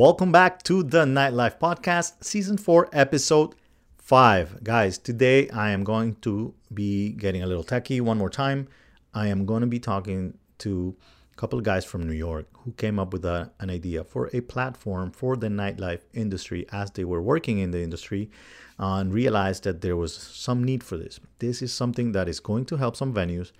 Welcome 0.00 0.32
back 0.32 0.62
to 0.62 0.82
the 0.82 1.04
Nightlife 1.04 1.58
Podcast, 1.58 2.24
Season 2.24 2.56
4, 2.56 2.88
Episode 2.90 3.54
5. 3.98 4.64
Guys, 4.64 4.96
today 4.96 5.50
I 5.50 5.72
am 5.72 5.84
going 5.84 6.14
to 6.22 6.54
be 6.72 7.10
getting 7.10 7.42
a 7.42 7.46
little 7.46 7.62
techie 7.62 8.00
one 8.00 8.16
more 8.16 8.30
time. 8.30 8.68
I 9.12 9.26
am 9.26 9.44
going 9.44 9.60
to 9.60 9.66
be 9.66 9.78
talking 9.78 10.38
to 10.60 10.96
a 11.34 11.36
couple 11.36 11.58
of 11.58 11.66
guys 11.66 11.84
from 11.84 12.04
New 12.06 12.14
York 12.14 12.46
who 12.64 12.72
came 12.72 12.98
up 12.98 13.12
with 13.12 13.26
a, 13.26 13.50
an 13.60 13.68
idea 13.68 14.02
for 14.02 14.30
a 14.32 14.40
platform 14.40 15.10
for 15.10 15.36
the 15.36 15.48
nightlife 15.48 16.00
industry 16.14 16.64
as 16.72 16.90
they 16.92 17.04
were 17.04 17.20
working 17.20 17.58
in 17.58 17.70
the 17.70 17.82
industry 17.82 18.30
uh, 18.78 18.94
and 18.94 19.12
realized 19.12 19.64
that 19.64 19.82
there 19.82 19.96
was 19.96 20.16
some 20.16 20.64
need 20.64 20.82
for 20.82 20.96
this. 20.96 21.20
This 21.40 21.60
is 21.60 21.74
something 21.74 22.12
that 22.12 22.26
is 22.26 22.40
going 22.40 22.64
to 22.64 22.78
help 22.78 22.96
some 22.96 23.12
venues, 23.12 23.52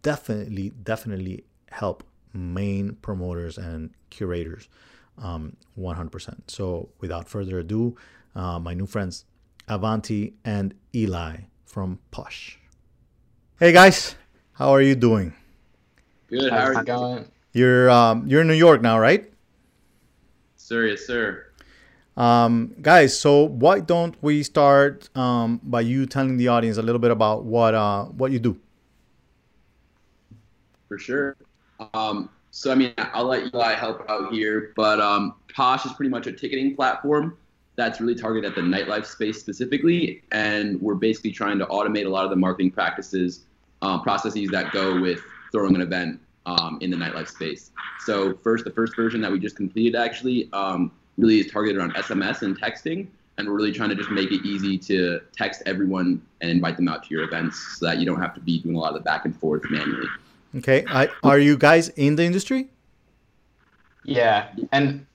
definitely, 0.00 0.70
definitely 0.82 1.44
help 1.72 2.04
main 2.32 2.94
promoters 3.02 3.58
and 3.58 3.90
curators 4.08 4.70
um, 5.18 5.56
100%. 5.78 6.34
So, 6.48 6.88
without 7.00 7.28
further 7.28 7.58
ado, 7.58 7.96
uh, 8.34 8.58
my 8.58 8.74
new 8.74 8.86
friends 8.86 9.24
Avante 9.68 10.34
and 10.44 10.74
Eli 10.94 11.36
from 11.64 11.98
Posh. 12.10 12.58
Hey 13.58 13.72
guys, 13.72 14.16
how 14.52 14.70
are 14.70 14.82
you 14.82 14.94
doing? 14.94 15.32
Good. 16.26 16.52
How 16.52 16.66
are 16.66 16.74
you 16.74 16.84
going? 16.84 17.30
You're 17.52 17.88
um, 17.88 18.26
you're 18.26 18.40
in 18.40 18.48
New 18.48 18.54
York 18.54 18.82
now, 18.82 18.98
right? 18.98 19.32
Sir, 20.56 20.86
yes, 20.86 21.06
sir. 21.06 21.46
Um, 22.16 22.74
guys, 22.80 23.18
so 23.18 23.44
why 23.44 23.80
don't 23.80 24.16
we 24.22 24.42
start 24.42 25.08
um, 25.16 25.60
by 25.62 25.80
you 25.80 26.06
telling 26.06 26.36
the 26.36 26.48
audience 26.48 26.78
a 26.78 26.82
little 26.82 26.98
bit 26.98 27.10
about 27.10 27.44
what 27.44 27.74
uh, 27.74 28.04
what 28.06 28.32
you 28.32 28.38
do? 28.38 28.58
For 30.88 30.98
sure. 30.98 31.36
Um, 31.92 32.28
so 32.54 32.70
I 32.70 32.76
mean, 32.76 32.94
I'll 32.96 33.24
let 33.24 33.52
Eli 33.52 33.74
help 33.74 34.08
out 34.08 34.32
here, 34.32 34.72
but 34.76 35.00
um, 35.00 35.34
Posh 35.52 35.84
is 35.86 35.92
pretty 35.92 36.08
much 36.08 36.28
a 36.28 36.32
ticketing 36.32 36.76
platform 36.76 37.36
that's 37.74 38.00
really 38.00 38.14
targeted 38.14 38.48
at 38.48 38.54
the 38.54 38.62
nightlife 38.62 39.06
space 39.06 39.40
specifically, 39.40 40.22
and 40.30 40.80
we're 40.80 40.94
basically 40.94 41.32
trying 41.32 41.58
to 41.58 41.66
automate 41.66 42.06
a 42.06 42.08
lot 42.08 42.22
of 42.22 42.30
the 42.30 42.36
marketing 42.36 42.70
practices, 42.70 43.40
uh, 43.82 43.98
processes 43.98 44.50
that 44.50 44.72
go 44.72 45.00
with 45.00 45.20
throwing 45.50 45.74
an 45.74 45.80
event 45.80 46.20
um, 46.46 46.78
in 46.80 46.92
the 46.92 46.96
nightlife 46.96 47.26
space. 47.26 47.72
So 48.04 48.36
first, 48.44 48.64
the 48.64 48.70
first 48.70 48.94
version 48.94 49.20
that 49.22 49.32
we 49.32 49.40
just 49.40 49.56
completed 49.56 49.96
actually 49.96 50.48
um, 50.52 50.92
really 51.18 51.40
is 51.40 51.50
targeted 51.50 51.80
around 51.80 51.94
SMS 51.94 52.42
and 52.42 52.56
texting, 52.56 53.08
and 53.36 53.48
we're 53.48 53.56
really 53.56 53.72
trying 53.72 53.88
to 53.88 53.96
just 53.96 54.10
make 54.10 54.30
it 54.30 54.46
easy 54.46 54.78
to 54.78 55.18
text 55.36 55.64
everyone 55.66 56.22
and 56.40 56.52
invite 56.52 56.76
them 56.76 56.86
out 56.86 57.02
to 57.02 57.10
your 57.10 57.24
events 57.24 57.78
so 57.80 57.86
that 57.86 57.98
you 57.98 58.06
don't 58.06 58.20
have 58.20 58.32
to 58.34 58.40
be 58.40 58.60
doing 58.60 58.76
a 58.76 58.78
lot 58.78 58.90
of 58.90 58.94
the 58.94 59.00
back 59.00 59.24
and 59.24 59.36
forth 59.40 59.62
manually. 59.70 60.06
Okay, 60.56 60.84
I, 60.88 61.08
are 61.22 61.38
you 61.38 61.56
guys 61.56 61.88
in 61.90 62.16
the 62.16 62.24
industry? 62.24 62.68
Yeah, 64.04 64.50
and 64.72 65.06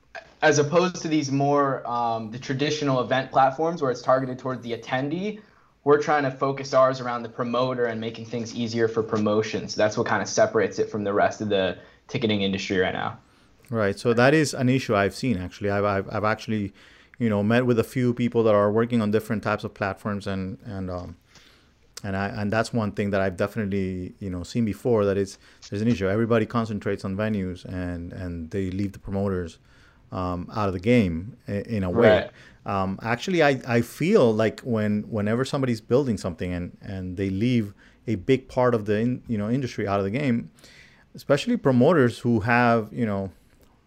as 0.42 0.60
opposed 0.60 0.98
to 0.98 1.08
these 1.08 1.32
more 1.32 1.88
um, 1.90 2.32
the 2.32 2.40
traditional 2.40 3.02
event 3.02 3.32
platforms 3.32 3.82
where 3.82 3.92
it's 3.92 4.02
targeted 4.02 4.40
towards 4.40 4.64
the 4.64 4.74
attendee, 4.74 5.42
we're 5.84 6.02
trying 6.02 6.24
to 6.24 6.32
focus 6.32 6.74
ours 6.74 7.00
around 7.00 7.24
the 7.24 7.30
promoter 7.30 7.86
and 7.86 8.00
making 8.00 8.26
things 8.26 8.54
easier 8.54 8.88
for 8.88 9.02
promotions. 9.02 9.76
So 9.76 9.82
that's 9.82 9.98
what 9.98 10.08
kind 10.08 10.22
of 10.22 10.28
separates 10.28 10.80
it 10.80 10.90
from 10.90 11.04
the 11.04 11.14
rest 11.14 11.42
of 11.42 11.50
the 11.50 11.78
ticketing 12.08 12.42
industry 12.42 12.78
right 12.78 12.94
now. 12.94 13.18
Right. 13.70 13.98
So 13.98 14.14
that 14.14 14.34
is 14.34 14.54
an 14.54 14.68
issue 14.68 14.96
I've 14.96 15.16
seen 15.16 15.38
actually. 15.38 15.70
I've, 15.70 15.86
I've, 15.86 16.10
I've 16.12 16.24
actually, 16.24 16.74
you 17.18 17.30
know, 17.30 17.44
met 17.44 17.66
with 17.66 17.80
a 17.80 17.84
few 17.84 18.14
people 18.14 18.44
that 18.44 18.56
are 18.56 18.72
working 18.72 19.02
on 19.02 19.12
different 19.12 19.44
types 19.44 19.64
of 19.64 19.74
platforms 19.74 20.26
and 20.26 20.58
and 20.66 20.90
um, 20.90 21.18
and 22.04 22.16
I 22.16 22.28
and 22.30 22.52
that's 22.52 22.74
one 22.74 22.92
thing 22.92 23.10
that 23.12 23.22
I've 23.22 23.38
definitely 23.38 24.14
you 24.20 24.30
know 24.30 24.44
seen 24.44 24.66
before 24.66 25.06
that 25.06 25.18
it's 25.18 25.38
there's 25.70 25.82
an 25.82 25.88
issue. 25.88 26.08
Everybody 26.08 26.46
concentrates 26.46 27.04
on 27.06 27.16
venues 27.16 27.66
and 27.66 28.14
and 28.14 28.50
they 28.52 28.72
leave 28.72 28.94
the 28.94 29.00
promoters 29.00 29.60
um, 30.12 30.50
out 30.54 30.68
of 30.68 30.74
the 30.74 30.80
game 30.80 31.38
in 31.48 31.84
a 31.84 31.90
way. 31.90 32.10
Right. 32.10 32.32
Um, 32.66 33.00
actually, 33.02 33.42
I, 33.42 33.62
I 33.68 33.82
feel 33.82 34.34
like 34.34 34.62
when 34.62 35.04
whenever 35.04 35.46
somebody's 35.46 35.82
building 35.82 36.18
something 36.18 36.54
and, 36.54 36.78
and 36.82 37.18
they 37.18 37.30
leave 37.30 37.74
a 38.08 38.16
big 38.16 38.48
part 38.48 38.76
of 38.76 38.86
the 38.86 38.98
in, 38.98 39.24
you 39.28 39.38
know 39.38 39.50
industry 39.50 39.88
out 39.88 40.00
of 40.00 40.06
the 40.06 40.12
game, 40.12 40.52
especially 41.16 41.58
promoters 41.58 42.20
who 42.20 42.42
have 42.42 42.90
you 42.92 43.06
know 43.06 43.32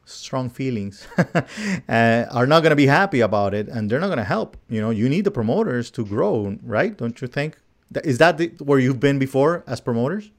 strong 0.05 0.51
feelings 0.51 1.07
uh, 1.19 2.27
are 2.31 2.47
not 2.47 2.61
going 2.61 2.71
to 2.71 2.77
be 2.77 2.87
happy 2.87 3.21
about 3.21 3.55
it 3.55 3.69
and 3.69 3.89
they're 3.89 4.01
not 4.01 4.09
going 4.09 4.19
to 4.19 4.25
help. 4.25 4.57
You 4.69 4.81
know, 4.81 4.91
you 4.91 5.09
need 5.09 5.25
the 5.25 5.31
promoters 5.31 5.91
to 5.93 6.05
grow, 6.05 6.59
right? 6.65 6.97
Don't 6.97 7.21
you 7.21 7.29
think? 7.29 7.57
Is 8.05 8.19
that 8.19 8.39
the, 8.39 8.49
where 8.59 8.79
you've 8.79 9.01
been 9.01 9.19
before 9.19 9.65
as 9.67 9.81
promoters? 9.81 10.31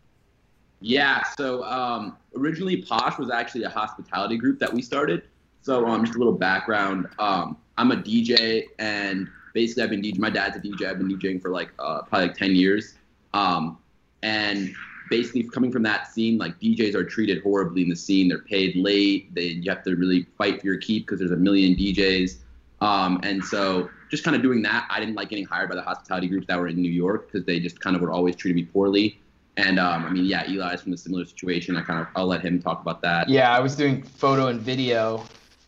Yeah. 0.82 1.24
So 1.38 1.64
um, 1.64 2.18
originally, 2.36 2.82
Posh 2.82 3.18
was 3.18 3.32
actually 3.32 3.64
a 3.64 3.70
hospitality 3.70 4.38
group 4.38 4.60
that 4.60 4.74
we 4.74 4.82
started. 4.82 5.24
So 5.62 5.86
um, 5.88 6.04
just 6.04 6.16
a 6.16 6.18
little 6.18 6.34
background. 6.34 7.08
Um, 7.20 7.58
I'm 7.78 7.92
a 7.92 7.96
DJ, 7.96 8.66
and 8.80 9.30
basically 9.54 9.84
I've 9.84 9.90
been 9.90 10.02
DJ. 10.02 10.20
My 10.20 10.30
dad's 10.30 10.58
a 10.58 10.60
DJ. 10.60 10.88
I've 10.88 10.98
been 10.98 11.08
DJing 11.08 11.42
for 11.42 11.50
like 11.50 11.72
uh, 11.80 12.02
probably 12.02 12.28
like 12.28 12.38
10 12.38 12.56
years. 12.56 12.96
Um, 13.34 13.78
and 14.24 14.74
basically 15.10 15.44
coming 15.44 15.72
from 15.72 15.84
that 15.84 16.12
scene, 16.12 16.38
like 16.38 16.60
DJs 16.60 16.96
are 16.96 17.04
treated 17.04 17.42
horribly 17.44 17.84
in 17.84 17.90
the 17.90 17.96
scene. 17.96 18.28
They're 18.28 18.40
paid 18.40 18.76
late. 18.76 19.34
They 19.34 19.44
you 19.44 19.70
have 19.70 19.84
to 19.84 19.96
really 19.96 20.28
fight 20.38 20.60
for 20.60 20.68
your 20.68 20.78
keep 20.78 21.06
because 21.06 21.20
there's 21.20 21.32
a 21.32 21.38
million 21.38 21.76
DJs. 21.76 22.38
Um, 22.84 23.22
and 23.24 23.44
so 23.44 23.90
just 24.12 24.24
kind 24.24 24.36
of 24.36 24.42
doing 24.42 24.62
that, 24.64 24.88
I 24.90 25.00
didn't 25.00 25.16
like 25.16 25.30
getting 25.30 25.46
hired 25.46 25.70
by 25.70 25.76
the 25.76 25.82
hospitality 25.82 26.28
groups 26.28 26.48
that 26.48 26.60
were 26.60 26.68
in 26.68 26.82
New 26.82 26.92
York 26.92 27.32
because 27.32 27.46
they 27.46 27.60
just 27.60 27.80
kind 27.80 27.96
of 27.96 28.02
would 28.02 28.12
always 28.12 28.36
treat 28.36 28.56
me 28.56 28.66
poorly. 28.66 29.20
And 29.56 29.80
um, 29.80 30.04
I 30.06 30.10
mean, 30.10 30.26
yeah, 30.26 30.50
Eli 30.50 30.74
is 30.74 30.82
from 30.82 30.94
a 30.94 30.98
similar 30.98 31.26
situation. 31.26 31.78
I 31.78 31.82
kind 31.82 32.02
of 32.02 32.08
I'll 32.16 32.26
let 32.26 32.42
him 32.42 32.62
talk 32.62 32.82
about 32.82 33.02
that. 33.04 33.30
Yeah, 33.30 33.56
I 33.56 33.60
was 33.60 33.76
doing 33.76 34.04
photo 34.04 34.48
and 34.48 34.60
video 34.60 35.24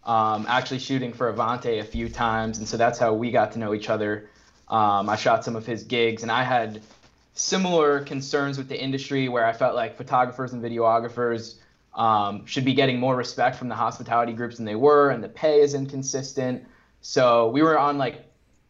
um, 0.06 0.46
actually 0.50 0.80
shooting 0.80 1.14
for 1.14 1.32
Avante 1.32 1.80
a 1.80 1.84
few 1.84 2.10
times, 2.10 2.58
and 2.58 2.68
so 2.68 2.78
that's 2.78 3.00
how 3.00 3.14
we 3.14 3.32
got 3.32 3.52
to 3.54 3.60
know 3.60 3.74
each 3.74 3.90
other. 3.90 4.30
Um, 4.68 5.08
I 5.08 5.16
shot 5.16 5.46
some 5.46 5.56
of 5.56 5.66
his 5.66 5.84
gigs, 5.84 6.24
and 6.24 6.32
I 6.32 6.44
had 6.44 6.82
similar 7.34 8.00
concerns 8.02 8.58
with 8.58 8.68
the 8.68 8.82
industry 8.82 9.30
where 9.30 9.46
I 9.46 9.54
felt 9.54 9.76
like 9.76 9.96
photographers 9.96 10.54
and 10.54 10.64
videographers 10.64 11.56
um, 11.94 12.46
should 12.46 12.66
be 12.66 12.74
getting 12.74 13.00
more 13.00 13.16
respect 13.16 13.56
from 13.56 13.70
the 13.70 13.76
hospitality 13.76 14.34
groups 14.34 14.58
than 14.58 14.66
they 14.66 14.76
were, 14.76 15.12
and 15.12 15.24
the 15.24 15.30
pay 15.30 15.62
is 15.62 15.76
inconsistent. 15.76 16.66
So 17.08 17.50
we 17.50 17.62
were 17.62 17.78
on 17.78 18.00
like 18.00 18.26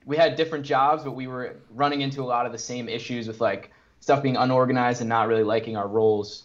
we 0.06 0.18
had 0.18 0.36
different 0.36 0.66
jobs, 0.66 1.06
but 1.06 1.14
we 1.14 1.26
were 1.26 1.56
running 1.70 2.02
into 2.02 2.22
a 2.22 2.28
lot 2.28 2.46
of 2.46 2.52
the 2.52 2.58
same 2.58 2.90
issues 2.90 3.30
with 3.30 3.40
like 3.40 3.72
stuff 4.02 4.22
being 4.22 4.36
unorganized 4.36 5.00
and 5.00 5.08
not 5.08 5.30
really 5.30 5.46
liking 5.46 5.78
our 5.78 5.88
roles. 5.88 6.44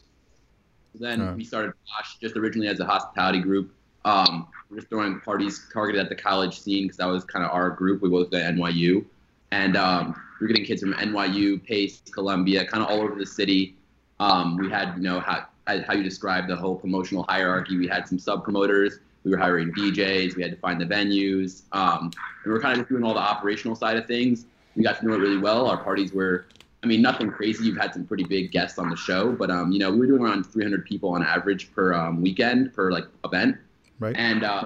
Then 0.94 1.36
we 1.36 1.42
started 1.42 1.72
Posh 1.88 2.16
just 2.20 2.36
originally 2.36 2.68
as 2.68 2.78
a 2.78 2.86
hospitality 2.86 3.40
group. 3.40 3.74
Um, 4.04 4.46
we're 4.70 4.76
just 4.76 4.88
throwing 4.88 5.18
parties 5.18 5.66
targeted 5.72 6.00
at 6.00 6.08
the 6.08 6.14
college 6.14 6.60
scene 6.60 6.84
because 6.84 6.98
that 6.98 7.08
was 7.08 7.24
kind 7.24 7.44
of 7.44 7.50
our 7.50 7.70
group. 7.70 8.02
We 8.02 8.08
both 8.08 8.32
at 8.34 8.54
NYU, 8.54 9.04
and 9.50 9.76
um, 9.76 10.14
we 10.40 10.44
are 10.44 10.48
getting 10.48 10.64
kids 10.64 10.82
from 10.82 10.92
NYU, 10.92 11.62
Pace, 11.64 12.02
Columbia, 12.12 12.64
kind 12.66 12.84
of 12.84 12.88
all 12.88 13.00
over 13.00 13.16
the 13.16 13.26
city. 13.26 13.74
Um, 14.20 14.56
we 14.58 14.70
had, 14.70 14.94
you 14.96 15.02
know, 15.02 15.18
how, 15.18 15.48
how 15.66 15.94
you 15.94 16.04
describe 16.04 16.46
the 16.46 16.54
whole 16.54 16.76
promotional 16.76 17.24
hierarchy. 17.24 17.76
We 17.76 17.88
had 17.88 18.06
some 18.06 18.20
sub 18.20 18.44
promoters. 18.44 19.00
We 19.24 19.30
were 19.30 19.36
hiring 19.36 19.72
DJs. 19.72 20.36
We 20.36 20.42
had 20.42 20.52
to 20.52 20.58
find 20.58 20.80
the 20.80 20.86
venues. 20.86 21.62
Um, 21.72 22.10
we 22.44 22.50
were 22.50 22.60
kind 22.60 22.72
of 22.72 22.78
just 22.80 22.88
doing 22.88 23.04
all 23.04 23.14
the 23.14 23.20
operational 23.20 23.76
side 23.76 23.96
of 23.96 24.06
things. 24.06 24.46
We 24.76 24.82
got 24.82 25.00
to 25.00 25.06
know 25.06 25.14
it 25.14 25.18
really 25.18 25.38
well. 25.38 25.66
Our 25.66 25.82
parties 25.82 26.12
were, 26.12 26.46
I 26.82 26.86
mean, 26.86 27.02
nothing 27.02 27.30
crazy. 27.30 27.64
You've 27.64 27.76
had 27.76 27.92
some 27.92 28.04
pretty 28.06 28.24
big 28.24 28.50
guests 28.50 28.78
on 28.78 28.88
the 28.88 28.96
show, 28.96 29.32
but 29.32 29.50
um, 29.50 29.72
you 29.72 29.78
know, 29.78 29.90
we 29.90 29.98
were 29.98 30.06
doing 30.06 30.22
around 30.22 30.44
300 30.44 30.86
people 30.86 31.10
on 31.10 31.22
average 31.22 31.72
per 31.74 31.92
um, 31.92 32.22
weekend 32.22 32.72
per 32.72 32.90
like 32.90 33.04
event. 33.24 33.56
Right. 33.98 34.16
And 34.16 34.44
uh, 34.44 34.64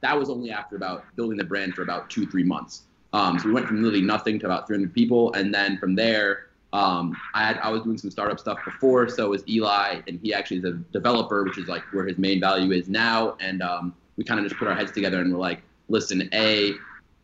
that 0.00 0.18
was 0.18 0.30
only 0.30 0.50
after 0.50 0.76
about 0.76 1.04
building 1.16 1.36
the 1.36 1.44
brand 1.44 1.74
for 1.74 1.82
about 1.82 2.08
two, 2.08 2.26
three 2.26 2.44
months. 2.44 2.84
Um, 3.12 3.38
so 3.38 3.48
we 3.48 3.52
went 3.52 3.66
from 3.66 3.82
literally 3.82 4.04
nothing 4.04 4.38
to 4.40 4.46
about 4.46 4.66
300 4.66 4.94
people. 4.94 5.32
And 5.34 5.52
then 5.52 5.76
from 5.76 5.94
there, 5.94 6.46
um, 6.72 7.14
I, 7.34 7.44
had, 7.44 7.58
I 7.58 7.68
was 7.68 7.82
doing 7.82 7.98
some 7.98 8.10
startup 8.10 8.40
stuff 8.40 8.58
before. 8.64 9.08
So 9.08 9.30
was 9.30 9.46
Eli, 9.48 10.00
and 10.08 10.18
he 10.22 10.32
actually 10.32 10.58
is 10.58 10.64
a 10.64 10.72
developer, 10.92 11.44
which 11.44 11.58
is 11.58 11.68
like 11.68 11.82
where 11.92 12.06
his 12.06 12.18
main 12.18 12.40
value 12.40 12.72
is 12.72 12.88
now. 12.88 13.36
And 13.40 13.62
um, 13.62 13.94
we 14.16 14.24
kind 14.24 14.40
of 14.40 14.46
just 14.46 14.58
put 14.58 14.68
our 14.68 14.74
heads 14.74 14.92
together 14.92 15.20
and 15.20 15.32
we're 15.32 15.38
like, 15.38 15.62
listen, 15.88 16.28
A, 16.32 16.72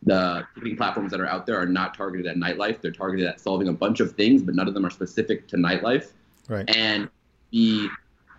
the 0.03 0.47
ticketing 0.55 0.77
platforms 0.77 1.11
that 1.11 1.21
are 1.21 1.27
out 1.27 1.47
there 1.47 1.59
are 1.61 1.67
not 1.67 1.95
targeted 1.95 2.27
at 2.27 2.37
nightlife. 2.37 2.81
They're 2.81 2.93
targeted 2.93 3.27
at 3.27 3.41
solving 3.41 3.69
a 3.69 3.73
bunch 3.73 4.01
of 4.01 4.15
things, 4.15 4.43
but 4.43 4.55
none 4.55 4.69
of 4.69 4.75
them 4.75 4.85
are 4.85 4.91
specific 4.91 5.49
to 5.49 5.57
nightlife. 5.57 6.13
Right. 6.49 6.69
And 6.77 7.09
B, 7.51 7.89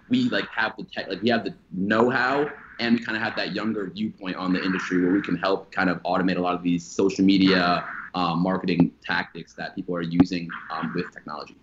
we 0.09 0.29
like 0.29 0.47
have 0.49 0.75
the 0.77 0.83
tech, 0.83 1.07
like 1.07 1.21
we 1.21 1.29
have 1.29 1.43
the 1.43 1.53
know-how 1.71 2.49
and 2.79 2.97
we 2.97 3.03
kind 3.03 3.17
of 3.17 3.23
have 3.23 3.35
that 3.35 3.53
younger 3.53 3.89
viewpoint 3.89 4.37
on 4.37 4.53
the 4.53 4.63
industry 4.63 5.03
where 5.03 5.11
we 5.11 5.21
can 5.21 5.35
help 5.35 5.71
kind 5.71 5.89
of 5.89 6.01
automate 6.03 6.37
a 6.37 6.39
lot 6.39 6.55
of 6.55 6.63
these 6.63 6.85
social 6.85 7.25
media 7.25 7.85
um, 8.13 8.39
marketing 8.39 8.91
tactics 9.03 9.53
that 9.53 9.75
people 9.75 9.95
are 9.95 10.01
using 10.01 10.49
um, 10.71 10.91
with 10.95 11.11
technology. 11.13 11.55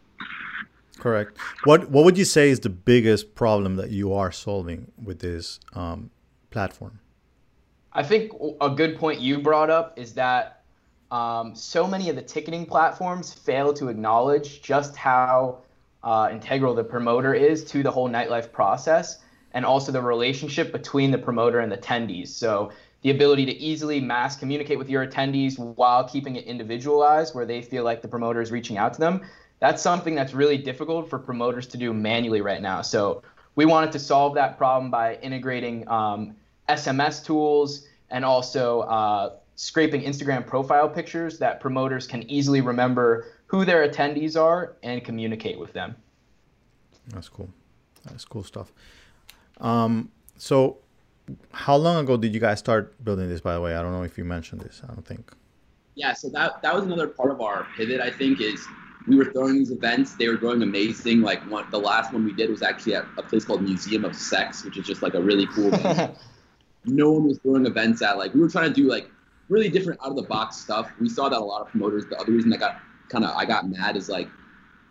Correct. 0.98 1.36
What 1.64 1.90
What 1.90 2.04
would 2.04 2.16
you 2.16 2.24
say 2.24 2.50
is 2.50 2.60
the 2.60 2.70
biggest 2.70 3.34
problem 3.34 3.76
that 3.76 3.90
you 3.90 4.14
are 4.14 4.32
solving 4.32 4.92
with 5.02 5.18
this 5.20 5.60
um, 5.74 6.10
platform? 6.50 7.00
I 7.92 8.02
think 8.02 8.32
a 8.60 8.70
good 8.70 8.98
point 8.98 9.20
you 9.20 9.38
brought 9.38 9.70
up 9.70 9.98
is 9.98 10.12
that 10.14 10.62
um, 11.10 11.54
so 11.54 11.86
many 11.86 12.10
of 12.10 12.16
the 12.16 12.22
ticketing 12.22 12.66
platforms 12.66 13.32
fail 13.32 13.72
to 13.74 13.88
acknowledge 13.88 14.60
just 14.62 14.96
how 14.96 15.58
uh, 16.02 16.28
integral 16.30 16.74
the 16.74 16.84
promoter 16.84 17.34
is 17.34 17.64
to 17.64 17.82
the 17.82 17.90
whole 17.90 18.08
nightlife 18.08 18.52
process 18.52 19.20
and 19.52 19.64
also 19.64 19.92
the 19.92 20.02
relationship 20.02 20.72
between 20.72 21.10
the 21.10 21.18
promoter 21.18 21.60
and 21.60 21.72
the 21.72 21.78
attendees. 21.78 22.28
So 22.28 22.72
the 23.02 23.10
ability 23.10 23.46
to 23.46 23.52
easily 23.52 24.00
mass 24.00 24.36
communicate 24.36 24.78
with 24.78 24.88
your 24.88 25.06
attendees 25.06 25.58
while 25.76 26.04
keeping 26.04 26.36
it 26.36 26.44
individualized, 26.44 27.34
where 27.34 27.46
they 27.46 27.62
feel 27.62 27.84
like 27.84 28.02
the 28.02 28.08
promoter 28.08 28.40
is 28.40 28.50
reaching 28.50 28.78
out 28.78 28.94
to 28.94 29.00
them. 29.00 29.22
That's 29.58 29.82
something 29.82 30.14
that's 30.14 30.34
really 30.34 30.58
difficult 30.58 31.08
for 31.08 31.18
promoters 31.18 31.66
to 31.68 31.76
do 31.76 31.92
manually 31.92 32.40
right 32.40 32.60
now. 32.60 32.82
So 32.82 33.22
we 33.54 33.64
wanted 33.64 33.92
to 33.92 33.98
solve 33.98 34.34
that 34.34 34.58
problem 34.58 34.90
by 34.90 35.16
integrating 35.16 35.88
um, 35.88 36.36
SMS 36.68 37.24
tools 37.24 37.86
and 38.10 38.24
also 38.24 38.80
uh, 38.80 39.36
scraping 39.56 40.02
Instagram 40.02 40.46
profile 40.46 40.88
pictures 40.88 41.38
that 41.38 41.60
promoters 41.60 42.06
can 42.06 42.28
easily 42.30 42.60
remember 42.60 43.26
who 43.46 43.64
their 43.64 43.88
attendees 43.88 44.40
are 44.40 44.76
and 44.82 45.02
communicate 45.04 45.58
with 45.58 45.72
them. 45.72 45.96
That's 47.08 47.28
cool. 47.28 47.48
That's 48.04 48.24
cool 48.24 48.44
stuff. 48.44 48.72
Um, 49.58 50.10
so, 50.36 50.78
how 51.52 51.76
long 51.76 51.96
ago 51.96 52.16
did 52.16 52.34
you 52.34 52.40
guys 52.40 52.58
start 52.58 53.02
building 53.04 53.28
this? 53.28 53.40
By 53.40 53.54
the 53.54 53.60
way, 53.60 53.74
I 53.74 53.82
don't 53.82 53.92
know 53.92 54.02
if 54.02 54.16
you 54.18 54.24
mentioned 54.24 54.60
this. 54.60 54.80
I 54.84 54.92
don't 54.92 55.06
think. 55.06 55.32
Yeah, 55.94 56.12
so 56.12 56.28
that 56.30 56.62
that 56.62 56.74
was 56.74 56.84
another 56.84 57.08
part 57.08 57.30
of 57.30 57.40
our 57.40 57.66
pivot. 57.76 58.00
I 58.00 58.10
think 58.10 58.40
is 58.40 58.66
we 59.06 59.16
were 59.16 59.26
throwing 59.32 59.54
these 59.54 59.70
events. 59.70 60.14
They 60.16 60.28
were 60.28 60.36
going 60.36 60.62
amazing. 60.62 61.22
Like 61.22 61.40
one, 61.50 61.70
the 61.70 61.78
last 61.78 62.12
one 62.12 62.24
we 62.24 62.32
did 62.32 62.50
was 62.50 62.62
actually 62.62 62.96
at 62.96 63.04
a 63.16 63.22
place 63.22 63.44
called 63.44 63.62
Museum 63.62 64.04
of 64.04 64.14
Sex, 64.14 64.64
which 64.64 64.76
is 64.76 64.86
just 64.86 65.02
like 65.02 65.14
a 65.14 65.20
really 65.20 65.46
cool. 65.48 65.70
no 66.84 67.12
one 67.12 67.24
was 67.24 67.38
throwing 67.38 67.66
events 67.66 68.02
at. 68.02 68.18
Like 68.18 68.34
we 68.34 68.40
were 68.40 68.48
trying 68.48 68.72
to 68.72 68.74
do 68.74 68.88
like 68.88 69.10
really 69.48 69.68
different 69.68 70.00
out 70.02 70.10
of 70.10 70.16
the 70.16 70.22
box 70.22 70.56
stuff. 70.56 70.90
We 71.00 71.08
saw 71.08 71.28
that 71.28 71.38
a 71.38 71.44
lot 71.44 71.62
of 71.62 71.68
promoters. 71.68 72.04
The 72.06 72.18
other 72.18 72.32
reason 72.32 72.50
that 72.50 72.60
got 72.60 72.80
kind 73.08 73.24
of 73.24 73.30
I 73.36 73.44
got 73.44 73.68
mad 73.68 73.96
is 73.96 74.08
like 74.08 74.28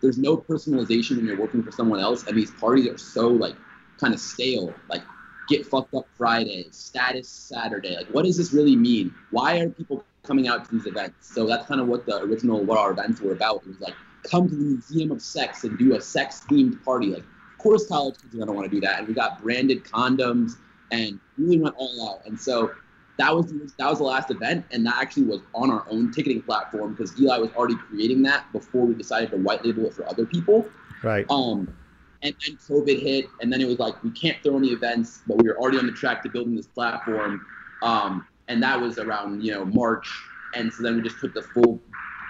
there's 0.01 0.17
no 0.17 0.37
personalization 0.37 1.17
when 1.17 1.25
you're 1.25 1.39
working 1.39 1.63
for 1.63 1.71
someone 1.71 1.99
else, 1.99 2.25
and 2.27 2.37
these 2.37 2.51
parties 2.51 2.87
are 2.87 2.97
so 2.97 3.27
like 3.27 3.55
kind 3.99 4.13
of 4.13 4.19
stale. 4.19 4.73
Like 4.89 5.01
get 5.47 5.65
fucked 5.65 5.93
up 5.93 6.07
Friday, 6.17 6.67
status 6.71 7.29
Saturday. 7.29 7.95
Like 7.95 8.07
what 8.07 8.25
does 8.25 8.37
this 8.37 8.53
really 8.53 8.75
mean? 8.75 9.13
Why 9.31 9.59
are 9.59 9.69
people 9.69 10.03
coming 10.23 10.47
out 10.47 10.65
to 10.65 10.71
these 10.71 10.85
events? 10.85 11.33
So 11.33 11.45
that's 11.45 11.67
kind 11.67 11.81
of 11.81 11.87
what 11.87 12.05
the 12.05 12.17
original 12.17 12.63
what 12.63 12.77
our 12.77 12.91
events 12.91 13.21
were 13.21 13.33
about. 13.33 13.61
It 13.63 13.67
was 13.67 13.79
like 13.79 13.95
come 14.23 14.49
to 14.49 14.55
the 14.55 14.61
Museum 14.61 15.11
of 15.11 15.21
Sex 15.21 15.63
and 15.63 15.77
do 15.77 15.95
a 15.95 16.01
sex 16.01 16.41
themed 16.49 16.83
party. 16.83 17.07
Like 17.07 17.23
of 17.23 17.57
course 17.59 17.87
college 17.87 18.15
kids 18.21 18.35
are 18.35 18.39
gonna 18.39 18.53
want 18.53 18.69
to 18.69 18.75
do 18.75 18.81
that, 18.81 18.99
and 18.99 19.07
we 19.07 19.13
got 19.13 19.41
branded 19.41 19.83
condoms 19.83 20.53
and 20.91 21.19
really 21.37 21.59
went 21.59 21.75
all 21.77 22.09
out. 22.09 22.25
And 22.25 22.39
so 22.39 22.71
that 23.17 23.33
was 23.33 23.47
the, 23.47 23.71
that 23.77 23.89
was 23.89 23.99
the 23.99 24.03
last 24.03 24.29
event, 24.31 24.65
and 24.71 24.85
that 24.85 24.95
actually 24.97 25.23
was 25.23 25.41
on 25.53 25.71
our 25.71 25.85
own 25.89 26.11
ticketing 26.11 26.41
platform 26.41 26.93
because 26.93 27.19
Eli 27.19 27.37
was 27.37 27.51
already 27.51 27.75
creating 27.75 28.21
that 28.23 28.51
before 28.51 28.85
we 28.85 28.93
decided 28.93 29.31
to 29.31 29.37
white 29.37 29.63
label 29.63 29.85
it 29.85 29.93
for 29.93 30.07
other 30.09 30.25
people. 30.25 30.65
Right. 31.03 31.25
Um, 31.29 31.75
and 32.21 32.35
then 32.45 32.57
COVID 32.57 33.01
hit, 33.01 33.25
and 33.41 33.51
then 33.51 33.61
it 33.61 33.67
was 33.67 33.79
like 33.79 34.01
we 34.03 34.11
can't 34.11 34.41
throw 34.43 34.57
any 34.57 34.69
events, 34.69 35.21
but 35.27 35.37
we 35.37 35.47
were 35.47 35.57
already 35.57 35.77
on 35.77 35.85
the 35.85 35.93
track 35.93 36.23
to 36.23 36.29
building 36.29 36.55
this 36.55 36.67
platform. 36.67 37.45
Um, 37.81 38.27
and 38.47 38.61
that 38.63 38.79
was 38.79 38.97
around 38.97 39.43
you 39.43 39.51
know 39.51 39.65
March, 39.65 40.07
and 40.53 40.71
so 40.71 40.83
then 40.83 40.95
we 40.95 41.01
just 41.01 41.19
took 41.19 41.33
the 41.33 41.41
full 41.41 41.81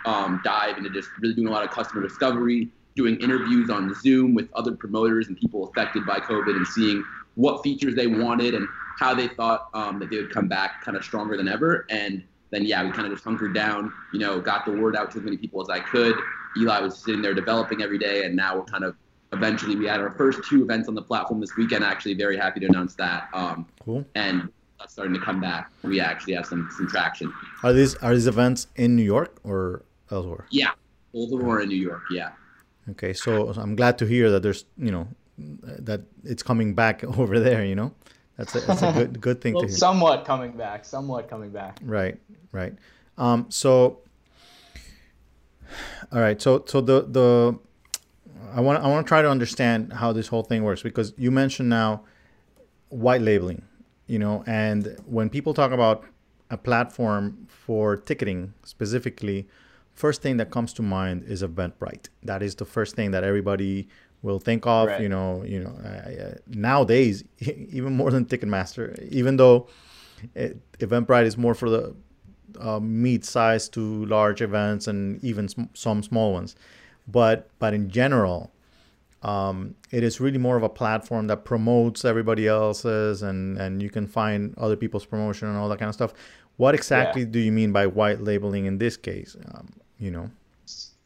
um, 0.06 0.42
dive 0.44 0.78
into 0.78 0.90
just 0.90 1.10
really 1.20 1.36
doing 1.36 1.48
a 1.48 1.52
lot 1.52 1.64
of 1.64 1.72
customer 1.72 2.02
discovery, 2.02 2.70
doing 2.96 3.16
interviews 3.18 3.70
on 3.70 3.94
Zoom 3.96 4.34
with 4.34 4.50
other 4.54 4.74
promoters 4.74 5.28
and 5.28 5.38
people 5.38 5.70
affected 5.70 6.06
by 6.06 6.20
COVID, 6.20 6.56
and 6.56 6.68
seeing 6.68 7.04
what 7.36 7.64
features 7.64 7.96
they 7.96 8.08
wanted 8.08 8.54
and 8.54 8.68
how 8.98 9.14
they 9.14 9.28
thought 9.28 9.68
um, 9.74 10.00
that 10.00 10.10
they 10.10 10.18
would 10.18 10.32
come 10.32 10.48
back 10.48 10.82
kind 10.84 10.96
of 10.96 11.04
stronger 11.04 11.36
than 11.36 11.48
ever. 11.48 11.86
And 11.90 12.24
then, 12.52 12.64
yeah, 12.64 12.84
we 12.84 12.92
kind 12.92 13.06
of 13.06 13.12
just 13.12 13.24
hunkered 13.24 13.54
down, 13.54 13.92
you 14.14 14.20
know, 14.20 14.40
got 14.40 14.66
the 14.66 14.72
word 14.72 14.96
out 14.96 15.12
to 15.12 15.18
as 15.18 15.24
many 15.24 15.38
people 15.38 15.62
as 15.62 15.70
I 15.70 15.80
could. 15.80 16.16
Eli 16.58 16.80
was 16.80 16.98
sitting 16.98 17.22
there 17.22 17.34
developing 17.34 17.82
every 17.82 17.98
day, 17.98 18.24
and 18.24 18.36
now 18.36 18.56
we're 18.56 18.64
kind 18.64 18.86
of 18.86 18.96
eventually 19.36 19.76
we 19.76 19.86
had 19.86 20.00
our 20.00 20.12
first 20.12 20.40
two 20.50 20.64
events 20.64 20.88
on 20.88 20.96
the 20.96 21.02
platform 21.02 21.40
this 21.40 21.56
weekend. 21.56 21.84
Actually, 21.84 22.14
very 22.16 22.38
happy 22.38 22.60
to 22.62 22.66
announce 22.68 22.96
that. 22.96 23.30
Um, 23.34 23.68
cool. 23.80 24.06
And 24.16 24.50
that's 24.80 24.94
starting 24.94 25.14
to 25.14 25.20
come 25.20 25.40
back. 25.40 25.72
We 25.84 26.00
actually 26.00 26.34
have 26.36 26.46
some 26.46 26.70
some 26.76 26.88
traction. 26.88 27.32
Are 27.64 27.74
these 27.74 27.96
are 27.96 28.14
these 28.14 28.28
events 28.28 28.68
in 28.76 28.96
New 28.96 29.04
York 29.04 29.40
or 29.44 29.84
elsewhere? 30.12 30.46
Yeah, 30.52 30.72
both 31.14 31.32
of 31.32 31.40
them 31.40 31.50
are 31.50 31.62
in 31.62 31.70
New 31.70 31.76
York. 31.76 32.04
Yeah. 32.12 32.32
Okay, 32.92 33.14
so 33.14 33.50
I'm 33.50 33.76
glad 33.76 33.98
to 34.00 34.06
hear 34.06 34.30
that 34.32 34.44
there's 34.44 34.66
you 34.78 34.92
know 34.92 35.08
that 35.38 36.02
it's 36.24 36.44
coming 36.44 36.74
back 36.74 37.04
over 37.20 37.40
there. 37.40 37.64
You 37.66 37.76
know. 37.76 37.94
That's 38.38 38.54
a, 38.54 38.60
that's 38.60 38.82
a 38.82 38.92
good 38.92 39.22
good 39.28 39.42
thing 39.42 39.54
well, 39.54 39.62
to 39.62 39.68
hear. 39.68 39.78
Somewhat 39.78 40.26
coming 40.26 40.52
back. 40.52 40.84
Somewhat 40.84 41.30
coming 41.30 41.52
back. 41.52 41.80
Right. 41.82 42.20
Right. 42.52 42.74
Um, 43.18 43.46
so. 43.50 44.00
All 46.12 46.20
right. 46.20 46.42
So 46.42 46.64
so 46.68 46.82
the 46.82 47.06
the 47.10 47.60
I 48.56 48.62
want 48.62 48.84
I 48.84 48.88
want 48.88 49.06
to 49.06 49.08
try 49.08 49.22
to 49.22 49.30
understand 49.30 49.92
how 49.92 50.14
this 50.14 50.28
whole 50.28 50.44
thing 50.44 50.64
works 50.64 50.82
because 50.82 51.14
you 51.18 51.30
mentioned 51.30 51.70
now 51.70 52.04
white 52.90 53.22
labeling, 53.22 53.64
you 54.08 54.18
know, 54.18 54.44
and 54.48 54.98
when 55.06 55.30
people 55.30 55.54
talk 55.54 55.72
about 55.72 56.06
a 56.50 56.58
platform 56.58 57.48
for 57.50 57.98
ticketing 57.98 58.54
specifically, 58.64 59.46
first 59.94 60.22
thing 60.22 60.38
that 60.38 60.52
comes 60.52 60.72
to 60.74 60.82
mind 60.82 61.24
is 61.26 61.44
Eventbrite. 61.44 62.08
That 62.24 62.42
is 62.42 62.56
the 62.56 62.66
first 62.66 62.96
thing 62.96 63.12
that 63.12 63.26
everybody 63.26 63.90
will 64.22 64.40
think 64.40 64.66
of. 64.66 64.88
Right. 64.88 65.02
You 65.02 65.10
know, 65.10 65.44
you 65.44 65.60
know, 65.60 65.72
uh, 65.72 66.36
nowadays 66.48 67.26
even 67.40 67.94
more 67.94 68.10
than 68.10 68.26
Ticketmaster, 68.26 69.06
even 69.12 69.36
though 69.36 69.68
it, 70.34 70.58
Eventbrite 70.80 71.26
is 71.26 71.38
more 71.38 71.56
for 71.56 71.70
the 71.70 71.96
uh, 72.60 72.80
mid-sized 72.80 73.74
to 73.74 74.06
large 74.06 74.42
events 74.42 74.88
and 74.88 75.22
even 75.24 75.50
sm- 75.50 75.64
some 75.74 76.02
small 76.02 76.32
ones, 76.32 76.56
but 77.08 77.50
but 77.60 77.74
in 77.74 77.90
general, 77.90 78.52
um, 79.22 79.76
it 79.92 80.04
is 80.04 80.20
really 80.20 80.38
more 80.38 80.58
of 80.58 80.64
a 80.64 80.70
platform 80.70 81.28
that 81.28 81.46
promotes 81.46 82.06
everybody 82.06 82.48
else's 82.48 83.22
and 83.22 83.58
and 83.58 83.82
you 83.82 83.90
can 83.90 84.08
find 84.08 84.54
other 84.58 84.76
people's 84.76 85.06
promotion 85.06 85.48
and 85.48 85.58
all 85.58 85.70
that 85.70 85.80
kind 85.80 85.90
of 85.90 85.96
stuff. 85.96 86.14
What 86.58 86.74
exactly 86.74 87.24
yeah. 87.24 87.30
do 87.30 87.40
you 87.40 87.52
mean 87.52 87.72
by 87.72 87.86
white 87.88 88.22
labeling 88.22 88.66
in 88.66 88.78
this 88.78 88.96
case? 88.98 89.36
Um, 89.54 89.68
you 90.00 90.12
know 90.12 90.30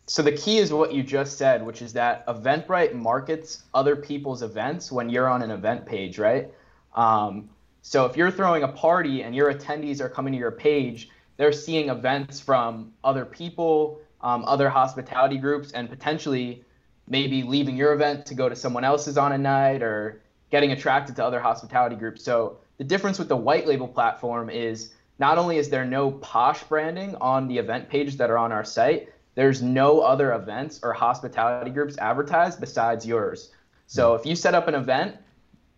so 0.09 0.23
the 0.23 0.31
key 0.31 0.57
is 0.57 0.73
what 0.73 0.91
you 0.91 1.03
just 1.03 1.37
said, 1.37 1.63
which 1.63 1.83
is 1.83 1.93
that 1.93 2.25
Eventbrite 2.25 2.93
markets 2.93 3.61
other 3.75 3.95
people's 3.95 4.41
events 4.41 4.91
when 4.91 5.07
you're 5.07 5.29
on 5.29 5.43
an 5.43 5.51
event 5.51 5.85
page, 5.85 6.17
right? 6.17 6.49
Um, 6.95 7.47
so 7.83 8.07
if 8.07 8.17
you're 8.17 8.31
throwing 8.31 8.63
a 8.63 8.67
party 8.67 9.21
and 9.21 9.35
your 9.35 9.53
attendees 9.53 10.01
are 10.01 10.09
coming 10.09 10.33
to 10.33 10.39
your 10.39 10.49
page, 10.49 11.09
they're 11.37 11.51
seeing 11.51 11.89
events 11.89 12.39
from 12.39 12.91
other 13.03 13.23
people, 13.23 13.99
um, 14.21 14.43
other 14.45 14.69
hospitality 14.69 15.37
groups, 15.37 15.71
and 15.71 15.89
potentially 15.89 16.63
maybe 17.07 17.43
leaving 17.43 17.75
your 17.75 17.93
event 17.93 18.25
to 18.27 18.35
go 18.35 18.47
to 18.47 18.55
someone 18.55 18.83
else's 18.83 19.17
on 19.17 19.31
a 19.31 19.37
night 19.37 19.81
or 19.81 20.21
getting 20.51 20.71
attracted 20.71 21.15
to 21.15 21.25
other 21.25 21.39
hospitality 21.39 21.95
groups. 21.95 22.23
So 22.23 22.57
the 22.77 22.83
difference 22.83 23.19
with 23.19 23.29
the 23.29 23.35
white 23.35 23.67
label 23.67 23.87
platform 23.87 24.49
is 24.49 24.93
not 25.17 25.37
only 25.37 25.57
is 25.57 25.69
there 25.69 25.85
no 25.85 26.11
posh 26.11 26.63
branding 26.63 27.15
on 27.15 27.47
the 27.47 27.57
event 27.57 27.89
pages 27.89 28.17
that 28.17 28.29
are 28.29 28.37
on 28.37 28.51
our 28.51 28.63
site, 28.63 29.09
there's 29.35 29.61
no 29.61 30.01
other 30.01 30.33
events 30.33 30.79
or 30.83 30.93
hospitality 30.93 31.71
groups 31.71 31.97
advertised 31.97 32.59
besides 32.59 33.05
yours. 33.05 33.51
So 33.87 34.13
if 34.13 34.25
you 34.25 34.35
set 34.35 34.53
up 34.53 34.67
an 34.67 34.75
event 34.75 35.17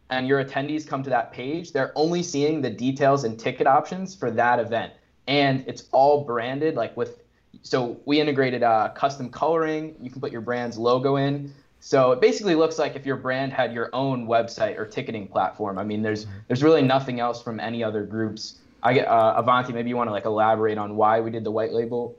and 0.10 0.28
your 0.28 0.44
attendees 0.44 0.86
come 0.86 1.02
to 1.04 1.10
that 1.10 1.32
page, 1.32 1.72
they're 1.72 1.92
only 1.96 2.24
seeing 2.24 2.62
the 2.62 2.70
details 2.70 3.24
and 3.24 3.40
ticket 3.40 3.68
options 3.68 4.16
for 4.16 4.32
that 4.32 4.60
event. 4.60 4.94
And 5.28 5.64
it's 5.68 5.88
all 5.92 6.24
branded 6.24 6.76
like 6.76 6.96
with 6.98 7.21
so 7.62 8.00
we 8.06 8.20
integrated 8.20 8.64
uh, 8.64 8.90
custom 8.90 9.30
coloring. 9.30 9.96
You 10.02 10.10
can 10.10 10.22
put 10.22 10.32
your 10.32 10.42
brand's 10.42 10.78
logo 10.78 11.18
in. 11.18 11.54
So 11.80 12.12
it 12.12 12.22
basically 12.22 12.56
looks 12.56 12.78
like 12.78 12.96
if 12.96 13.06
your 13.06 13.18
brand 13.18 13.54
had 13.54 13.74
your 13.74 13.90
own 13.94 14.28
website 14.28 14.78
or 14.78 14.86
ticketing 14.86 15.28
platform. 15.28 15.80
I 15.80 15.84
mean, 15.84 16.02
there's 16.02 16.28
there's 16.48 16.64
really 16.64 16.84
nothing 16.84 17.20
else 17.20 17.42
from 17.42 17.60
any 17.60 17.84
other 17.84 18.04
groups. 18.04 18.60
I 18.84 18.94
get 18.94 19.08
uh, 19.08 19.42
Avante. 19.42 19.74
Maybe 19.74 19.90
you 19.90 19.98
want 19.98 20.08
to 20.08 20.12
like 20.12 20.26
elaborate 20.26 20.78
on 20.78 20.96
why 20.96 21.20
we 21.20 21.32
did 21.32 21.44
the 21.44 21.52
white 21.52 21.72
label 21.72 22.16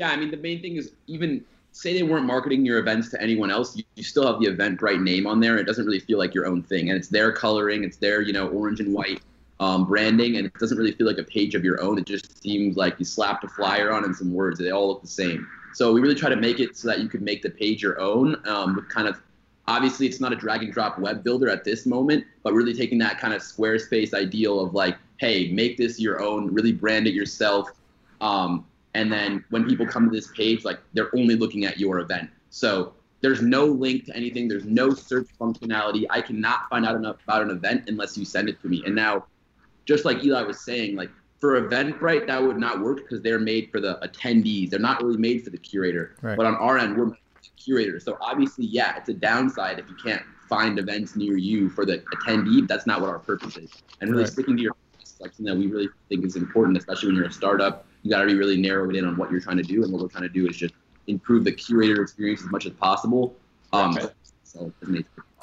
yeah, 0.00 0.10
I 0.10 0.16
mean, 0.16 0.30
the 0.30 0.38
main 0.38 0.62
thing 0.62 0.76
is 0.76 0.92
even 1.08 1.44
say 1.72 1.92
they 1.92 2.02
weren't 2.02 2.24
marketing 2.24 2.64
your 2.64 2.78
events 2.78 3.10
to 3.10 3.20
anyone 3.20 3.50
else, 3.50 3.76
you, 3.76 3.84
you 3.96 4.02
still 4.02 4.26
have 4.26 4.40
the 4.40 4.46
Eventbrite 4.46 5.02
name 5.02 5.26
on 5.26 5.40
there. 5.40 5.58
It 5.58 5.64
doesn't 5.64 5.84
really 5.84 6.00
feel 6.00 6.18
like 6.18 6.34
your 6.34 6.46
own 6.46 6.62
thing, 6.62 6.88
and 6.88 6.96
it's 6.96 7.08
their 7.08 7.32
coloring, 7.32 7.84
it's 7.84 7.98
their 7.98 8.22
you 8.22 8.32
know 8.32 8.48
orange 8.48 8.80
and 8.80 8.94
white 8.94 9.20
um, 9.60 9.86
branding, 9.86 10.36
and 10.36 10.46
it 10.46 10.54
doesn't 10.54 10.76
really 10.76 10.92
feel 10.92 11.06
like 11.06 11.18
a 11.18 11.24
page 11.24 11.54
of 11.54 11.62
your 11.62 11.80
own. 11.80 11.98
It 11.98 12.06
just 12.06 12.42
seems 12.42 12.76
like 12.76 12.98
you 12.98 13.04
slapped 13.04 13.44
a 13.44 13.48
flyer 13.48 13.92
on 13.92 14.04
and 14.04 14.16
some 14.16 14.32
words. 14.32 14.58
They 14.58 14.70
all 14.70 14.88
look 14.88 15.02
the 15.02 15.08
same. 15.08 15.46
So 15.74 15.92
we 15.92 16.00
really 16.00 16.14
try 16.16 16.30
to 16.30 16.36
make 16.36 16.58
it 16.58 16.76
so 16.76 16.88
that 16.88 17.00
you 17.00 17.08
could 17.08 17.22
make 17.22 17.42
the 17.42 17.50
page 17.50 17.82
your 17.82 18.00
own 18.00 18.36
um, 18.48 18.74
with 18.74 18.88
kind 18.88 19.06
of 19.06 19.20
obviously 19.68 20.06
it's 20.06 20.18
not 20.18 20.32
a 20.32 20.36
drag 20.36 20.64
and 20.64 20.72
drop 20.72 20.98
web 20.98 21.22
builder 21.22 21.48
at 21.48 21.62
this 21.62 21.86
moment, 21.86 22.24
but 22.42 22.54
really 22.54 22.74
taking 22.74 22.98
that 22.98 23.20
kind 23.20 23.32
of 23.32 23.40
Squarespace 23.40 24.14
ideal 24.14 24.58
of 24.58 24.74
like, 24.74 24.96
hey, 25.18 25.52
make 25.52 25.76
this 25.76 26.00
your 26.00 26.20
own, 26.20 26.52
really 26.52 26.72
brand 26.72 27.06
it 27.06 27.14
yourself. 27.14 27.70
Um, 28.20 28.66
and 28.94 29.12
then 29.12 29.44
when 29.50 29.68
people 29.68 29.86
come 29.86 30.10
to 30.10 30.10
this 30.10 30.28
page, 30.28 30.64
like 30.64 30.80
they're 30.94 31.14
only 31.14 31.36
looking 31.36 31.66
at 31.66 31.78
your 31.78 32.00
event. 32.00 32.30
So 32.48 32.94
there's 33.20 33.42
no 33.42 33.66
link 33.66 34.06
to 34.06 34.16
anything. 34.16 34.48
There's 34.48 34.64
no 34.64 34.92
search 34.92 35.28
functionality. 35.38 36.06
I 36.10 36.20
cannot 36.22 36.68
find 36.68 36.84
out 36.86 36.96
enough 36.96 37.16
about 37.24 37.42
an 37.42 37.50
event 37.50 37.84
unless 37.88 38.16
you 38.16 38.24
send 38.24 38.48
it 38.48 38.60
to 38.62 38.68
me. 38.68 38.82
And 38.86 38.94
now, 38.94 39.26
just 39.90 40.04
like 40.04 40.22
Eli 40.22 40.42
was 40.42 40.60
saying, 40.60 40.94
like 40.94 41.10
for 41.40 41.60
Eventbrite, 41.60 42.28
that 42.28 42.40
would 42.40 42.58
not 42.58 42.80
work 42.80 42.98
because 42.98 43.20
they're 43.22 43.40
made 43.40 43.70
for 43.72 43.80
the 43.80 43.98
attendees. 44.04 44.70
They're 44.70 44.78
not 44.78 45.02
really 45.02 45.16
made 45.16 45.42
for 45.42 45.50
the 45.50 45.58
curator. 45.58 46.14
Right. 46.22 46.36
But 46.36 46.46
on 46.46 46.54
our 46.54 46.78
end, 46.78 46.96
we're 46.96 47.10
curators. 47.56 48.04
So 48.04 48.16
obviously, 48.20 48.66
yeah, 48.66 48.96
it's 48.96 49.08
a 49.08 49.14
downside 49.14 49.80
if 49.80 49.88
you 49.88 49.96
can't 49.96 50.22
find 50.48 50.78
events 50.78 51.16
near 51.16 51.36
you 51.36 51.68
for 51.70 51.84
the 51.84 52.04
attendee. 52.14 52.68
That's 52.68 52.86
not 52.86 53.00
what 53.00 53.10
our 53.10 53.18
purpose 53.18 53.56
is. 53.56 53.70
And 54.00 54.10
really 54.10 54.22
right. 54.22 54.32
sticking 54.32 54.56
to 54.56 54.62
your 54.62 54.74
like 55.18 55.32
something 55.32 55.52
that 55.52 55.58
we 55.58 55.66
really 55.66 55.88
think 56.08 56.24
is 56.24 56.36
important, 56.36 56.78
especially 56.78 57.08
when 57.08 57.16
you're 57.16 57.26
a 57.26 57.32
startup. 57.32 57.84
You 58.02 58.10
got 58.10 58.20
to 58.20 58.26
be 58.26 58.34
really 58.34 58.56
narrowed 58.56 58.94
in 58.94 59.04
on 59.04 59.16
what 59.16 59.30
you're 59.30 59.40
trying 59.40 59.58
to 59.58 59.62
do, 59.62 59.82
and 59.82 59.92
what 59.92 60.00
we're 60.00 60.08
trying 60.08 60.22
to 60.22 60.30
do 60.30 60.48
is 60.48 60.56
just 60.56 60.72
improve 61.08 61.44
the 61.44 61.52
curator 61.52 62.00
experience 62.00 62.42
as 62.42 62.50
much 62.50 62.64
as 62.64 62.72
possible. 62.72 63.34
Um, 63.72 63.98
so, 64.44 64.72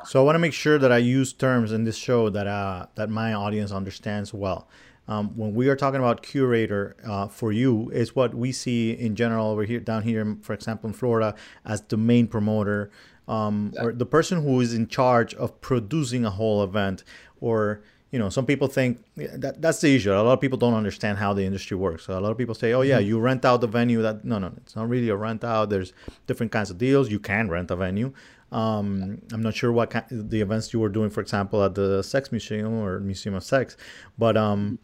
so 0.08 0.22
I 0.22 0.24
want 0.24 0.36
to 0.36 0.40
make 0.40 0.54
sure 0.54 0.78
that 0.80 0.92
I 0.92 0.98
use 0.98 1.34
terms 1.34 1.72
in 1.72 1.84
this 1.84 1.98
show 1.98 2.30
that 2.30 2.48
uh, 2.48 2.88
that 2.96 3.10
my 3.10 3.34
audience 3.34 3.72
understands 3.72 4.34
well. 4.34 4.68
Um, 5.10 5.38
when 5.38 5.54
we 5.54 5.70
are 5.70 5.76
talking 5.76 6.00
about 6.00 6.22
curator 6.22 6.98
uh, 7.06 7.28
for 7.28 7.52
you, 7.52 7.90
is 7.92 8.16
what 8.16 8.34
we 8.34 8.52
see 8.52 8.92
in 8.92 9.16
general 9.16 9.48
over 9.48 9.64
here, 9.64 9.80
down 9.80 10.04
here, 10.04 10.38
for 10.42 10.54
example, 10.54 10.90
in 10.90 10.94
Florida, 10.94 11.34
as 11.66 11.82
the 11.82 11.96
main 11.96 12.28
promoter 12.28 12.92
um, 13.28 13.72
yeah. 13.74 13.84
or 13.84 13.94
the 13.94 14.06
person 14.06 14.44
who 14.44 14.60
is 14.60 14.74
in 14.74 14.88
charge 14.88 15.34
of 15.36 15.60
producing 15.62 16.26
a 16.26 16.30
whole 16.30 16.64
event, 16.64 17.04
or 17.40 17.82
you 18.12 18.20
know, 18.20 18.30
some 18.30 18.46
people 18.46 18.68
think 18.68 19.04
that 19.16 19.62
that's 19.62 19.82
the 19.82 19.94
issue. 19.96 20.12
A 20.12 20.16
lot 20.16 20.34
of 20.34 20.42
people 20.42 20.58
don't 20.58 20.74
understand 20.74 21.18
how 21.18 21.34
the 21.34 21.44
industry 21.44 21.76
works. 21.76 22.06
So 22.06 22.18
a 22.18 22.22
lot 22.22 22.32
of 22.32 22.38
people 22.38 22.56
say, 22.56 22.74
"Oh 22.74 22.82
yeah, 22.82 23.00
mm-hmm. 23.00 23.08
you 23.08 23.20
rent 23.20 23.44
out 23.44 23.60
the 23.62 23.68
venue." 23.68 24.02
That 24.02 24.24
no, 24.24 24.40
no, 24.40 24.54
it's 24.58 24.76
not 24.76 24.88
really 24.88 25.10
a 25.10 25.16
rent 25.16 25.44
out. 25.44 25.70
There's 25.70 25.92
different 26.26 26.52
kinds 26.54 26.70
of 26.70 26.78
deals. 26.78 27.12
You 27.12 27.20
can 27.20 27.50
rent 27.50 27.70
a 27.70 27.76
venue. 27.76 28.14
Um, 28.52 29.22
I'm 29.34 29.42
not 29.42 29.56
sure 29.56 29.72
what 29.72 29.90
kind, 29.90 30.06
the 30.10 30.42
events 30.42 30.74
you 30.74 30.80
were 30.80 30.90
doing, 30.90 31.10
for 31.10 31.22
example, 31.22 31.64
at 31.64 31.76
the 31.76 32.02
Sex 32.02 32.32
Museum 32.32 32.74
or 32.74 33.00
Museum 33.00 33.36
of 33.36 33.44
Sex, 33.44 33.76
but 34.18 34.38
um, 34.38 34.80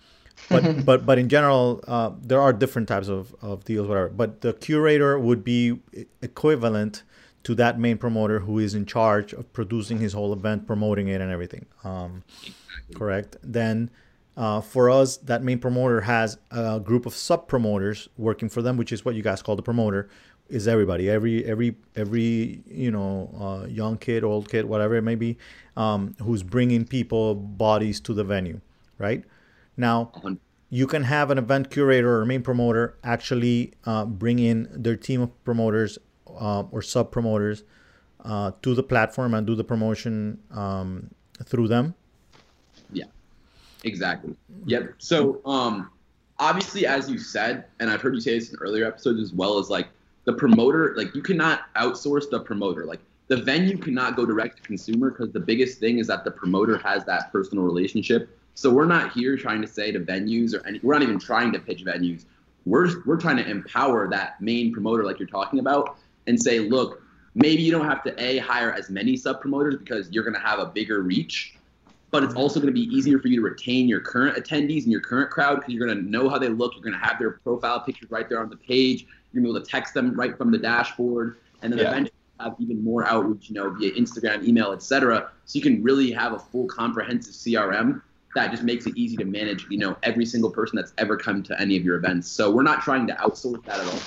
but 0.49 0.85
but 0.85 1.05
but 1.05 1.17
in 1.17 1.29
general, 1.29 1.81
uh, 1.87 2.11
there 2.21 2.41
are 2.41 2.51
different 2.51 2.87
types 2.87 3.07
of, 3.07 3.35
of 3.41 3.63
deals, 3.63 3.87
whatever. 3.87 4.09
But 4.09 4.41
the 4.41 4.53
curator 4.53 5.17
would 5.17 5.43
be 5.43 5.79
equivalent 6.21 7.03
to 7.43 7.55
that 7.55 7.79
main 7.79 7.97
promoter 7.97 8.39
who 8.39 8.59
is 8.59 8.73
in 8.73 8.85
charge 8.85 9.33
of 9.33 9.51
producing 9.53 9.99
his 9.99 10.13
whole 10.13 10.33
event, 10.33 10.65
promoting 10.67 11.07
it, 11.07 11.21
and 11.21 11.31
everything. 11.31 11.65
Um, 11.83 12.23
correct. 12.95 13.37
Then. 13.43 13.89
Uh, 14.35 14.59
for 14.59 14.89
us, 14.89 15.17
that 15.17 15.43
main 15.43 15.59
promoter 15.59 16.01
has 16.01 16.39
a 16.49 16.79
group 16.79 17.05
of 17.05 17.13
sub 17.13 17.47
promoters 17.47 18.09
working 18.17 18.49
for 18.49 18.63
them, 18.63 18.77
which 18.77 18.91
is 18.91 19.05
what 19.05 19.13
you 19.13 19.21
guys 19.21 19.43
call 19.43 19.55
the 19.55 19.61
promoter, 19.61 20.09
is 20.53 20.67
everybody. 20.67 21.09
Every 21.09 21.43
every 21.45 21.75
every 21.95 22.63
you 22.67 22.91
know 22.91 23.29
uh, 23.39 23.67
young 23.67 23.97
kid 23.97 24.23
old 24.23 24.49
kid 24.49 24.65
whatever 24.65 24.95
it 24.95 25.01
may 25.01 25.15
be 25.15 25.37
um, 25.75 26.15
who's 26.21 26.43
bringing 26.43 26.85
people 26.85 27.35
bodies 27.35 27.99
to 28.01 28.13
the 28.13 28.23
venue 28.23 28.61
right? 28.97 29.23
Now 29.77 30.11
you 30.69 30.87
can 30.87 31.03
have 31.03 31.31
an 31.31 31.37
event 31.37 31.69
curator 31.69 32.19
or 32.19 32.25
main 32.25 32.41
promoter 32.41 32.97
actually 33.03 33.73
uh, 33.85 34.05
bring 34.05 34.39
in 34.39 34.69
their 34.71 34.95
team 34.95 35.21
of 35.21 35.43
promoters 35.43 35.97
uh, 36.27 36.63
or 36.71 36.81
sub 36.81 37.11
promoters 37.11 37.63
uh, 38.23 38.51
to 38.61 38.73
the 38.73 38.83
platform 38.83 39.33
and 39.33 39.45
do 39.45 39.55
the 39.55 39.63
promotion 39.63 40.39
um, 40.51 41.09
through 41.43 41.67
them. 41.67 41.93
Yeah. 42.91 43.05
Exactly. 43.83 44.35
Yep. 44.65 44.95
So 44.97 45.41
um 45.45 45.89
obviously 46.39 46.87
as 46.87 47.09
you 47.11 47.19
said 47.19 47.65
and 47.79 47.91
i've 47.91 48.01
heard 48.01 48.15
you 48.15 48.19
say 48.19 48.33
this 48.33 48.49
in 48.51 48.57
earlier 48.59 48.87
episodes 48.87 49.21
as 49.21 49.31
well 49.31 49.59
as 49.59 49.69
like 49.69 49.87
the 50.25 50.33
promoter, 50.33 50.93
like 50.95 51.13
you 51.15 51.21
cannot 51.21 51.73
outsource 51.75 52.29
the 52.29 52.39
promoter. 52.39 52.85
Like 52.85 52.99
the 53.27 53.37
venue 53.37 53.77
cannot 53.77 54.15
go 54.15 54.25
direct 54.25 54.57
to 54.57 54.63
consumer 54.63 55.11
because 55.11 55.31
the 55.31 55.39
biggest 55.39 55.79
thing 55.79 55.99
is 55.99 56.07
that 56.07 56.23
the 56.23 56.31
promoter 56.31 56.77
has 56.77 57.03
that 57.05 57.31
personal 57.31 57.63
relationship. 57.63 58.29
So 58.55 58.69
we're 58.69 58.85
not 58.85 59.11
here 59.13 59.35
trying 59.37 59.61
to 59.61 59.67
say 59.67 59.91
to 59.91 59.99
venues 59.99 60.53
or 60.53 60.65
any, 60.67 60.79
we're 60.83 60.93
not 60.93 61.01
even 61.01 61.19
trying 61.19 61.51
to 61.53 61.59
pitch 61.59 61.83
venues. 61.83 62.25
We're 62.65 63.03
we're 63.05 63.19
trying 63.19 63.37
to 63.37 63.49
empower 63.49 64.07
that 64.09 64.39
main 64.39 64.71
promoter 64.71 65.03
like 65.03 65.19
you're 65.19 65.27
talking 65.27 65.59
about 65.59 65.97
and 66.27 66.41
say, 66.41 66.59
look, 66.59 67.01
maybe 67.35 67.61
you 67.61 67.71
don't 67.71 67.85
have 67.85 68.03
to 68.03 68.23
a 68.23 68.37
hire 68.37 68.71
as 68.71 68.89
many 68.89 69.17
sub 69.17 69.41
promoters 69.41 69.75
because 69.75 70.09
you're 70.11 70.23
going 70.23 70.35
to 70.35 70.39
have 70.39 70.59
a 70.59 70.67
bigger 70.67 71.01
reach, 71.01 71.57
but 72.11 72.23
it's 72.23 72.35
also 72.35 72.59
going 72.59 72.73
to 72.73 72.79
be 72.79 72.87
easier 72.95 73.19
for 73.19 73.27
you 73.27 73.37
to 73.37 73.41
retain 73.41 73.87
your 73.89 73.99
current 73.99 74.37
attendees 74.37 74.83
and 74.83 74.91
your 74.91 75.01
current 75.01 75.29
crowd 75.29 75.55
because 75.55 75.73
you're 75.73 75.85
going 75.85 75.97
to 75.97 76.09
know 76.09 76.29
how 76.29 76.37
they 76.37 76.49
look. 76.49 76.73
You're 76.75 76.83
going 76.83 76.99
to 76.99 77.05
have 77.05 77.19
their 77.19 77.31
profile 77.31 77.81
pictures 77.81 78.11
right 78.11 78.29
there 78.29 78.39
on 78.39 78.49
the 78.49 78.57
page. 78.57 79.07
You're 79.33 79.43
be 79.43 79.49
able 79.49 79.59
to 79.59 79.65
text 79.65 79.93
them 79.93 80.13
right 80.13 80.37
from 80.37 80.51
the 80.51 80.57
dashboard, 80.57 81.37
and 81.61 81.73
then 81.73 81.79
yeah. 81.79 81.89
eventually 81.89 82.13
have 82.39 82.55
even 82.59 82.83
more 82.83 83.05
outreach, 83.05 83.49
you 83.49 83.55
know, 83.55 83.69
via 83.71 83.91
Instagram, 83.91 84.45
email, 84.45 84.71
etc. 84.71 85.31
So 85.45 85.57
you 85.57 85.61
can 85.63 85.83
really 85.83 86.11
have 86.11 86.33
a 86.33 86.39
full 86.39 86.67
comprehensive 86.67 87.33
CRM 87.33 88.01
that 88.35 88.51
just 88.51 88.63
makes 88.63 88.85
it 88.87 88.95
easy 88.95 89.15
to 89.17 89.25
manage, 89.25 89.67
you 89.69 89.77
know, 89.77 89.95
every 90.03 90.25
single 90.25 90.49
person 90.49 90.75
that's 90.75 90.93
ever 90.97 91.17
come 91.17 91.43
to 91.43 91.59
any 91.59 91.77
of 91.77 91.83
your 91.83 91.95
events. 91.95 92.27
So 92.27 92.49
we're 92.49 92.63
not 92.63 92.81
trying 92.81 93.07
to 93.07 93.13
outsource 93.13 93.63
that 93.65 93.79
at 93.79 93.87
all. 93.87 93.99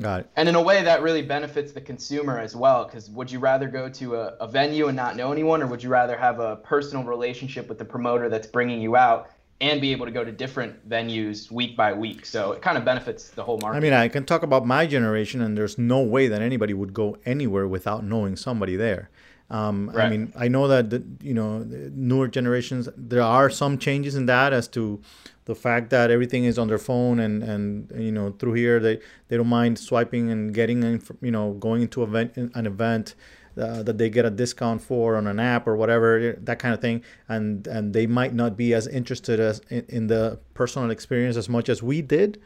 Got 0.00 0.20
it. 0.20 0.30
And 0.36 0.48
in 0.48 0.54
a 0.54 0.62
way, 0.62 0.82
that 0.82 1.02
really 1.02 1.22
benefits 1.22 1.72
the 1.72 1.80
consumer 1.80 2.38
as 2.38 2.54
well. 2.54 2.84
Because 2.84 3.10
would 3.10 3.30
you 3.30 3.38
rather 3.38 3.66
go 3.66 3.88
to 3.88 4.16
a, 4.16 4.26
a 4.40 4.46
venue 4.46 4.88
and 4.88 4.96
not 4.96 5.16
know 5.16 5.32
anyone, 5.32 5.62
or 5.62 5.66
would 5.66 5.82
you 5.82 5.88
rather 5.88 6.16
have 6.16 6.38
a 6.38 6.56
personal 6.56 7.02
relationship 7.02 7.68
with 7.68 7.78
the 7.78 7.84
promoter 7.84 8.28
that's 8.28 8.46
bringing 8.46 8.80
you 8.80 8.94
out 8.94 9.30
and 9.60 9.80
be 9.80 9.92
able 9.92 10.04
to 10.06 10.12
go 10.12 10.24
to 10.24 10.32
different 10.32 10.88
venues 10.88 11.50
week 11.50 11.76
by 11.76 11.92
week. 11.92 12.26
So 12.26 12.52
it 12.52 12.60
kind 12.60 12.76
of 12.76 12.84
benefits 12.84 13.30
the 13.30 13.42
whole 13.42 13.58
market. 13.62 13.78
I 13.78 13.80
mean, 13.80 13.92
I 13.92 14.08
can 14.08 14.24
talk 14.24 14.42
about 14.42 14.66
my 14.66 14.86
generation, 14.86 15.40
and 15.40 15.56
there's 15.56 15.78
no 15.78 16.00
way 16.02 16.28
that 16.28 16.42
anybody 16.42 16.74
would 16.74 16.92
go 16.92 17.16
anywhere 17.24 17.66
without 17.66 18.04
knowing 18.04 18.36
somebody 18.36 18.76
there. 18.76 19.08
Um, 19.48 19.90
right. 19.90 20.06
I 20.06 20.10
mean, 20.10 20.32
I 20.36 20.48
know 20.48 20.66
that 20.68 20.90
the, 20.90 21.04
you 21.22 21.32
know 21.32 21.60
newer 21.60 22.28
generations. 22.28 22.88
There 22.96 23.22
are 23.22 23.48
some 23.48 23.78
changes 23.78 24.14
in 24.14 24.26
that 24.26 24.52
as 24.52 24.66
to 24.68 25.00
the 25.46 25.54
fact 25.54 25.90
that 25.90 26.10
everything 26.10 26.44
is 26.44 26.58
on 26.58 26.68
their 26.68 26.78
phone 26.78 27.20
and 27.20 27.42
and 27.42 27.90
you 27.96 28.12
know 28.12 28.32
through 28.32 28.54
here 28.54 28.80
they 28.80 28.98
they 29.28 29.36
don't 29.36 29.46
mind 29.46 29.78
swiping 29.78 30.30
and 30.30 30.52
getting 30.52 30.82
and 30.84 31.08
you 31.22 31.30
know 31.30 31.52
going 31.52 31.82
into 31.82 32.02
event 32.02 32.36
an 32.36 32.66
event 32.66 33.14
uh, 33.58 33.82
that 33.82 33.98
they 33.98 34.10
get 34.10 34.24
a 34.24 34.30
discount 34.30 34.82
for 34.82 35.16
on 35.16 35.26
an 35.26 35.40
app 35.40 35.66
or 35.66 35.76
whatever 35.76 36.36
that 36.40 36.58
kind 36.58 36.74
of 36.74 36.80
thing. 36.80 37.02
And 37.28 37.66
and 37.66 37.92
they 37.92 38.06
might 38.06 38.34
not 38.34 38.56
be 38.56 38.74
as 38.74 38.86
interested 38.86 39.40
as 39.40 39.60
in, 39.70 39.84
in 39.88 40.06
the 40.06 40.38
personal 40.54 40.90
experience 40.90 41.36
as 41.36 41.48
much 41.48 41.68
as 41.68 41.82
we 41.82 42.02
did. 42.02 42.40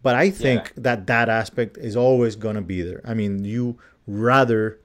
But 0.00 0.14
i 0.14 0.30
think 0.30 0.72
yeah. 0.76 0.82
that 0.82 1.06
that 1.08 1.28
aspect 1.28 1.76
is 1.76 1.96
always 1.96 2.36
going 2.36 2.56
to 2.56 2.62
be 2.62 2.82
there. 2.82 3.00
I 3.04 3.14
mean 3.14 3.44
you 3.44 3.78
rather 4.06 4.80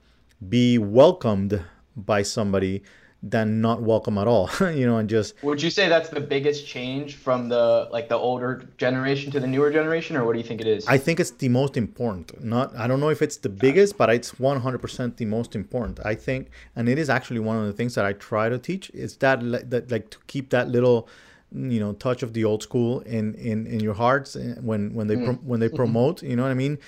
be 0.48 0.78
welcomed 0.78 1.64
by 1.96 2.22
somebody 2.22 2.82
than 3.26 3.62
not 3.62 3.80
welcome 3.80 4.18
at 4.18 4.28
all 4.28 4.50
you 4.60 4.86
know 4.86 4.98
and 4.98 5.08
just 5.08 5.34
would 5.42 5.62
you 5.62 5.70
say 5.70 5.88
that's 5.88 6.10
the 6.10 6.20
biggest 6.20 6.66
change 6.66 7.16
from 7.16 7.48
the 7.48 7.88
like 7.90 8.06
the 8.10 8.14
older 8.14 8.68
generation 8.76 9.32
to 9.32 9.40
the 9.40 9.46
newer 9.46 9.70
generation 9.70 10.14
or 10.14 10.24
what 10.26 10.34
do 10.34 10.38
you 10.38 10.44
think 10.44 10.60
it 10.60 10.66
is? 10.66 10.86
I 10.86 10.98
think 10.98 11.18
it's 11.18 11.30
the 11.30 11.48
most 11.48 11.76
important. 11.78 12.44
Not 12.44 12.76
i 12.76 12.86
don't 12.86 13.00
know 13.00 13.08
if 13.08 13.22
it's 13.22 13.38
the 13.38 13.48
biggest 13.48 13.96
but 13.96 14.10
it's 14.10 14.32
100% 14.32 15.16
the 15.16 15.24
most 15.24 15.56
important 15.56 16.00
i 16.04 16.14
think. 16.14 16.50
And 16.76 16.88
it 16.88 16.98
is 16.98 17.08
actually 17.08 17.40
one 17.40 17.56
of 17.56 17.64
the 17.64 17.72
things 17.72 17.94
that 17.94 18.04
i 18.04 18.12
try 18.12 18.48
to 18.50 18.58
teach 18.58 18.90
is 18.90 19.16
that 19.16 19.40
that 19.70 19.90
like 19.90 20.10
to 20.10 20.18
keep 20.26 20.50
that 20.50 20.68
little 20.68 21.08
you 21.54 21.80
know 21.80 21.92
touch 21.94 22.22
of 22.22 22.34
the 22.34 22.44
old 22.44 22.62
school 22.62 23.00
in 23.00 23.34
in 23.36 23.66
in 23.66 23.80
your 23.80 23.94
hearts 23.94 24.36
eh, 24.36 24.54
when 24.60 24.92
when 24.92 25.06
they 25.06 25.16
mm. 25.16 25.42
when 25.44 25.60
they 25.60 25.68
promote 25.68 26.22
you 26.22 26.36
know 26.36 26.42
what 26.42 26.50
i 26.50 26.54
mean? 26.54 26.78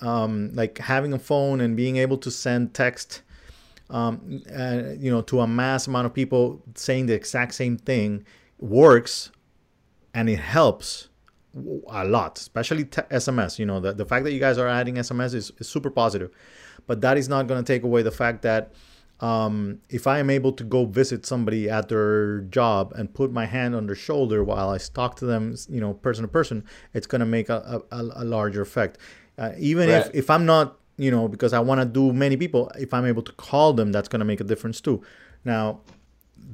Um 0.00 0.50
like 0.54 0.78
having 0.78 1.12
a 1.12 1.18
phone 1.18 1.60
and 1.60 1.76
being 1.76 1.98
able 1.98 2.18
to 2.18 2.30
send 2.30 2.74
text 2.74 3.22
um, 3.90 4.42
uh, 4.56 4.94
you 4.98 5.10
know, 5.10 5.22
to 5.22 5.40
a 5.40 5.46
mass 5.46 5.86
amount 5.86 6.06
of 6.06 6.14
people 6.14 6.62
saying 6.74 7.06
the 7.06 7.14
exact 7.14 7.54
same 7.54 7.76
thing 7.76 8.24
works 8.58 9.30
and 10.14 10.28
it 10.28 10.38
helps 10.38 11.08
a 11.88 12.04
lot, 12.04 12.38
especially 12.38 12.84
t- 12.84 13.02
SMS. 13.02 13.58
You 13.58 13.66
know, 13.66 13.80
the, 13.80 13.92
the 13.92 14.06
fact 14.06 14.24
that 14.24 14.32
you 14.32 14.40
guys 14.40 14.58
are 14.58 14.68
adding 14.68 14.96
SMS 14.96 15.34
is, 15.34 15.52
is 15.58 15.68
super 15.68 15.90
positive, 15.90 16.30
but 16.86 17.00
that 17.02 17.16
is 17.16 17.28
not 17.28 17.46
going 17.46 17.62
to 17.62 17.72
take 17.72 17.82
away 17.82 18.02
the 18.02 18.10
fact 18.10 18.42
that 18.42 18.72
um, 19.20 19.80
if 19.88 20.06
I 20.06 20.18
am 20.18 20.28
able 20.28 20.52
to 20.52 20.64
go 20.64 20.86
visit 20.86 21.24
somebody 21.24 21.70
at 21.70 21.88
their 21.88 22.40
job 22.42 22.92
and 22.96 23.12
put 23.12 23.32
my 23.32 23.46
hand 23.46 23.74
on 23.74 23.86
their 23.86 23.94
shoulder 23.94 24.42
while 24.42 24.70
I 24.70 24.78
talk 24.78 25.16
to 25.16 25.26
them, 25.26 25.54
you 25.68 25.80
know, 25.80 25.94
person 25.94 26.22
to 26.22 26.28
person, 26.28 26.64
it's 26.92 27.06
going 27.06 27.20
to 27.20 27.26
make 27.26 27.48
a, 27.48 27.82
a, 27.90 28.02
a 28.02 28.24
larger 28.24 28.62
effect. 28.62 28.98
Uh, 29.38 29.52
even 29.58 29.88
right. 29.88 30.06
if, 30.06 30.14
if 30.14 30.30
I'm 30.30 30.46
not 30.46 30.78
you 30.96 31.10
know, 31.10 31.28
because 31.28 31.52
I 31.52 31.60
want 31.60 31.80
to 31.80 31.84
do 31.84 32.12
many 32.12 32.36
people, 32.36 32.70
if 32.78 32.94
I'm 32.94 33.06
able 33.06 33.22
to 33.22 33.32
call 33.32 33.72
them, 33.72 33.92
that's 33.92 34.08
going 34.08 34.20
to 34.20 34.24
make 34.24 34.40
a 34.40 34.44
difference 34.44 34.80
too. 34.80 35.02
Now, 35.44 35.80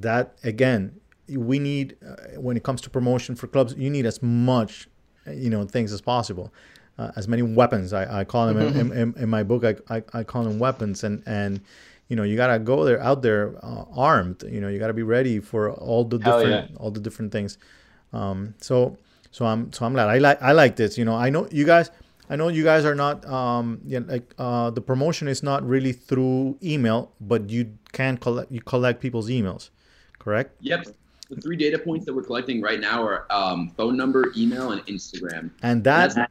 that 0.00 0.34
again, 0.44 1.00
we 1.28 1.58
need 1.58 1.96
uh, 2.06 2.40
when 2.40 2.56
it 2.56 2.62
comes 2.62 2.80
to 2.82 2.90
promotion 2.90 3.36
for 3.36 3.46
clubs, 3.46 3.74
you 3.76 3.90
need 3.90 4.06
as 4.06 4.22
much, 4.22 4.88
you 5.26 5.50
know, 5.50 5.64
things 5.64 5.92
as 5.92 6.00
possible, 6.00 6.52
uh, 6.98 7.12
as 7.16 7.28
many 7.28 7.42
weapons. 7.42 7.92
I, 7.92 8.20
I 8.20 8.24
call 8.24 8.46
them 8.46 8.58
in, 8.58 8.92
in, 8.92 9.14
in, 9.16 9.28
my 9.28 9.42
book. 9.42 9.64
I, 9.64 9.76
I, 9.94 10.02
I, 10.12 10.24
call 10.24 10.44
them 10.44 10.58
weapons, 10.58 11.04
and 11.04 11.22
and 11.26 11.60
you 12.08 12.16
know, 12.16 12.22
you 12.22 12.36
gotta 12.36 12.58
go 12.58 12.84
there 12.84 13.00
out 13.00 13.22
there 13.22 13.54
uh, 13.62 13.84
armed. 13.94 14.42
You 14.42 14.60
know, 14.60 14.68
you 14.68 14.78
gotta 14.78 14.94
be 14.94 15.02
ready 15.02 15.38
for 15.38 15.70
all 15.72 16.04
the 16.04 16.18
different 16.18 16.70
yeah. 16.70 16.76
all 16.78 16.90
the 16.90 17.00
different 17.00 17.30
things. 17.30 17.58
Um, 18.12 18.54
so 18.60 18.96
so 19.30 19.44
I'm 19.44 19.72
so 19.72 19.86
I'm 19.86 19.92
glad 19.92 20.08
I 20.08 20.18
like 20.18 20.42
I 20.42 20.52
like 20.52 20.76
this. 20.76 20.98
You 20.98 21.04
know, 21.04 21.14
I 21.14 21.30
know 21.30 21.46
you 21.50 21.64
guys 21.64 21.90
I 22.30 22.36
know 22.36 22.46
you 22.46 22.62
guys 22.62 22.84
are 22.84 22.94
not 22.94 23.26
um 23.26 23.80
yeah, 23.84 24.00
like 24.06 24.32
uh 24.38 24.70
the 24.70 24.80
promotion 24.80 25.26
is 25.28 25.42
not 25.42 25.66
really 25.66 25.92
through 25.92 26.56
email, 26.62 27.12
but 27.20 27.50
you 27.50 27.76
can 27.92 28.16
collect 28.16 28.50
you 28.52 28.60
collect 28.60 29.00
people's 29.00 29.28
emails, 29.28 29.70
correct? 30.20 30.56
Yep. 30.60 30.86
The 31.28 31.40
three 31.40 31.56
data 31.56 31.78
points 31.78 32.06
that 32.06 32.14
we're 32.14 32.24
collecting 32.24 32.60
right 32.60 32.80
now 32.80 33.02
are 33.04 33.26
um, 33.30 33.70
phone 33.76 33.96
number, 33.96 34.32
email, 34.36 34.72
and 34.72 34.84
Instagram. 34.86 35.50
And 35.62 35.84
that, 35.84 36.16
and 36.16 36.26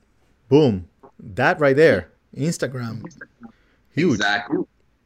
boom, 0.49 0.89
that 1.17 1.57
right 1.61 1.75
there, 1.75 2.11
Instagram, 2.35 3.05
huge. 3.93 4.15
Exactly. 4.15 4.65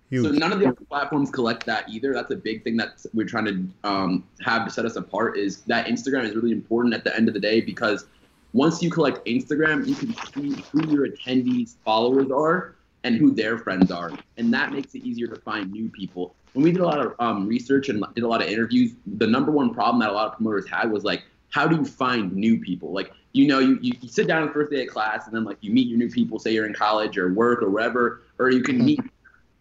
Huge. 0.09 0.25
So 0.25 0.31
none 0.31 0.51
of 0.51 0.59
the 0.59 0.65
other 0.65 0.85
platforms 0.89 1.29
collect 1.29 1.65
that 1.67 1.87
either. 1.89 2.11
That's 2.11 2.31
a 2.31 2.35
big 2.35 2.63
thing 2.63 2.75
that 2.77 3.05
we're 3.13 3.27
trying 3.27 3.45
to 3.45 3.87
um, 3.87 4.23
have 4.41 4.65
to 4.65 4.71
set 4.71 4.83
us 4.85 4.95
apart. 4.95 5.37
Is 5.37 5.61
that 5.63 5.85
Instagram 5.85 6.23
is 6.23 6.35
really 6.35 6.51
important 6.51 6.95
at 6.95 7.03
the 7.03 7.15
end 7.15 7.27
of 7.27 7.35
the 7.35 7.39
day 7.39 7.61
because 7.61 8.07
once 8.53 8.81
you 8.81 8.89
collect 8.89 9.25
Instagram, 9.25 9.85
you 9.85 9.95
can 9.95 10.13
see 10.33 10.63
who 10.71 10.87
your 10.87 11.07
attendees' 11.07 11.75
followers 11.83 12.31
are 12.31 12.75
and 13.03 13.15
who 13.15 13.31
their 13.31 13.57
friends 13.57 13.91
are, 13.91 14.11
and 14.37 14.53
that 14.53 14.71
makes 14.71 14.95
it 14.95 15.03
easier 15.03 15.27
to 15.27 15.35
find 15.41 15.71
new 15.71 15.89
people. 15.89 16.35
When 16.53 16.63
we 16.63 16.71
did 16.71 16.81
a 16.81 16.85
lot 16.85 16.99
of 16.99 17.15
um, 17.19 17.47
research 17.47 17.89
and 17.89 18.03
did 18.13 18.23
a 18.23 18.27
lot 18.27 18.41
of 18.41 18.47
interviews, 18.47 18.93
the 19.17 19.27
number 19.27 19.51
one 19.51 19.73
problem 19.73 19.99
that 20.01 20.09
a 20.09 20.13
lot 20.13 20.27
of 20.27 20.37
promoters 20.37 20.69
had 20.69 20.91
was 20.91 21.03
like, 21.03 21.23
how 21.49 21.67
do 21.67 21.75
you 21.75 21.85
find 21.85 22.33
new 22.33 22.59
people? 22.59 22.93
Like, 22.93 23.11
you 23.33 23.47
know, 23.47 23.59
you, 23.59 23.79
you, 23.81 23.93
sit 24.07 24.27
down 24.27 24.43
on 24.43 24.47
the 24.47 24.53
first 24.53 24.71
day 24.71 24.83
of 24.83 24.89
class 24.89 25.25
and 25.25 25.35
then 25.35 25.43
like 25.43 25.57
you 25.61 25.71
meet 25.71 25.87
your 25.87 25.97
new 25.97 26.09
people, 26.09 26.39
say 26.39 26.51
you're 26.51 26.67
in 26.67 26.73
college 26.73 27.17
or 27.17 27.33
work 27.33 27.61
or 27.61 27.69
wherever, 27.69 28.21
or 28.37 28.51
you 28.51 28.61
can 28.61 28.83
meet 28.83 28.99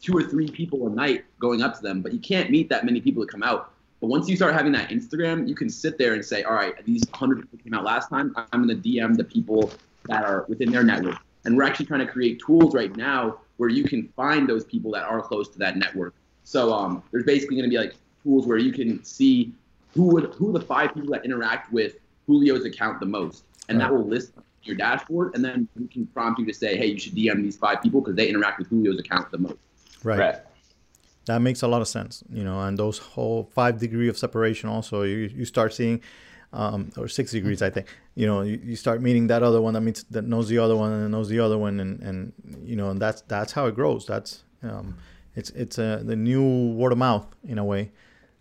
two 0.01 0.17
or 0.17 0.23
three 0.23 0.49
people 0.49 0.87
a 0.87 0.91
night 0.91 1.25
going 1.39 1.63
up 1.63 1.75
to 1.77 1.83
them, 1.83 2.03
but 2.03 2.13
you 2.13 2.19
can't 2.19 2.51
meet 2.51 2.69
that 2.69 2.85
many 2.85 3.01
people 3.01 3.25
to 3.25 3.31
come 3.31 3.43
out. 3.43 3.73
But 4.03 4.09
once 4.09 4.29
you 4.29 4.35
start 4.35 4.53
having 4.53 4.73
that 4.73 4.91
Instagram, 4.91 5.49
you 5.49 5.55
can 5.55 5.71
sit 5.71 5.97
there 5.97 6.15
and 6.15 6.25
say, 6.25 6.43
all 6.43 6.55
right, 6.55 6.75
these 6.85 7.05
100 7.11 7.43
people 7.43 7.59
came 7.63 7.73
out 7.73 7.85
last 7.85 8.09
time. 8.09 8.35
I'm 8.53 8.67
going 8.67 8.83
to 8.83 8.89
DM 8.89 9.17
the 9.17 9.23
people 9.23 9.71
that 10.07 10.25
are 10.25 10.45
within 10.49 10.73
their 10.73 10.83
network. 10.83 11.19
And 11.45 11.57
we're 11.57 11.63
actually 11.63 11.87
trying 11.87 12.05
to 12.05 12.13
create 12.13 12.43
tools 12.45 12.75
right 12.75 12.95
now 12.97 13.39
where 13.59 13.69
you 13.69 13.85
can 13.85 14.09
find 14.17 14.49
those 14.49 14.65
people 14.65 14.91
that 14.91 15.05
are 15.05 15.23
close 15.23 15.49
to 15.51 15.59
that 15.61 15.77
network. 15.77 16.15
So 16.43 16.73
um, 16.73 17.05
there's 17.13 17.23
basically 17.23 17.55
going 17.55 17.71
to 17.71 17.71
be 17.71 17.79
like 17.79 17.95
tools 18.25 18.45
where 18.45 18.59
you 18.59 18.73
can 18.73 19.05
see 19.05 19.53
who 19.95 20.07
would 20.07 20.35
who 20.35 20.51
are 20.51 20.59
the 20.59 20.65
five 20.65 20.95
people 20.95 21.11
that 21.13 21.25
interact 21.25 21.73
with 21.73 21.95
Julio's 22.27 22.65
account 22.65 22.99
the 22.99 23.07
most, 23.07 23.45
and 23.69 23.79
right. 23.79 23.85
that 23.85 23.95
will 23.95 24.05
list 24.05 24.33
your 24.65 24.75
dashboard, 24.75 25.37
and 25.37 25.45
then 25.45 25.69
we 25.79 25.87
can 25.87 26.07
prompt 26.09 26.41
you 26.41 26.47
to 26.47 26.55
say, 26.55 26.77
hey, 26.77 26.87
you 26.87 26.99
should 26.99 27.15
DM 27.15 27.41
these 27.43 27.57
five 27.57 27.81
people 27.81 28.01
because 28.01 28.17
they 28.17 28.29
interact 28.29 28.59
with 28.59 28.69
Julio's 28.69 28.99
account 28.99 29.31
the 29.31 29.39
most. 29.39 29.59
Right. 30.03 30.19
right. 30.19 30.37
That 31.27 31.41
makes 31.41 31.63
a 31.63 31.69
lot 31.69 31.81
of 31.81 31.89
sense, 31.89 32.25
you 32.31 32.43
know, 32.43 32.61
and 32.61 32.77
those 32.77 32.99
whole 32.99 33.49
five 33.55 33.79
degree 33.79 34.09
of 34.09 34.19
separation 34.19 34.69
also, 34.69 35.03
you, 35.03 35.31
you 35.33 35.45
start 35.45 35.73
seeing, 35.73 36.01
um, 36.53 36.91
or 36.97 37.07
six 37.07 37.31
degrees, 37.31 37.63
I 37.63 37.71
think, 37.71 37.87
you 38.17 38.27
know, 38.27 38.43
you, 38.43 38.61
you 38.63 38.77
start 38.77 39.01
meeting 39.01 39.29
that 39.29 39.43
other 39.43 39.61
one 39.61 39.75
that 39.75 39.83
meets, 39.83 40.03
that 40.11 40.25
knows 40.25 40.49
the 40.49 40.59
other 40.59 40.77
one 40.77 40.93
and 40.93 41.11
knows 41.13 41.29
the 41.29 41.39
other 41.39 41.57
one. 41.57 41.79
And, 41.79 42.03
and, 42.03 42.33
you 42.65 42.75
know, 42.75 42.91
and 42.91 43.01
that's, 43.01 43.23
that's 43.23 43.53
how 43.53 43.67
it 43.67 43.77
grows. 43.77 44.05
That's, 44.05 44.43
um, 44.65 44.99
it's, 45.37 45.51
it's 45.51 45.79
a, 45.79 46.03
the 46.05 46.17
new 46.17 46.73
word 46.73 46.93
of 46.93 46.99
mouth 46.99 47.27
in 47.45 47.59
a 47.59 47.65
way. 47.65 47.93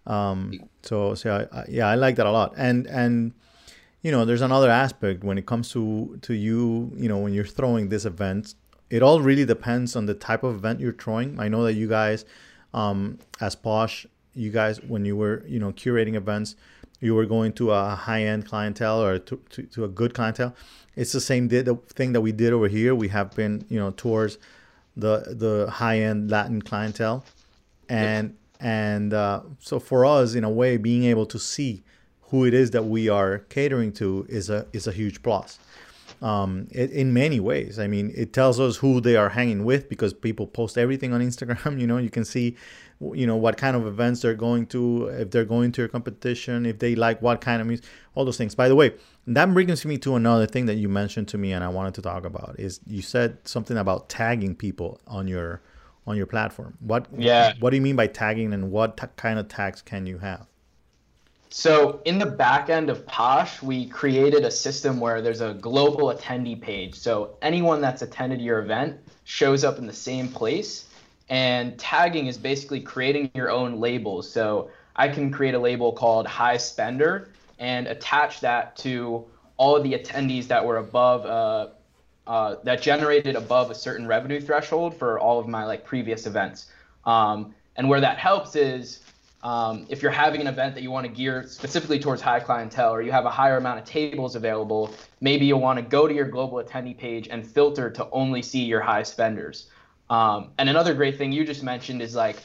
Um, 0.07 0.51
so, 0.81 1.13
so 1.13 1.47
I, 1.53 1.59
I, 1.59 1.65
yeah, 1.69 1.88
I 1.88 1.95
like 1.95 2.15
that 2.15 2.25
a 2.25 2.31
lot. 2.31 2.53
And, 2.57 2.88
and, 2.88 3.33
you 4.01 4.11
know, 4.11 4.25
there's 4.25 4.41
another 4.41 4.71
aspect 4.71 5.23
when 5.23 5.38
it 5.38 5.45
comes 5.45 5.71
to, 5.73 6.17
to 6.23 6.33
you, 6.33 6.91
you 6.95 7.07
know, 7.07 7.19
when 7.19 7.33
you're 7.33 7.45
throwing 7.45 7.89
this 7.89 8.05
event, 8.05 8.55
it 8.89 9.03
all 9.03 9.21
really 9.21 9.45
depends 9.45 9.95
on 9.95 10.07
the 10.07 10.15
type 10.15 10.43
of 10.43 10.55
event 10.55 10.79
you're 10.79 10.91
throwing. 10.91 11.39
I 11.39 11.47
know 11.47 11.63
that 11.63 11.73
you 11.73 11.88
guys, 11.88 12.25
um, 12.74 13.20
as 13.40 13.56
Posh, 13.56 14.06
you 14.34 14.50
guys, 14.50 14.82
when 14.82 15.06
you 15.06 15.16
were, 15.16 15.44
you 15.48 15.60
know, 15.60 15.72
curating 15.72 16.16
events, 16.16 16.56
you 17.00 17.16
were 17.16 17.25
going 17.25 17.51
to 17.54 17.72
a 17.72 17.96
high-end 17.96 18.46
clientele 18.46 19.04
or 19.04 19.20
to, 19.20 19.42
to, 19.50 19.63
to 19.63 19.84
a 19.84 19.88
good 19.88 20.13
clientele. 20.13 20.56
It's 20.96 21.12
the 21.12 21.22
same 21.22 21.48
did, 21.48 21.66
the 21.66 21.75
thing 21.75 22.13
that 22.13 22.22
we 22.22 22.32
did 22.32 22.54
over 22.54 22.68
here. 22.68 22.94
We 22.94 23.08
have 23.10 23.36
been, 23.36 23.66
you 23.70 23.80
know, 23.80 23.92
towards 23.92 24.38
the 24.96 25.36
the 25.38 25.70
high-end 25.72 26.30
Latin 26.30 26.62
clientele, 26.62 27.24
and 27.90 28.36
and 28.60 29.13
uh, 29.13 29.42
so 29.60 29.80
for 29.80 30.06
us, 30.06 30.36
in 30.36 30.44
a 30.44 30.50
way, 30.50 30.78
being 30.78 31.06
able 31.06 31.25
to 31.28 31.40
see 31.40 31.82
who 32.24 32.46
it 32.46 32.54
is 32.54 32.72
that 32.72 32.84
we 32.84 33.10
are 33.10 33.40
catering 33.50 33.92
to 33.94 34.25
is 34.30 34.50
a 34.50 34.66
is 34.74 34.86
a 34.86 34.92
huge 34.92 35.24
plus 35.24 35.60
um, 36.22 36.68
it, 36.72 36.92
in 36.92 37.13
many 37.13 37.40
ways. 37.40 37.80
I 37.80 37.88
mean, 37.88 38.12
it 38.16 38.32
tells 38.32 38.60
us 38.60 38.78
who 38.78 39.01
they 39.01 39.16
are 39.16 39.30
hanging 39.30 39.66
with 39.66 39.90
because 39.90 40.14
people 40.14 40.46
post 40.46 40.77
everything 40.77 41.14
on 41.14 41.22
Instagram. 41.22 41.60
You 41.81 41.88
know, 41.88 41.98
you 41.98 42.12
can 42.12 42.25
see, 42.25 42.55
you 43.00 43.25
know, 43.25 43.36
what 43.36 43.57
kind 43.57 43.75
of 43.75 43.88
events 43.88 44.22
they're 44.22 44.36
going 44.36 44.68
to, 44.68 45.07
if 45.07 45.31
they're 45.31 45.46
going 45.46 45.72
to 45.72 45.81
your 45.81 45.90
competition, 45.90 46.66
if 46.66 46.77
they 46.77 46.94
like 46.94 47.22
what 47.22 47.42
kind 47.42 47.60
of 47.60 47.68
music, 47.68 47.86
all 48.14 48.24
those 48.24 48.38
things. 48.38 48.53
By 48.53 48.68
the 48.68 48.75
way, 48.75 48.94
that 49.25 49.51
brings 49.51 49.84
me 49.84 49.98
to 50.00 50.16
another 50.16 50.46
thing 50.46 50.68
that 50.68 50.75
you 50.75 50.90
mentioned 50.90 51.27
to 51.29 51.40
me 51.40 51.53
and 51.53 51.64
I 51.64 51.70
wanted 51.70 51.96
to 51.96 52.01
talk 52.03 52.24
about 52.24 52.55
is 52.60 52.81
you 52.86 53.01
said 53.01 53.38
something 53.48 53.77
about 53.77 54.10
tagging 54.10 54.55
people 54.55 55.00
on 55.07 55.27
your 55.27 55.62
on 56.05 56.18
your 56.18 56.25
platform. 56.27 56.77
What 56.81 57.07
yeah. 57.18 57.53
What 57.60 57.72
do 57.72 57.77
you 57.77 57.81
mean 57.81 57.96
by 57.96 58.07
tagging 58.07 58.53
and 58.53 58.72
what 58.72 58.98
t- 58.98 59.07
kind 59.16 59.40
of 59.40 59.48
tags 59.48 59.81
can 59.81 60.05
you 60.05 60.20
have? 60.20 60.46
So 61.53 62.00
in 62.05 62.18
the 62.18 62.25
back 62.25 62.70
end 62.70 62.90
of 62.90 63.05
Posh, 63.05 63.61
we 63.61 63.85
created 63.85 64.46
a 64.46 64.51
system 64.51 65.01
where 65.01 65.22
there's 65.22 65.42
a 65.42 65.53
global 65.53 66.07
attendee 66.07 66.59
page. 66.59 66.96
So 66.96 67.35
anyone 67.42 67.81
that's 67.81 68.01
attended 68.01 68.40
your 68.40 68.59
event 68.59 68.98
shows 69.25 69.66
up 69.66 69.77
in 69.77 69.85
the 69.85 69.94
same 69.94 70.29
place. 70.29 70.87
And 71.27 71.77
tagging 71.77 72.27
is 72.27 72.37
basically 72.37 72.79
creating 72.79 73.31
your 73.33 73.51
own 73.51 73.81
labels. 73.81 74.31
So 74.31 74.70
I 74.96 75.09
can 75.09 75.29
create 75.29 75.53
a 75.53 75.59
label 75.59 75.92
called 75.92 76.25
high 76.25 76.55
spender 76.55 77.29
and 77.59 77.85
attach 77.85 78.40
that 78.40 78.77
to 78.77 79.25
all 79.57 79.75
of 79.75 79.83
the 79.83 79.92
attendees 79.92 80.48
that 80.48 80.66
were 80.66 80.77
above 80.77 81.25
uh, 81.25 81.68
uh, 82.27 82.55
that 82.64 82.81
generated 82.81 83.35
above 83.35 83.72
a 83.72 83.75
certain 83.75 84.07
revenue 84.07 84.40
threshold 84.40 84.96
for 84.96 85.20
all 85.20 85.37
of 85.37 85.50
my 85.50 85.66
like 85.66 85.83
previous 85.83 86.27
events. 86.27 86.72
Um, 87.05 87.53
and 87.75 87.90
where 87.90 88.00
that 88.00 88.18
helps 88.18 88.55
is 88.55 89.01
um, 89.44 89.88
if 89.90 90.01
you're 90.01 90.12
having 90.12 90.40
an 90.42 90.48
event 90.48 90.75
that 90.75 90.84
you 90.84 90.92
want 90.92 91.08
to 91.08 91.12
gear 91.12 91.46
specifically 91.48 92.00
towards 92.00 92.22
high 92.22 92.40
clientele 92.40 92.94
or 92.94 93.01
you 93.01 93.12
have 93.12 93.25
a 93.25 93.30
higher 93.30 93.58
amount 93.58 93.80
of 93.80 93.86
tables 93.86 94.36
available, 94.36 94.94
maybe 95.20 95.46
you'll 95.46 95.60
want 95.60 95.77
to 95.77 95.84
go 95.84 96.08
to 96.08 96.14
your 96.14 96.27
global 96.27 96.64
attendee 96.64 96.98
page 96.98 97.27
and 97.27 97.46
filter 97.46 97.90
to 97.90 98.08
only 98.12 98.42
see 98.42 98.64
your 98.64 98.82
high 98.82 99.04
spenders. 99.04 99.68
Um, 100.10 100.51
and 100.60 100.70
another 100.70 100.94
great 100.94 101.18
thing 101.18 101.32
you 101.32 101.46
just 101.46 101.64
mentioned 101.64 102.01
is 102.01 102.14
like 102.14 102.38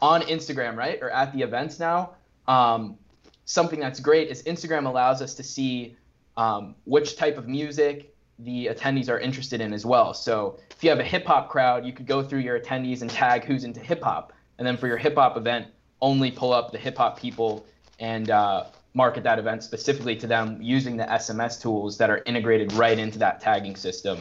on 0.00 0.22
Instagram, 0.22 0.76
right? 0.76 0.98
Or 1.02 1.10
at 1.10 1.32
the 1.34 1.42
events 1.42 1.78
now. 1.78 2.14
Um, 2.48 2.96
something 3.44 3.78
that's 3.78 4.00
great 4.00 4.28
is 4.28 4.42
Instagram 4.44 4.86
allows 4.86 5.20
us 5.20 5.34
to 5.34 5.42
see 5.42 5.96
um, 6.36 6.74
which 6.84 7.16
type 7.16 7.36
of 7.36 7.46
music 7.46 8.14
the 8.38 8.66
attendees 8.66 9.08
are 9.08 9.20
interested 9.20 9.60
in 9.60 9.72
as 9.72 9.84
well. 9.84 10.14
So 10.14 10.58
if 10.70 10.82
you 10.82 10.90
have 10.90 10.98
a 10.98 11.04
hip 11.04 11.26
hop 11.26 11.50
crowd, 11.50 11.84
you 11.84 11.92
could 11.92 12.06
go 12.06 12.22
through 12.22 12.40
your 12.40 12.58
attendees 12.58 13.02
and 13.02 13.10
tag 13.10 13.44
who's 13.44 13.64
into 13.64 13.80
hip 13.80 14.02
hop. 14.02 14.32
And 14.58 14.66
then 14.66 14.76
for 14.76 14.86
your 14.86 14.96
hip 14.96 15.16
hop 15.16 15.36
event, 15.36 15.66
only 16.02 16.30
pull 16.30 16.52
up 16.52 16.72
the 16.72 16.78
hip 16.78 16.98
hop 16.98 17.18
people 17.18 17.64
and 17.98 18.28
uh, 18.30 18.64
market 18.92 19.22
that 19.24 19.38
event 19.38 19.62
specifically 19.62 20.16
to 20.16 20.26
them 20.26 20.58
using 20.60 20.96
the 20.96 21.04
SMS 21.04 21.60
tools 21.60 21.96
that 21.96 22.10
are 22.10 22.22
integrated 22.26 22.72
right 22.74 22.98
into 22.98 23.18
that 23.20 23.40
tagging 23.40 23.76
system. 23.76 24.18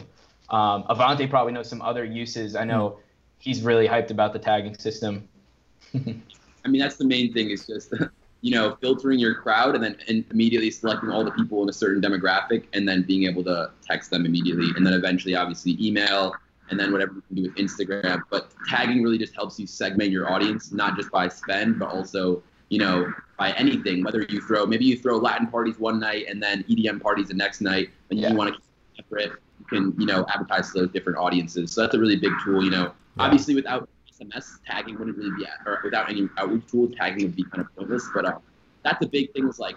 Um, 0.49 0.83
Avante 0.83 1.29
probably 1.29 1.53
knows 1.53 1.67
some 1.67 1.81
other 1.81 2.05
uses. 2.05 2.55
I 2.55 2.63
know 2.63 2.99
he's 3.39 3.61
really 3.61 3.87
hyped 3.87 4.11
about 4.11 4.31
the 4.31 4.39
tagging 4.39 4.77
system. 4.77 5.27
I 5.93 6.67
mean, 6.67 6.79
that's 6.79 6.97
the 6.97 7.05
main 7.05 7.33
thing 7.33 7.49
is 7.49 7.65
just, 7.65 7.93
you 8.41 8.51
know, 8.51 8.77
filtering 8.79 9.19
your 9.19 9.35
crowd 9.35 9.75
and 9.75 9.83
then 9.83 9.97
and 10.07 10.23
immediately 10.31 10.71
selecting 10.71 11.09
all 11.09 11.23
the 11.23 11.31
people 11.31 11.63
in 11.63 11.69
a 11.69 11.73
certain 11.73 12.01
demographic 12.01 12.65
and 12.73 12.87
then 12.87 13.01
being 13.03 13.23
able 13.23 13.43
to 13.45 13.71
text 13.85 14.11
them 14.11 14.25
immediately. 14.25 14.67
And 14.75 14.85
then 14.85 14.93
eventually, 14.93 15.35
obviously, 15.35 15.77
email 15.85 16.35
and 16.71 16.79
then 16.79 16.91
whatever 16.91 17.13
you 17.13 17.21
can 17.21 17.35
do 17.35 17.41
with 17.43 17.55
Instagram. 17.55 18.21
But 18.29 18.51
tagging 18.67 19.03
really 19.03 19.17
just 19.17 19.35
helps 19.35 19.59
you 19.59 19.67
segment 19.67 20.09
your 20.09 20.31
audience, 20.31 20.71
not 20.71 20.95
just 20.95 21.11
by 21.11 21.27
spend, 21.27 21.77
but 21.77 21.89
also, 21.89 22.41
you 22.69 22.79
know, 22.79 23.13
by 23.37 23.51
anything. 23.51 24.03
Whether 24.03 24.23
you 24.23 24.41
throw, 24.41 24.65
maybe 24.65 24.85
you 24.85 24.97
throw 24.97 25.17
Latin 25.17 25.47
parties 25.47 25.77
one 25.77 25.99
night 25.99 26.25
and 26.27 26.41
then 26.41 26.63
EDM 26.63 27.01
parties 27.01 27.27
the 27.27 27.33
next 27.35 27.61
night, 27.61 27.89
and 28.09 28.19
yeah. 28.19 28.29
you 28.29 28.35
want 28.35 28.53
to 28.53 28.59
keep 28.59 28.63
it 28.63 29.03
separate, 29.03 29.31
you 29.59 29.65
can, 29.65 29.93
you 29.99 30.05
know, 30.05 30.25
advertise 30.29 30.71
to 30.71 30.79
those 30.79 30.91
different 30.91 31.19
audiences. 31.19 31.71
So 31.73 31.81
that's 31.81 31.93
a 31.93 31.99
really 31.99 32.15
big 32.15 32.31
tool. 32.43 32.63
You 32.63 32.71
know, 32.71 32.83
yeah. 32.83 33.23
obviously 33.23 33.53
without 33.53 33.87
SMS, 34.19 34.59
tagging 34.65 34.97
wouldn't 34.97 35.17
really 35.17 35.35
be, 35.37 35.45
or 35.65 35.81
without 35.83 36.09
any 36.09 36.29
outreach 36.37 36.67
tools, 36.67 36.95
tagging 36.97 37.25
would 37.25 37.35
be 37.35 37.43
kind 37.43 37.61
of 37.61 37.75
pointless. 37.75 38.09
But 38.13 38.25
uh, 38.25 38.39
that's 38.83 39.03
a 39.05 39.07
big 39.07 39.33
thing. 39.33 39.47
Is 39.47 39.59
like 39.59 39.75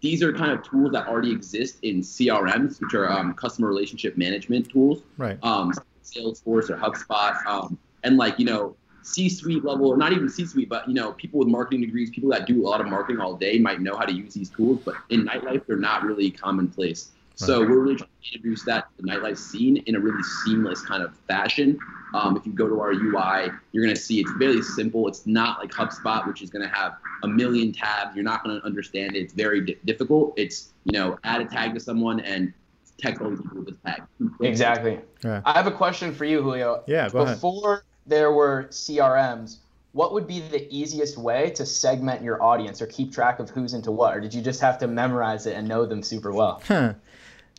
these 0.00 0.22
are 0.22 0.32
kind 0.32 0.52
of 0.52 0.62
tools 0.62 0.92
that 0.92 1.08
already 1.08 1.32
exist 1.32 1.78
in 1.82 2.00
CRMs, 2.00 2.80
which 2.80 2.94
are 2.94 3.10
um, 3.10 3.34
customer 3.34 3.68
relationship 3.68 4.16
management 4.16 4.70
tools. 4.70 5.02
Right. 5.16 5.38
Um, 5.42 5.72
Salesforce 6.12 6.70
or 6.70 6.76
HubSpot, 6.76 7.44
um, 7.46 7.78
and 8.04 8.16
like 8.16 8.38
you 8.38 8.46
know 8.46 8.76
C-suite 9.02 9.64
level, 9.64 9.88
or 9.88 9.96
not 9.96 10.12
even 10.12 10.28
C-suite, 10.28 10.68
but 10.68 10.88
you 10.88 10.94
know 10.94 11.12
people 11.12 11.38
with 11.38 11.48
marketing 11.48 11.80
degrees, 11.80 12.10
people 12.10 12.30
that 12.30 12.46
do 12.46 12.62
a 12.62 12.66
lot 12.66 12.80
of 12.80 12.86
marketing 12.86 13.20
all 13.20 13.34
day 13.34 13.58
might 13.58 13.80
know 13.80 13.96
how 13.96 14.04
to 14.04 14.12
use 14.12 14.34
these 14.34 14.50
tools, 14.50 14.80
but 14.84 14.94
in 15.10 15.24
nightlife 15.24 15.66
they're 15.66 15.76
not 15.76 16.02
really 16.02 16.30
commonplace. 16.30 17.10
So 17.38 17.60
we're 17.60 17.78
really 17.78 17.94
trying 17.94 18.10
to 18.10 18.34
introduce 18.34 18.64
that 18.64 18.88
to 18.96 19.02
the 19.02 19.08
nightlife 19.08 19.38
scene 19.38 19.76
in 19.76 19.94
a 19.94 20.00
really 20.00 20.24
seamless 20.44 20.82
kind 20.82 21.04
of 21.04 21.16
fashion. 21.28 21.78
Um, 22.12 22.36
if 22.36 22.44
you 22.44 22.52
go 22.52 22.68
to 22.68 22.80
our 22.80 22.90
UI, 22.90 23.52
you're 23.70 23.84
going 23.84 23.94
to 23.94 24.00
see 24.00 24.18
it's 24.18 24.32
very 24.32 24.60
simple. 24.60 25.06
It's 25.06 25.24
not 25.24 25.60
like 25.60 25.70
HubSpot, 25.70 26.26
which 26.26 26.42
is 26.42 26.50
going 26.50 26.68
to 26.68 26.74
have 26.74 26.96
a 27.22 27.28
million 27.28 27.72
tabs. 27.72 28.16
You're 28.16 28.24
not 28.24 28.42
going 28.42 28.58
to 28.58 28.66
understand 28.66 29.14
it. 29.14 29.20
It's 29.20 29.34
very 29.34 29.64
di- 29.64 29.78
difficult. 29.84 30.34
It's 30.36 30.70
you 30.84 30.98
know 30.98 31.16
add 31.22 31.40
a 31.40 31.44
tag 31.44 31.74
to 31.74 31.80
someone 31.80 32.18
and 32.20 32.52
technology 33.00 33.42
with 33.54 33.66
this 33.66 33.76
tag. 33.84 34.02
Exactly. 34.40 35.00
Yeah. 35.24 35.42
I 35.44 35.52
have 35.54 35.66
a 35.66 35.72
question 35.72 36.12
for 36.14 36.24
you, 36.24 36.42
Julio. 36.42 36.82
Yeah, 36.86 37.08
go 37.08 37.24
Before 37.24 37.72
ahead. 37.74 37.84
there 38.06 38.32
were 38.32 38.66
CRMs, 38.70 39.56
what 39.92 40.12
would 40.12 40.26
be 40.26 40.40
the 40.40 40.66
easiest 40.72 41.16
way 41.18 41.50
to 41.50 41.64
segment 41.64 42.22
your 42.22 42.42
audience 42.42 42.82
or 42.82 42.86
keep 42.86 43.12
track 43.12 43.38
of 43.40 43.50
who's 43.50 43.72
into 43.74 43.90
what? 43.90 44.16
Or 44.16 44.20
did 44.20 44.34
you 44.34 44.42
just 44.42 44.60
have 44.60 44.78
to 44.78 44.86
memorize 44.86 45.46
it 45.46 45.56
and 45.56 45.66
know 45.66 45.86
them 45.86 46.02
super 46.02 46.32
well? 46.32 46.62
Huh. 46.66 46.94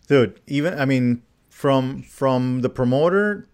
Dude, 0.07 0.39
even 0.47 0.79
I 0.79 0.85
mean 0.85 1.21
from 1.49 2.03
from 2.03 2.61
the 2.61 2.69
promoter 2.69 3.47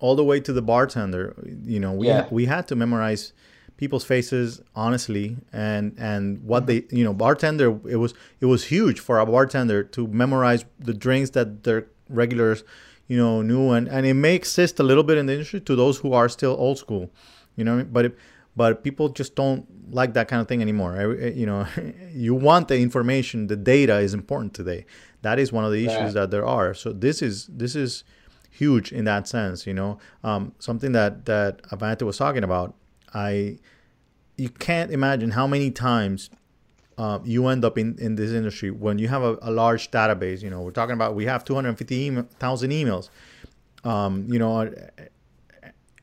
all 0.00 0.16
the 0.16 0.24
way 0.24 0.40
to 0.40 0.52
the 0.52 0.62
bartender. 0.62 1.34
You 1.64 1.78
know, 1.80 1.92
we 1.92 2.08
Yeah. 2.08 2.26
we 2.30 2.46
had 2.46 2.66
to 2.68 2.76
memorize 2.76 3.32
people's 3.76 4.04
faces 4.04 4.60
honestly 4.76 5.36
and 5.52 5.94
and 5.98 6.42
what 6.44 6.66
they 6.66 6.84
you 6.90 7.02
know 7.04 7.12
bartender 7.12 7.68
it 7.88 7.96
was 7.96 8.14
it 8.40 8.46
was 8.46 8.64
huge 8.66 9.00
for 9.00 9.18
a 9.18 9.26
bartender 9.26 9.82
to 9.82 10.06
memorize 10.06 10.64
the 10.78 10.94
drinks 10.94 11.30
that 11.30 11.64
their 11.64 11.86
regulars 12.08 12.62
you 13.08 13.16
know 13.16 13.42
knew. 13.42 13.70
And 13.72 13.88
and 13.88 14.06
it 14.06 14.14
may 14.14 14.34
exist 14.34 14.78
a 14.78 14.82
little 14.82 15.02
bit 15.02 15.18
in 15.18 15.26
the 15.26 15.32
industry 15.32 15.60
to 15.60 15.74
those 15.76 15.98
who 15.98 16.12
are 16.12 16.28
still 16.28 16.54
old 16.58 16.78
school 16.78 17.10
you 17.56 17.64
know 17.64 17.84
but 17.84 18.04
it, 18.06 18.18
but 18.56 18.84
people 18.84 19.08
just 19.08 19.34
don't 19.34 19.66
like 19.90 20.12
that 20.14 20.28
kind 20.28 20.40
of 20.40 20.46
thing 20.48 20.60
anymore. 20.62 20.96
Every- 20.96 21.34
you 21.34 21.46
know 21.46 21.66
you 22.12 22.34
want 22.34 22.68
the 22.68 22.78
information 22.78 23.46
the 23.48 23.56
data 23.56 23.98
is 23.98 24.14
important 24.14 24.54
today. 24.54 24.84
That 25.22 25.38
is 25.38 25.52
one 25.52 25.64
of 25.64 25.72
the 25.72 25.84
issues 25.86 26.14
Yeah. 26.14 26.20
that 26.20 26.30
there 26.30 26.46
are. 26.46 26.74
So 26.74 26.92
this 26.92 27.22
is 27.22 27.46
this 27.46 27.74
is 27.74 28.04
huge 28.50 28.92
in 28.92 29.04
that 29.06 29.26
sense 29.28 29.66
you 29.66 29.74
know. 29.74 29.98
Um, 30.22 30.52
something 30.58 30.92
that 30.92 31.24
that 31.26 31.62
Avante 31.70 32.02
was 32.02 32.16
talking 32.18 32.44
about 32.44 32.74
i 33.14 33.58
you 34.36 34.48
can't 34.48 34.90
imagine 34.90 35.30
how 35.30 35.46
many 35.46 35.70
times 35.70 36.30
uh, 36.98 37.18
you 37.24 37.46
end 37.46 37.64
up 37.64 37.78
in, 37.78 37.96
in 37.98 38.16
this 38.16 38.32
industry 38.32 38.70
when 38.70 38.98
you 38.98 39.08
have 39.08 39.22
a, 39.22 39.38
a 39.42 39.50
large 39.50 39.90
database 39.90 40.42
you 40.42 40.50
know 40.50 40.60
we're 40.60 40.70
talking 40.70 40.94
about 40.94 41.14
we 41.14 41.24
have 41.24 41.44
250,000 41.44 42.70
emails 42.70 43.08
um, 43.84 44.26
you 44.28 44.38
know 44.38 44.70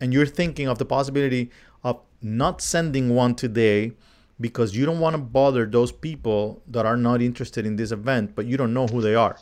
and 0.02 0.14
you're 0.14 0.26
thinking 0.26 0.68
of 0.68 0.78
the 0.78 0.86
possibility 0.86 1.52
of 1.84 2.00
not 2.22 2.62
sending 2.62 3.16
one 3.16 3.36
today 3.36 3.92
because 4.42 4.76
you 4.76 4.86
don't 4.86 5.00
want 5.00 5.14
to 5.14 5.22
bother 5.22 5.66
those 5.66 5.92
people 5.92 6.62
that 6.68 6.86
are 6.86 6.98
not 6.98 7.22
interested 7.22 7.66
in 7.66 7.76
this 7.76 7.92
event 7.92 8.36
but 8.36 8.46
you 8.46 8.58
don't 8.58 8.74
know 8.74 8.88
who 8.88 9.02
they 9.02 9.16
are 9.16 9.38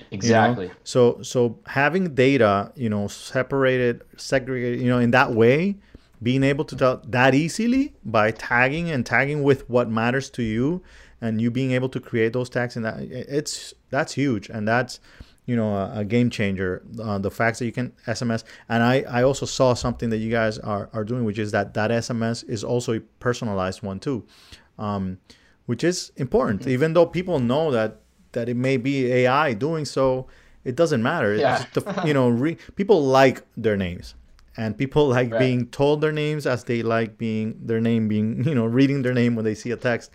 you 0.00 0.18
know? 0.18 0.24
Exactly. 0.24 0.70
So 0.84 1.22
so 1.22 1.58
having 1.66 2.14
data, 2.14 2.72
you 2.76 2.88
know, 2.88 3.08
separated, 3.08 4.02
segregated, 4.16 4.80
you 4.80 4.88
know, 4.88 4.98
in 4.98 5.10
that 5.12 5.32
way, 5.32 5.76
being 6.22 6.42
able 6.42 6.64
to 6.64 6.76
tell 6.76 7.02
that 7.08 7.34
easily 7.34 7.94
by 8.04 8.30
tagging 8.30 8.90
and 8.90 9.04
tagging 9.04 9.42
with 9.42 9.68
what 9.68 9.88
matters 9.90 10.30
to 10.30 10.42
you, 10.42 10.82
and 11.20 11.40
you 11.40 11.50
being 11.50 11.72
able 11.72 11.88
to 11.90 12.00
create 12.00 12.32
those 12.32 12.48
tags 12.50 12.76
and 12.76 12.84
that 12.84 13.00
it's 13.00 13.74
that's 13.90 14.12
huge, 14.14 14.48
and 14.48 14.66
that's 14.68 15.00
you 15.46 15.56
know 15.56 15.74
a, 15.74 16.00
a 16.00 16.04
game 16.04 16.30
changer. 16.30 16.82
Uh, 17.02 17.18
the 17.18 17.30
fact 17.30 17.58
that 17.58 17.66
you 17.66 17.72
can 17.72 17.92
SMS, 18.06 18.44
and 18.68 18.82
I 18.82 19.02
I 19.08 19.22
also 19.22 19.46
saw 19.46 19.74
something 19.74 20.10
that 20.10 20.18
you 20.18 20.30
guys 20.30 20.58
are 20.58 20.88
are 20.92 21.04
doing, 21.04 21.24
which 21.24 21.38
is 21.38 21.50
that 21.52 21.74
that 21.74 21.90
SMS 21.90 22.48
is 22.48 22.64
also 22.64 22.94
a 22.94 23.00
personalized 23.20 23.82
one 23.82 23.98
too. 24.00 24.24
Um, 24.78 25.18
which 25.66 25.82
is 25.82 26.12
important, 26.16 26.66
even 26.66 26.92
though 26.92 27.06
people 27.06 27.38
know 27.38 27.70
that 27.70 28.00
that 28.32 28.48
it 28.48 28.56
may 28.56 28.76
be 28.76 29.10
AI 29.12 29.52
doing 29.54 29.84
so. 29.84 30.26
It 30.64 30.76
doesn't 30.76 31.02
matter. 31.02 31.34
It's 31.34 31.42
Yeah. 31.42 31.58
just 31.58 31.74
the, 31.74 32.06
you 32.06 32.14
know, 32.14 32.30
re, 32.30 32.56
people 32.74 33.04
like 33.04 33.42
their 33.54 33.76
names, 33.76 34.14
and 34.56 34.76
people 34.76 35.08
like 35.18 35.30
Right. 35.30 35.38
being 35.38 35.66
told 35.68 36.00
their 36.00 36.12
names 36.12 36.46
as 36.46 36.64
they 36.64 36.82
like 36.82 37.18
being 37.18 37.58
their 37.60 37.80
name 37.80 38.08
being 38.08 38.44
you 38.48 38.54
know 38.54 38.64
reading 38.66 39.02
their 39.02 39.14
name 39.14 39.34
when 39.36 39.44
they 39.44 39.54
see 39.54 39.70
a 39.70 39.76
text. 39.76 40.10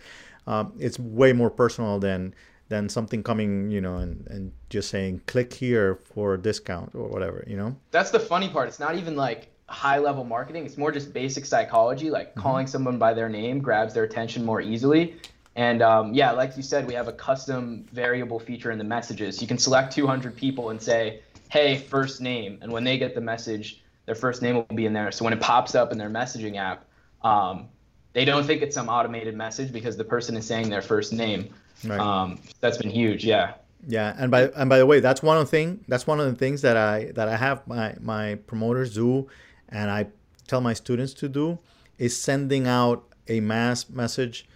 Um, 0.46 0.72
it's 0.78 0.98
way 0.98 1.32
more 1.32 1.50
personal 1.50 1.98
than 1.98 2.34
than 2.68 2.88
something 2.88 3.22
coming 3.22 3.70
you 3.70 3.80
know 3.80 3.96
and, 3.96 4.26
and 4.28 4.52
just 4.68 4.88
saying 4.90 5.22
click 5.26 5.52
here 5.52 5.96
for 5.96 6.34
a 6.34 6.38
discount 6.38 6.94
or 6.94 7.08
whatever 7.08 7.44
you 7.46 7.56
know. 7.56 7.76
That's 7.90 8.10
the 8.10 8.20
funny 8.20 8.48
part. 8.48 8.68
It's 8.68 8.78
not 8.80 8.94
even 8.96 9.16
like 9.16 9.48
high 9.68 9.98
level 9.98 10.24
marketing. 10.24 10.66
It's 10.66 10.76
more 10.76 10.90
just 10.92 11.12
basic 11.12 11.44
psychology. 11.46 12.10
Like 12.10 12.30
Mm-hmm. 12.30 12.40
calling 12.40 12.66
someone 12.66 12.98
by 12.98 13.12
their 13.14 13.28
name 13.28 13.60
grabs 13.60 13.94
their 13.94 14.04
attention 14.04 14.44
more 14.44 14.60
easily. 14.60 15.16
And 15.56 15.82
um, 15.82 16.14
yeah, 16.14 16.30
like 16.30 16.56
you 16.56 16.62
said, 16.62 16.86
we 16.86 16.94
have 16.94 17.08
a 17.08 17.12
custom 17.12 17.84
variable 17.92 18.38
feature 18.38 18.70
in 18.70 18.78
the 18.78 18.84
messages. 18.84 19.42
You 19.42 19.48
can 19.48 19.58
select 19.58 19.92
200 19.92 20.36
people 20.36 20.70
and 20.70 20.80
say, 20.80 21.20
"Hey, 21.50 21.76
first 21.76 22.20
name," 22.20 22.58
and 22.62 22.70
when 22.72 22.84
they 22.84 22.98
get 22.98 23.14
the 23.16 23.20
message, 23.20 23.82
their 24.10 24.16
first 24.16 24.42
name 24.42 24.56
will 24.56 24.64
be 24.74 24.86
in 24.86 24.92
there. 24.92 25.12
So 25.12 25.24
when 25.24 25.32
it 25.32 25.38
pops 25.38 25.76
up 25.76 25.92
in 25.92 25.98
their 25.98 26.10
messaging 26.10 26.56
app, 26.56 26.84
um, 27.22 27.68
they 28.12 28.24
don't 28.24 28.44
think 28.44 28.60
it's 28.60 28.74
some 28.74 28.88
automated 28.88 29.36
message 29.36 29.72
because 29.72 29.96
the 29.96 30.02
person 30.02 30.36
is 30.36 30.44
saying 30.44 30.68
their 30.68 30.82
first 30.82 31.12
name. 31.12 31.48
Right. 31.84 32.00
Um, 32.00 32.40
that's 32.60 32.76
been 32.76 32.90
huge. 32.90 33.24
Yeah. 33.24 33.54
Yeah, 33.86 34.16
and 34.18 34.28
by 34.28 34.48
and 34.56 34.68
by 34.68 34.78
the 34.78 34.84
way, 34.84 34.98
that's 34.98 35.22
one 35.22 35.36
of 35.36 35.44
the 35.44 35.50
thing. 35.52 35.84
That's 35.86 36.08
one 36.08 36.18
of 36.18 36.26
the 36.26 36.34
things 36.34 36.60
that 36.62 36.76
I 36.76 37.12
that 37.14 37.28
I 37.28 37.36
have 37.36 37.64
my 37.68 37.94
my 38.00 38.34
promoters 38.48 38.94
do, 38.94 39.28
and 39.68 39.88
I 39.88 40.08
tell 40.48 40.60
my 40.60 40.74
students 40.74 41.14
to 41.14 41.28
do 41.28 41.60
is 41.96 42.20
sending 42.20 42.66
out 42.66 43.04
a 43.28 43.38
mass 43.38 43.88
message 43.88 44.48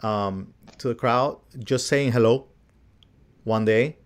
um, 0.00 0.54
to 0.78 0.88
the 0.88 0.94
crowd, 0.94 1.36
just 1.58 1.86
saying 1.86 2.12
hello, 2.12 2.46
one 3.44 3.66
day, 3.66 3.98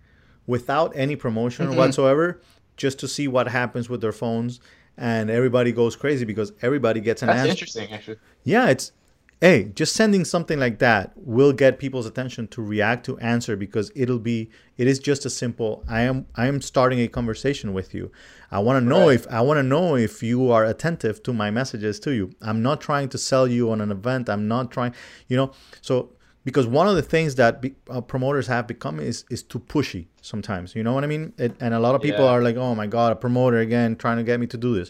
without 0.45 0.91
any 0.95 1.15
promotion 1.15 1.67
Mhm. 1.69 1.77
whatsoever, 1.77 2.41
just 2.75 2.99
to 2.99 3.07
see 3.07 3.27
what 3.27 3.47
happens 3.47 3.89
with 3.89 4.01
their 4.01 4.11
phones, 4.11 4.59
and 4.97 5.29
everybody 5.29 5.71
goes 5.71 5.95
crazy 5.95 6.25
because 6.25 6.51
everybody 6.61 6.99
gets 7.01 7.21
an 7.21 7.27
That's 7.27 7.39
answer. 7.39 7.51
interesting, 7.51 7.91
actually. 7.91 8.17
Yeah, 8.43 8.69
it's 8.69 8.91
hey, 9.39 9.65
just 9.75 9.93
sending 9.95 10.25
something 10.25 10.59
like 10.59 10.79
that 10.79 11.11
will 11.15 11.53
get 11.53 11.77
people's 11.77 12.07
attention 12.07 12.47
to 12.47 12.59
react 12.61 13.05
to 13.05 13.19
answer 13.19 13.55
because 13.55 13.91
it'll 13.95 14.17
be 14.17 14.49
it 14.77 14.87
is 14.87 14.97
just 14.97 15.25
a 15.25 15.29
simple 15.29 15.83
I 15.87 16.01
am 16.01 16.25
I 16.35 16.47
am 16.47 16.59
starting 16.61 16.99
a 17.01 17.07
conversation 17.07 17.73
with 17.73 17.93
you. 17.93 18.11
I 18.49 18.59
want 18.59 18.81
to 18.83 18.89
know 18.89 19.07
Right. 19.07 19.15
if 19.15 19.27
I 19.27 19.41
want 19.41 19.57
to 19.59 19.63
know 19.63 19.95
if 19.95 20.23
you 20.23 20.49
are 20.49 20.65
attentive 20.65 21.21
to 21.23 21.33
my 21.33 21.51
messages 21.51 21.99
to 22.01 22.11
you. 22.11 22.31
I'm 22.41 22.63
not 22.63 22.81
trying 22.81 23.09
to 23.09 23.17
sell 23.17 23.47
you 23.47 23.69
on 23.71 23.79
an 23.81 23.91
event. 23.91 24.27
I'm 24.29 24.47
not 24.47 24.71
trying, 24.71 24.93
you 25.27 25.37
know. 25.37 25.51
So 25.81 26.13
because 26.47 26.65
one 26.65 26.87
of 26.87 26.95
the 26.95 27.01
things 27.01 27.35
that 27.35 27.61
be, 27.63 27.75
uh, 27.89 27.99
promoters 27.99 28.47
have 28.47 28.65
become 28.73 29.01
is 29.01 29.25
is 29.35 29.41
too 29.51 29.59
pushy 29.73 30.03
sometimes. 30.21 30.67
You 30.77 30.83
know 30.85 30.93
what 30.97 31.03
I 31.03 31.07
mean? 31.07 31.33
It, 31.37 31.51
and 31.59 31.73
a 31.73 31.81
lot 31.85 31.93
of 31.97 32.01
people 32.07 32.23
Yeah. 32.23 32.31
are 32.33 32.41
like, 32.47 32.55
"Oh 32.55 32.73
my 32.81 32.87
god, 32.87 33.09
a 33.11 33.17
promoter 33.25 33.59
again 33.67 33.89
trying 34.03 34.17
to 34.21 34.23
get 34.29 34.39
me 34.43 34.47
to 34.53 34.57
do 34.65 34.71
this." 34.79 34.89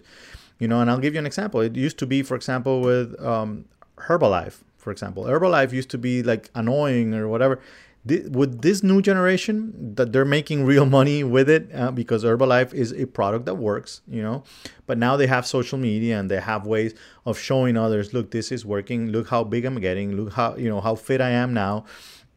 You 0.59 0.67
know, 0.67 0.79
and 0.81 0.87
I'll 0.91 1.03
give 1.05 1.13
you 1.15 1.21
an 1.25 1.29
example. 1.33 1.59
It 1.61 1.75
used 1.87 1.97
to 2.03 2.07
be, 2.13 2.19
for 2.29 2.35
example, 2.35 2.75
with 2.89 3.07
um, 3.31 3.65
Herbalife, 4.07 4.57
for 4.83 4.91
example. 4.91 5.23
Herbalife 5.23 5.71
used 5.79 5.89
to 5.95 5.97
be 5.97 6.21
like 6.31 6.43
annoying 6.53 7.15
or 7.15 7.27
whatever. 7.27 7.59
With 8.07 8.61
this 8.61 8.83
new 8.83 9.01
generation, 9.01 9.93
that 9.95 10.13
they're 10.13 10.25
making 10.25 10.65
real 10.65 10.85
money 10.85 11.23
with 11.23 11.49
it 11.49 11.69
uh, 11.73 11.91
because 11.91 12.23
Herbalife 12.23 12.73
is 12.73 12.91
a 12.93 13.05
product 13.05 13.45
that 13.45 13.55
works, 13.55 14.01
you 14.07 14.21
know. 14.21 14.43
But 14.85 14.97
now 14.97 15.17
they 15.17 15.27
have 15.27 15.45
social 15.45 15.77
media 15.77 16.19
and 16.19 16.29
they 16.31 16.39
have 16.39 16.65
ways 16.65 16.93
of 17.25 17.37
showing 17.37 17.75
others, 17.77 18.13
look, 18.13 18.31
this 18.31 18.51
is 18.51 18.65
working. 18.65 19.07
Look 19.07 19.27
how 19.27 19.43
big 19.43 19.65
I'm 19.65 19.79
getting. 19.79 20.15
Look 20.15 20.33
how 20.33 20.55
you 20.55 20.69
know 20.69 20.81
how 20.81 20.95
fit 20.95 21.21
I 21.21 21.31
am 21.31 21.53
now. 21.53 21.85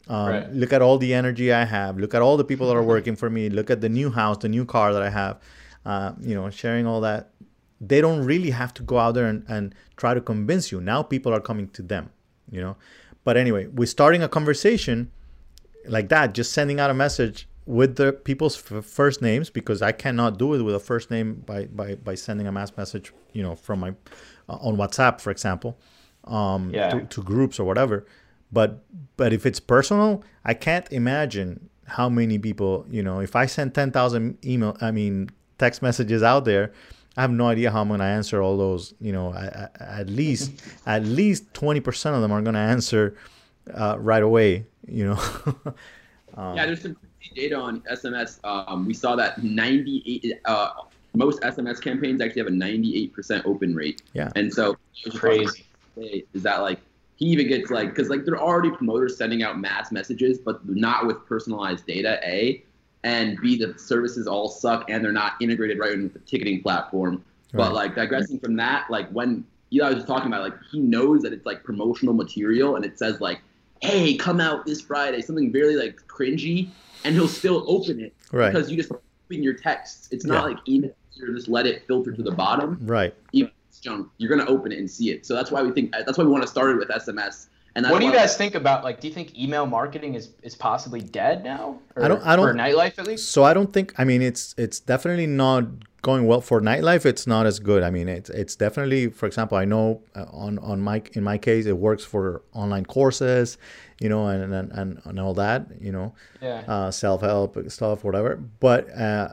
Um, 0.08 0.28
Right. 0.28 0.52
Look 0.52 0.72
at 0.72 0.82
all 0.82 0.98
the 0.98 1.14
energy 1.14 1.52
I 1.52 1.64
have. 1.64 1.98
Look 1.98 2.14
at 2.14 2.22
all 2.22 2.36
the 2.36 2.44
people 2.44 2.66
that 2.68 2.76
are 2.76 2.82
working 2.82 3.14
for 3.14 3.30
me. 3.30 3.48
Look 3.48 3.70
at 3.70 3.80
the 3.80 3.88
new 3.88 4.10
house, 4.10 4.38
the 4.38 4.48
new 4.48 4.64
car 4.64 4.92
that 4.92 5.02
I 5.02 5.10
have. 5.10 5.40
Uh, 5.86 6.12
you 6.20 6.34
know, 6.34 6.50
sharing 6.50 6.86
all 6.86 7.00
that 7.00 7.30
they 7.80 8.00
don't 8.00 8.24
really 8.24 8.50
have 8.50 8.74
to 8.74 8.82
go 8.82 8.98
out 8.98 9.12
there 9.12 9.26
and, 9.26 9.44
and 9.48 9.74
try 9.96 10.12
to 10.12 10.20
convince 10.20 10.70
you. 10.70 10.80
Now 10.80 11.02
people 11.02 11.32
are 11.32 11.40
coming 11.40 11.68
to 11.70 11.82
them, 11.82 12.10
you 12.50 12.60
know. 12.60 12.76
But 13.24 13.36
anyway, 13.36 13.66
we're 13.66 13.86
starting 13.86 14.22
a 14.22 14.28
conversation 14.28 15.10
like 15.86 16.08
that, 16.10 16.34
just 16.34 16.52
sending 16.52 16.80
out 16.80 16.90
a 16.90 16.94
message 16.94 17.48
with 17.66 17.96
the 17.96 18.12
people's 18.12 18.56
f- 18.72 18.84
first 18.84 19.22
names 19.22 19.50
because 19.50 19.80
I 19.82 19.92
cannot 19.92 20.38
do 20.38 20.54
it 20.54 20.62
with 20.62 20.74
a 20.74 20.80
first 20.80 21.10
name 21.10 21.34
by 21.46 21.66
by, 21.66 21.94
by 21.96 22.14
sending 22.14 22.46
a 22.46 22.52
mass 22.52 22.76
message, 22.76 23.12
you 23.32 23.42
know, 23.42 23.54
from 23.54 23.80
my 23.80 23.90
uh, 24.48 24.56
on 24.60 24.76
WhatsApp, 24.76 25.20
for 25.20 25.30
example, 25.30 25.78
um, 26.24 26.70
Yeah. 26.74 26.90
to, 26.90 27.00
to 27.06 27.22
groups 27.22 27.58
or 27.60 27.64
whatever. 27.64 28.06
But 28.52 28.82
but 29.16 29.32
if 29.32 29.46
it's 29.46 29.60
personal, 29.60 30.24
I 30.44 30.54
can't 30.54 30.90
imagine 30.92 31.68
how 31.86 32.08
many 32.08 32.38
people, 32.38 32.86
you 32.90 33.02
know, 33.02 33.20
if 33.20 33.36
I 33.36 33.46
send 33.46 33.74
ten 33.74 33.90
thousand 33.92 34.38
email, 34.44 34.76
I 34.80 34.90
mean 34.90 35.30
text 35.58 35.82
messages 35.82 36.22
out 36.22 36.44
there, 36.44 36.72
I 37.16 37.20
have 37.20 37.30
no 37.30 37.46
idea 37.48 37.70
how 37.70 37.82
I'm 37.82 37.88
gonna 37.88 38.04
answer 38.04 38.42
all 38.42 38.56
those. 38.56 38.94
You 39.00 39.12
know, 39.12 39.32
I, 39.32 39.68
I, 39.78 40.00
at 40.00 40.08
least 40.08 40.52
at 40.86 41.04
least 41.04 41.52
twenty 41.54 41.80
percent 41.80 42.16
of 42.16 42.22
them 42.22 42.32
are 42.32 42.42
gonna 42.42 42.58
answer 42.58 43.14
uh, 43.72 43.96
right 43.98 44.22
away. 44.22 44.66
You 44.86 45.06
know. 45.06 45.74
Um, 46.36 46.56
yeah, 46.56 46.66
there's 46.66 46.82
some 46.82 46.96
data 47.34 47.56
on 47.56 47.80
SMS. 47.82 48.38
Um, 48.44 48.86
we 48.86 48.94
saw 48.94 49.16
that 49.16 49.42
98, 49.42 50.40
uh, 50.44 50.70
most 51.14 51.40
SMS 51.42 51.80
campaigns 51.80 52.20
actually 52.20 52.42
have 52.42 52.48
a 52.48 52.56
98% 52.56 53.44
open 53.46 53.74
rate. 53.74 54.02
Yeah. 54.12 54.30
And 54.36 54.52
so 54.52 54.76
Crazy. 55.16 55.66
is 55.96 56.42
that 56.42 56.58
like 56.58 56.78
he 57.16 57.26
even 57.26 57.48
gets 57.48 57.70
like 57.70 57.90
because 57.90 58.08
like 58.08 58.24
they're 58.24 58.40
already 58.40 58.70
promoters 58.70 59.16
sending 59.16 59.42
out 59.42 59.58
mass 59.58 59.92
messages, 59.92 60.38
but 60.38 60.66
not 60.68 61.06
with 61.06 61.24
personalized 61.26 61.86
data. 61.86 62.20
A 62.24 62.62
and 63.02 63.38
B 63.40 63.56
the 63.56 63.78
services 63.78 64.26
all 64.26 64.48
suck 64.48 64.88
and 64.88 65.04
they're 65.04 65.12
not 65.12 65.34
integrated 65.40 65.78
right 65.78 65.92
in 65.92 66.04
with 66.04 66.12
the 66.12 66.20
ticketing 66.20 66.62
platform. 66.62 67.24
Right. 67.52 67.64
But 67.64 67.74
like 67.74 67.94
digressing 67.96 68.38
from 68.38 68.56
that, 68.56 68.90
like 68.90 69.10
when 69.10 69.44
Eli 69.72 69.92
was 69.92 70.04
talking 70.04 70.28
about, 70.28 70.42
like 70.42 70.58
he 70.70 70.78
knows 70.78 71.22
that 71.22 71.32
it's 71.32 71.46
like 71.46 71.64
promotional 71.64 72.14
material 72.14 72.76
and 72.76 72.84
it 72.84 72.98
says 72.98 73.20
like, 73.20 73.40
"Hey, 73.80 74.14
come 74.16 74.40
out 74.40 74.66
this 74.66 74.80
Friday," 74.80 75.22
something 75.22 75.52
very 75.52 75.76
like 75.76 76.00
cringy, 76.06 76.68
and 77.04 77.14
he'll 77.14 77.28
still 77.28 77.64
open 77.66 78.00
it 78.00 78.14
Right. 78.32 78.52
because 78.52 78.70
you 78.70 78.76
just 78.76 78.90
open 78.92 79.42
your 79.42 79.54
texts. 79.54 80.08
It's 80.10 80.24
not 80.24 80.34
Yeah. 80.42 80.54
like 80.54 80.68
email. 80.68 80.92
You 81.14 81.34
just 81.34 81.48
let 81.48 81.66
it 81.66 81.86
filter 81.86 82.12
to 82.12 82.22
the 82.22 82.30
bottom 82.30 82.78
right. 82.82 83.12
even 83.32 83.48
if 83.48 83.54
it's 83.68 83.80
junk, 83.80 84.08
you're 84.16 84.30
gonna 84.34 84.48
open 84.50 84.72
it 84.72 84.78
and 84.78 84.90
see 84.90 85.10
it. 85.10 85.26
So 85.26 85.34
that's 85.34 85.50
why 85.50 85.62
we 85.62 85.70
think 85.70 85.92
that's 85.92 86.16
why 86.16 86.24
we 86.24 86.30
want 86.30 86.42
to 86.42 86.48
start 86.48 86.70
it 86.70 86.78
with 86.78 86.88
SMS. 86.88 87.48
And 87.74 87.86
What 87.86 88.00
do 88.00 88.06
you 88.06 88.12
why- 88.12 88.18
guys 88.18 88.36
think 88.36 88.54
about 88.54 88.82
like? 88.82 89.00
Do 89.00 89.08
you 89.08 89.14
think 89.14 89.38
email 89.38 89.64
marketing 89.64 90.14
is 90.14 90.30
is 90.42 90.54
possibly 90.54 91.00
dead 91.00 91.44
now? 91.44 91.78
Or, 91.94 92.04
I 92.04 92.08
don't- 92.08 92.26
I 92.26 92.36
don't- 92.36 92.48
For 92.48 92.54
nightlife 92.54 92.98
at 92.98 93.06
least. 93.06 93.30
So 93.30 93.44
I 93.44 93.54
don't 93.54 93.72
think. 93.72 93.94
I 93.96 94.04
mean, 94.04 94.22
it's 94.22 94.54
it's 94.58 94.80
definitely 94.80 95.28
not 95.28 95.64
going 96.02 96.26
well 96.26 96.40
for 96.40 96.60
nightlife. 96.60 97.04
It's 97.06 97.26
not 97.26 97.46
as 97.46 97.58
good. 97.58 97.82
I 97.82 97.90
mean, 97.90 98.08
it's 98.08 98.30
it's 98.30 98.56
definitely, 98.56 99.08
for 99.10 99.26
example, 99.26 99.56
I 99.56 99.64
know 99.64 100.02
uh, 100.16 100.24
on 100.32 100.58
on 100.58 100.80
my 100.80 101.02
in 101.12 101.22
my 101.22 101.38
case, 101.38 101.66
it 101.66 101.76
works 101.78 102.04
for 102.04 102.42
online 102.52 102.86
courses, 102.86 103.58
you 104.00 104.08
know, 104.08 104.26
and 104.26 104.52
and 104.52 104.72
and, 104.72 105.00
and 105.04 105.20
all 105.20 105.34
that, 105.34 105.66
you 105.80 105.92
know, 105.92 106.14
yeah, 106.40 106.64
uh, 106.66 106.90
self 106.90 107.20
help 107.20 107.56
stuff, 107.70 108.02
whatever. 108.02 108.36
But 108.60 108.90
uh, 108.96 109.28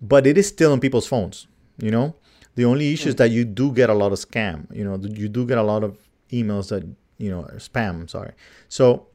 but 0.00 0.26
it 0.26 0.36
is 0.36 0.48
still 0.48 0.72
on 0.72 0.80
people's 0.80 1.06
phones, 1.06 1.46
you 1.78 1.90
know. 1.90 2.14
The 2.56 2.64
only 2.64 2.92
issue 2.92 3.08
is 3.08 3.14
hmm. 3.14 3.18
that 3.18 3.30
you 3.30 3.44
do 3.44 3.72
get 3.72 3.90
a 3.90 3.94
lot 3.94 4.12
of 4.12 4.18
scam. 4.18 4.74
You 4.74 4.84
know, 4.84 4.96
you 4.96 5.28
do 5.28 5.46
get 5.46 5.58
a 5.58 5.62
lot 5.62 5.82
of 5.84 5.96
emails 6.32 6.68
that 6.68 6.84
you 7.18 7.30
know 7.30 7.42
spam. 7.56 8.08
Sorry. 8.08 8.32
So 8.68 9.06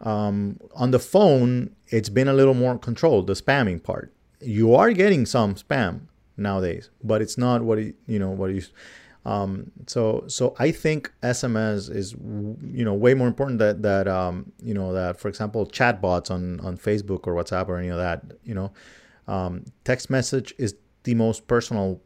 um, 0.00 0.58
on 0.74 0.90
the 0.90 0.98
phone, 0.98 1.70
it's 1.88 2.08
been 2.08 2.28
a 2.28 2.32
little 2.32 2.54
more 2.54 2.78
controlled. 2.78 3.26
The 3.26 3.34
spamming 3.34 3.82
part, 3.82 4.12
you 4.40 4.74
are 4.74 4.92
getting 4.92 5.26
some 5.26 5.54
spam 5.54 6.02
nowadays, 6.36 6.90
but 7.02 7.20
it's 7.20 7.36
not 7.36 7.62
what 7.62 7.78
it, 7.78 7.94
you 8.06 8.18
know 8.18 8.30
what 8.30 8.50
you. 8.50 8.62
Um, 9.26 9.70
so 9.86 10.24
so 10.28 10.54
I 10.58 10.70
think 10.70 11.12
SMS 11.22 11.94
is 11.94 12.12
you 12.12 12.84
know 12.84 12.94
way 12.94 13.12
more 13.12 13.28
important 13.28 13.58
that 13.58 13.82
that 13.82 14.08
um, 14.08 14.52
you 14.62 14.72
know 14.72 14.92
that 14.94 15.20
for 15.20 15.28
example 15.28 15.66
chatbots 15.66 16.30
on 16.30 16.60
on 16.60 16.78
Facebook 16.78 17.26
or 17.26 17.34
WhatsApp 17.34 17.68
or 17.68 17.76
any 17.76 17.88
of 17.88 17.98
that 17.98 18.24
you 18.44 18.54
know 18.54 18.72
um, 19.28 19.66
text 19.84 20.08
message 20.08 20.54
is 20.56 20.74
the 21.04 21.14
most 21.14 21.46
personal 21.46 22.00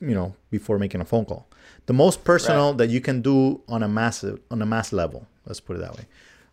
you 0.00 0.14
know 0.14 0.34
before 0.50 0.78
making 0.78 1.00
a 1.00 1.04
phone 1.06 1.24
call 1.24 1.48
the 1.88 1.94
most 1.94 2.22
personal 2.22 2.68
right. 2.68 2.78
that 2.78 2.90
you 2.90 3.00
can 3.00 3.22
do 3.22 3.62
on 3.66 3.82
a 3.82 3.88
massive 3.88 4.38
on 4.50 4.60
a 4.60 4.66
mass 4.66 4.92
level 4.92 5.26
let's 5.46 5.58
put 5.58 5.74
it 5.74 5.80
that 5.80 5.96
way 5.96 6.04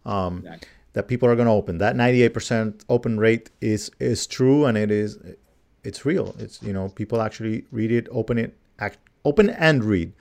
um, 0.06 0.38
exactly. 0.38 0.68
that 0.94 1.08
people 1.10 1.28
are 1.28 1.36
going 1.36 1.46
to 1.46 1.52
open 1.52 1.78
that 1.78 1.94
98% 1.96 2.86
open 2.88 3.20
rate 3.20 3.52
is 3.60 3.92
is 4.00 4.26
true 4.26 4.64
and 4.66 4.78
it 4.78 4.90
is 4.90 5.20
it's 5.84 6.06
real 6.06 6.34
it's 6.40 6.64
you 6.64 6.72
know 6.72 6.88
people 6.88 7.22
actually 7.22 7.66
read 7.72 7.92
it 7.92 8.08
open 8.12 8.38
it 8.38 8.56
act, 8.80 8.98
open 9.26 9.50
and 9.50 9.84
read 9.84 10.14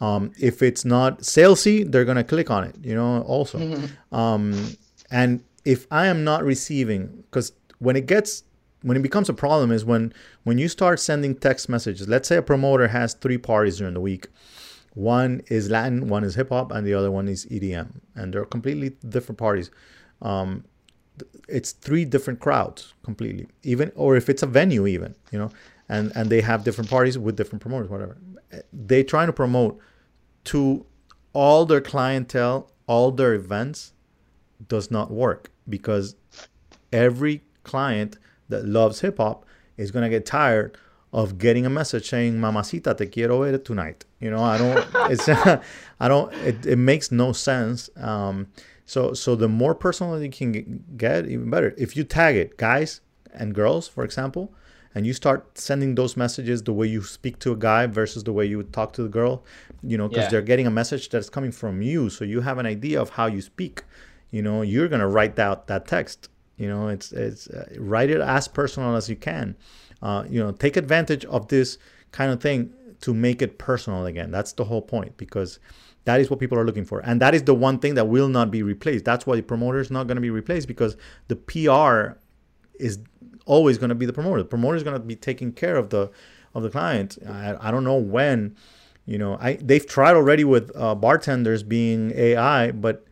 um, 0.00 0.32
if 0.40 0.62
it's 0.62 0.86
not 0.86 1.20
salesy 1.20 1.76
they're 1.92 2.06
going 2.06 2.22
to 2.24 2.24
click 2.24 2.50
on 2.50 2.64
it 2.64 2.74
you 2.82 2.94
know 2.94 3.20
also 3.22 3.58
mm-hmm. 3.58 4.14
um, 4.14 4.74
and 5.10 5.44
if 5.66 5.86
i 5.90 6.06
am 6.06 6.24
not 6.24 6.42
receiving 6.42 7.24
because 7.26 7.52
when 7.78 7.94
it 7.94 8.06
gets 8.06 8.44
when 8.82 8.96
it 8.96 9.02
becomes 9.02 9.28
a 9.28 9.34
problem 9.34 9.72
is 9.72 9.84
when 9.84 10.12
when 10.44 10.58
you 10.58 10.68
start 10.68 11.00
sending 11.00 11.34
text 11.34 11.68
messages. 11.68 12.08
Let's 12.08 12.28
say 12.28 12.36
a 12.36 12.42
promoter 12.42 12.88
has 12.88 13.14
three 13.14 13.38
parties 13.38 13.78
during 13.78 13.94
the 13.94 14.00
week. 14.00 14.28
One 14.94 15.42
is 15.48 15.70
Latin, 15.70 16.08
one 16.08 16.22
is 16.22 16.34
hip 16.34 16.50
hop, 16.50 16.70
and 16.70 16.86
the 16.86 16.94
other 16.94 17.10
one 17.10 17.26
is 17.28 17.46
EDM, 17.46 18.00
and 18.14 18.34
they're 18.34 18.44
completely 18.44 18.90
different 19.08 19.38
parties. 19.38 19.70
Um, 20.20 20.64
it's 21.48 21.72
three 21.72 22.04
different 22.04 22.40
crowds 22.40 22.92
completely, 23.02 23.46
even 23.62 23.92
or 23.94 24.16
if 24.16 24.28
it's 24.28 24.42
a 24.42 24.46
venue, 24.46 24.86
even 24.86 25.14
you 25.30 25.38
know, 25.38 25.50
and 25.88 26.12
and 26.14 26.30
they 26.30 26.40
have 26.40 26.64
different 26.64 26.90
parties 26.90 27.18
with 27.18 27.36
different 27.36 27.62
promoters, 27.62 27.88
whatever. 27.88 28.18
They 28.72 29.02
trying 29.02 29.28
to 29.28 29.32
promote 29.32 29.78
to 30.44 30.84
all 31.32 31.64
their 31.64 31.80
clientele, 31.80 32.70
all 32.86 33.10
their 33.10 33.34
events, 33.34 33.92
does 34.68 34.90
not 34.90 35.10
work 35.10 35.50
because 35.68 36.16
every 36.92 37.42
client 37.64 38.18
that 38.52 38.64
loves 38.64 39.00
hip 39.00 39.16
hop 39.18 39.44
is 39.76 39.90
gonna 39.90 40.08
get 40.08 40.24
tired 40.24 40.76
of 41.12 41.36
getting 41.38 41.66
a 41.66 41.70
message 41.70 42.08
saying 42.08 42.40
"Mamacita, 42.40 42.94
te 42.94 43.06
quiero 43.06 43.42
ver 43.42 43.58
tonight." 43.58 44.04
You 44.20 44.30
know, 44.30 44.42
I 44.42 44.56
don't. 44.58 44.86
it's 45.10 45.28
I 46.00 46.08
don't. 46.08 46.32
It, 46.34 46.64
it 46.64 46.76
makes 46.76 47.10
no 47.10 47.32
sense. 47.32 47.90
Um, 47.96 48.46
so 48.86 49.12
so 49.14 49.34
the 49.34 49.48
more 49.48 49.74
personal 49.74 50.22
you 50.22 50.30
can 50.30 50.84
get, 50.96 51.26
even 51.26 51.50
better. 51.50 51.74
If 51.76 51.96
you 51.96 52.04
tag 52.04 52.36
it, 52.36 52.56
guys 52.56 53.00
and 53.34 53.54
girls, 53.54 53.88
for 53.88 54.04
example, 54.04 54.52
and 54.94 55.06
you 55.06 55.12
start 55.12 55.58
sending 55.58 55.94
those 55.94 56.16
messages 56.16 56.62
the 56.62 56.72
way 56.72 56.86
you 56.86 57.02
speak 57.02 57.38
to 57.40 57.52
a 57.52 57.56
guy 57.56 57.86
versus 57.86 58.24
the 58.24 58.32
way 58.32 58.44
you 58.46 58.56
would 58.58 58.72
talk 58.72 58.92
to 58.94 59.02
the 59.02 59.08
girl, 59.08 59.44
you 59.82 59.96
know, 59.96 60.08
because 60.08 60.24
yeah. 60.24 60.30
they're 60.30 60.42
getting 60.42 60.66
a 60.66 60.70
message 60.70 61.08
that's 61.08 61.30
coming 61.30 61.52
from 61.52 61.82
you, 61.82 62.10
so 62.10 62.24
you 62.24 62.42
have 62.42 62.58
an 62.58 62.66
idea 62.66 63.00
of 63.00 63.10
how 63.10 63.26
you 63.26 63.40
speak. 63.40 63.84
You 64.30 64.42
know, 64.42 64.62
you're 64.62 64.88
gonna 64.88 65.08
write 65.08 65.38
out 65.38 65.66
that 65.66 65.86
text 65.86 66.28
you 66.62 66.68
know, 66.68 66.86
it's 66.86 67.10
it's 67.10 67.48
uh, 67.48 67.66
write 67.76 68.08
it 68.08 68.20
as 68.20 68.46
personal 68.46 68.94
as 68.94 69.10
you 69.10 69.16
can. 69.16 69.56
Uh, 70.00 70.24
you 70.30 70.38
know, 70.38 70.52
take 70.52 70.76
advantage 70.76 71.24
of 71.24 71.48
this 71.48 71.76
kind 72.12 72.30
of 72.30 72.40
thing 72.40 72.72
to 73.00 73.12
make 73.12 73.42
it 73.42 73.58
personal 73.58 74.06
again. 74.06 74.30
That's 74.30 74.52
the 74.52 74.62
whole 74.62 74.80
point 74.80 75.16
because 75.16 75.58
that 76.04 76.20
is 76.20 76.30
what 76.30 76.38
people 76.38 76.56
are 76.56 76.64
looking 76.64 76.84
for, 76.84 77.00
and 77.00 77.20
that 77.20 77.34
is 77.34 77.42
the 77.42 77.54
one 77.54 77.80
thing 77.80 77.94
that 77.96 78.06
will 78.06 78.28
not 78.28 78.52
be 78.52 78.62
replaced. 78.62 79.04
That's 79.04 79.26
why 79.26 79.34
the 79.34 79.42
promoter 79.42 79.80
is 79.80 79.90
not 79.90 80.06
going 80.06 80.14
to 80.14 80.20
be 80.20 80.30
replaced 80.30 80.68
because 80.68 80.96
the 81.26 81.34
PR 81.34 82.16
is 82.78 83.00
always 83.44 83.76
going 83.76 83.88
to 83.88 83.96
be 83.96 84.06
the 84.06 84.12
promoter. 84.12 84.42
The 84.42 84.48
promoter 84.48 84.76
is 84.76 84.84
going 84.84 84.94
to 84.94 85.04
be 85.04 85.16
taking 85.16 85.50
care 85.50 85.74
of 85.76 85.90
the 85.90 86.12
of 86.54 86.62
the 86.62 86.70
client. 86.70 87.18
I, 87.28 87.56
I 87.58 87.70
don't 87.72 87.82
know 87.82 87.96
when. 87.96 88.54
You 89.04 89.18
know, 89.18 89.36
I 89.40 89.54
they've 89.54 89.84
tried 89.84 90.14
already 90.14 90.44
with 90.44 90.70
uh, 90.76 90.94
bartenders 90.94 91.64
being 91.64 92.12
AI, 92.12 92.70
but 92.70 93.04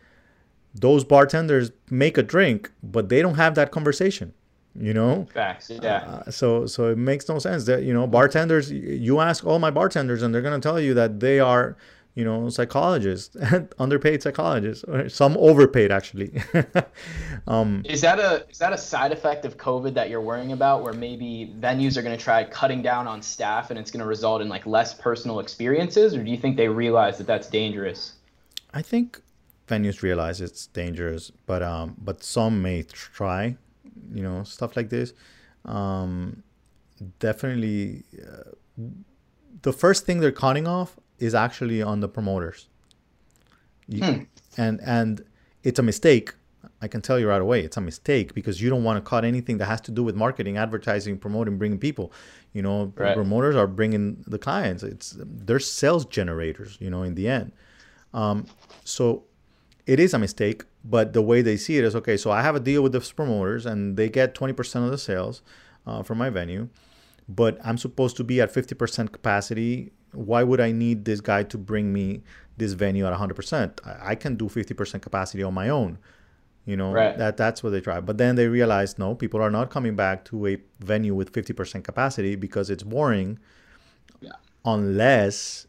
those 0.75 1.05
bartenders 1.05 1.71
make 1.91 2.17
a 2.19 2.23
drink, 2.23 2.71
but 2.83 3.09
they 3.09 3.23
don't 3.23 3.35
have 3.35 3.55
that 3.57 3.71
conversation. 3.71 4.33
You 4.79 4.95
know, 4.95 5.27
facts. 5.35 5.69
Yeah. 5.69 6.23
Uh, 6.27 6.31
so 6.31 6.65
so 6.65 6.91
it 6.91 6.99
makes 6.99 7.29
no 7.29 7.41
sense 7.41 7.65
that 7.65 7.83
you 7.83 7.93
know 7.93 8.07
bartenders. 8.07 8.71
You 8.71 9.19
ask 9.19 9.45
all 9.45 9.59
my 9.59 9.71
bartenders, 9.71 10.23
and 10.23 10.33
they're 10.33 10.43
gonna 10.43 10.61
tell 10.61 10.81
you 10.81 10.95
that 10.95 11.19
they 11.19 11.41
are 11.41 11.77
you 12.15 12.25
know 12.25 12.49
psychologists 12.49 13.37
underpaid 13.79 14.23
psychologists 14.23 14.85
or 14.85 15.09
some 15.09 15.37
overpaid 15.39 15.93
actually 15.93 16.33
um, 17.47 17.83
is 17.85 18.01
that 18.01 18.19
a 18.19 18.45
is 18.51 18.59
that 18.59 18.73
a 18.73 18.79
side 18.79 19.13
effect 19.13 19.45
of 19.45 19.57
covid 19.57 19.95
that 19.95 20.11
you're 20.11 20.21
worrying 20.21 20.53
about 20.53 20.83
where 20.83 20.93
maybe 20.93 21.55
venues 21.61 21.97
are 21.97 22.03
going 22.03 22.17
to 22.17 22.23
try 22.23 22.43
cutting 22.45 22.83
down 22.83 23.07
on 23.07 23.23
staff 23.23 23.71
and 23.71 23.79
it's 23.79 23.91
going 23.91 24.01
to 24.01 24.07
result 24.07 24.43
in 24.43 24.49
like 24.49 24.67
less 24.67 24.93
personal 24.93 25.39
experiences 25.41 26.15
or 26.15 26.23
do 26.25 26.31
you 26.31 26.37
think 26.37 26.57
they 26.57 26.69
realize 26.69 27.17
that 27.17 27.27
that's 27.27 27.49
dangerous 27.49 28.15
i 28.75 28.83
think 28.83 29.23
venues 29.71 30.03
realize 30.03 30.41
it's 30.41 30.67
dangerous, 30.67 31.31
but 31.47 31.63
um, 31.63 31.97
but 31.99 32.23
some 32.23 32.61
may 32.61 32.83
try, 32.83 33.57
you 34.13 34.23
know, 34.23 34.43
stuff 34.43 34.77
like 34.77 34.91
this. 34.91 35.15
Um, 35.65 36.43
definitely, 37.19 38.05
uh, 38.21 38.51
the 39.63 39.73
first 39.73 40.05
thing 40.07 40.21
they're 40.21 40.33
cutting 40.33 40.67
off 40.67 40.97
is 41.19 41.35
actually 41.35 41.83
on 41.83 42.01
the 42.01 42.09
promoters. 42.09 42.69
You, 43.89 44.05
hmm. 44.05 44.23
And 44.57 44.81
and 44.85 45.25
it's 45.63 45.79
a 45.79 45.83
mistake. 45.83 46.35
I 46.83 46.89
can 46.89 47.03
tell 47.03 47.19
you 47.19 47.29
right 47.29 47.41
away, 47.41 47.61
it's 47.61 47.77
a 47.77 47.81
mistake 47.81 48.35
because 48.35 48.61
you 48.63 48.71
don't 48.71 48.85
want 48.85 48.97
to 49.03 49.09
cut 49.09 49.25
anything 49.25 49.59
that 49.59 49.67
has 49.67 49.81
to 49.83 49.91
do 49.91 50.03
with 50.03 50.15
marketing, 50.15 50.57
advertising, 50.57 51.19
promoting, 51.19 51.59
bringing 51.59 51.79
people. 51.79 52.13
You 52.53 52.63
know, 52.63 52.93
right. 52.97 53.15
promoters 53.15 53.55
are 53.57 53.67
bringing 53.67 54.25
the 54.27 54.39
clients. 54.39 54.83
It's 54.83 55.17
they're 55.19 55.59
sales 55.61 56.05
generators. 56.05 56.79
You 56.81 56.91
know, 56.91 57.03
in 57.03 57.15
the 57.15 57.29
end. 57.29 57.53
Um, 58.13 58.47
so 58.85 59.25
it 59.91 59.99
is 59.99 60.15
a 60.15 60.21
mistake, 60.21 60.63
but 60.85 61.15
the 61.15 61.21
way 61.21 61.43
they 61.43 61.57
see 61.57 61.77
it 61.77 61.83
is 61.83 61.97
okay. 61.97 62.17
So 62.17 62.31
I 62.31 62.43
have 62.43 62.55
a 62.55 62.61
deal 62.61 62.81
with 62.81 62.93
the 62.93 63.01
promoters, 63.01 63.67
and 63.67 63.97
they 63.97 64.09
get 64.09 64.37
20% 64.37 64.85
of 64.85 64.93
the 64.93 64.99
sales 64.99 65.43
uh, 65.85 66.05
from 66.05 66.19
my 66.19 66.31
venue, 66.31 66.69
but 67.29 67.59
I'm 67.65 67.77
supposed 67.77 68.17
to 68.19 68.23
be 68.23 68.41
at 68.41 68.55
50% 68.55 69.11
capacity. 69.11 69.91
Why 70.13 70.45
would 70.45 70.61
I 70.61 70.71
need 70.71 71.07
this 71.07 71.21
guy 71.21 71.43
to 71.43 71.59
bring 71.59 71.93
me 71.93 72.23
this 72.57 72.75
venue 72.75 73.05
at 73.05 73.13
100%? 73.13 73.85
I, 73.85 74.13
I 74.13 74.15
can 74.15 74.37
do 74.37 74.45
50% 74.45 75.03
capacity 75.03 75.43
on 75.43 75.55
my 75.55 75.69
own. 75.69 75.99
You 76.67 76.77
know 76.77 76.93
right. 76.93 77.19
that 77.19 77.37
that's 77.37 77.65
what 77.65 77.71
they 77.71 77.81
try, 77.81 77.99
but 78.01 78.17
then 78.17 78.37
they 78.37 78.47
realize 78.47 78.97
no, 78.97 79.17
people 79.17 79.41
are 79.41 79.51
not 79.51 79.71
coming 79.71 79.97
back 79.97 80.25
to 80.27 80.47
a 80.47 80.59
venue 80.79 81.17
with 81.17 81.33
50% 81.33 81.83
capacity 81.83 82.37
because 82.37 82.71
it's 82.71 82.85
boring. 82.85 83.41
Yeah. 84.21 84.33
Unless 84.65 85.67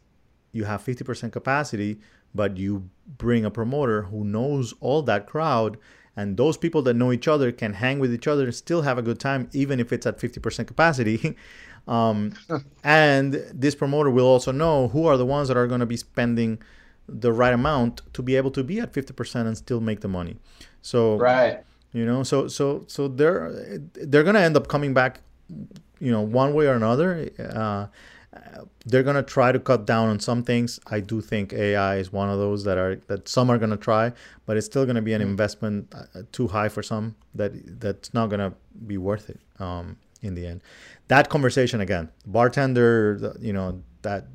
you 0.52 0.64
have 0.64 0.84
50% 0.84 1.32
capacity 1.32 1.98
but 2.34 2.56
you 2.56 2.88
bring 3.18 3.44
a 3.44 3.50
promoter 3.50 4.02
who 4.02 4.24
knows 4.24 4.74
all 4.80 5.02
that 5.02 5.26
crowd 5.26 5.76
and 6.16 6.36
those 6.36 6.56
people 6.56 6.82
that 6.82 6.94
know 6.94 7.12
each 7.12 7.26
other 7.26 7.50
can 7.52 7.74
hang 7.74 7.98
with 7.98 8.12
each 8.12 8.26
other 8.26 8.44
and 8.44 8.54
still 8.54 8.82
have 8.82 8.98
a 8.98 9.02
good 9.02 9.18
time 9.18 9.48
even 9.52 9.80
if 9.80 9.92
it's 9.92 10.06
at 10.06 10.18
50% 10.18 10.66
capacity. 10.66 11.36
Um, 11.88 12.34
and 12.84 13.32
this 13.52 13.74
promoter 13.74 14.08
will 14.08 14.24
also 14.24 14.52
know 14.52 14.86
who 14.86 15.04
are 15.06 15.16
the 15.16 15.26
ones 15.26 15.48
that 15.48 15.56
are 15.56 15.66
going 15.66 15.80
to 15.80 15.86
be 15.86 15.96
spending 15.96 16.62
the 17.08 17.32
right 17.32 17.52
amount 17.52 18.02
to 18.12 18.22
be 18.22 18.36
able 18.36 18.52
to 18.52 18.62
be 18.62 18.78
at 18.78 18.92
50% 18.92 19.46
and 19.46 19.56
still 19.58 19.80
make 19.80 20.00
the 20.00 20.06
money. 20.06 20.36
So 20.82 21.16
right. 21.16 21.64
you 21.92 22.06
know 22.06 22.22
so 22.22 22.46
so 22.46 22.84
so 22.86 23.08
they're 23.08 23.80
they're 23.94 24.22
going 24.22 24.36
to 24.36 24.40
end 24.40 24.56
up 24.56 24.68
coming 24.68 24.94
back 24.94 25.22
you 25.98 26.12
know 26.12 26.20
one 26.20 26.54
way 26.54 26.66
or 26.66 26.74
another 26.74 27.28
uh, 27.38 27.86
they're 28.86 29.02
gonna 29.02 29.22
try 29.22 29.52
to 29.52 29.60
cut 29.60 29.86
down 29.86 30.08
on 30.08 30.18
some 30.20 30.42
things. 30.42 30.80
I 30.86 31.00
do 31.00 31.20
think 31.20 31.52
AI 31.52 31.96
is 31.96 32.12
one 32.12 32.28
of 32.28 32.38
those 32.38 32.64
that 32.64 32.78
are 32.78 32.96
that 33.06 33.28
some 33.28 33.50
are 33.50 33.58
gonna 33.58 33.76
try, 33.76 34.12
but 34.46 34.56
it's 34.56 34.66
still 34.66 34.86
gonna 34.86 35.02
be 35.02 35.12
an 35.12 35.20
mm. 35.22 35.26
investment 35.26 35.94
uh, 35.94 36.22
too 36.32 36.48
high 36.48 36.68
for 36.68 36.82
some 36.82 37.14
that 37.34 37.80
that's 37.80 38.12
not 38.14 38.28
gonna 38.28 38.54
be 38.86 38.96
worth 38.96 39.30
it 39.30 39.40
um, 39.60 39.96
in 40.22 40.34
the 40.34 40.46
end. 40.46 40.62
That 41.08 41.28
conversation 41.28 41.80
again, 41.80 42.10
bartender, 42.26 43.18
the, 43.18 43.36
you 43.40 43.52
know 43.52 43.82
that, 44.02 44.26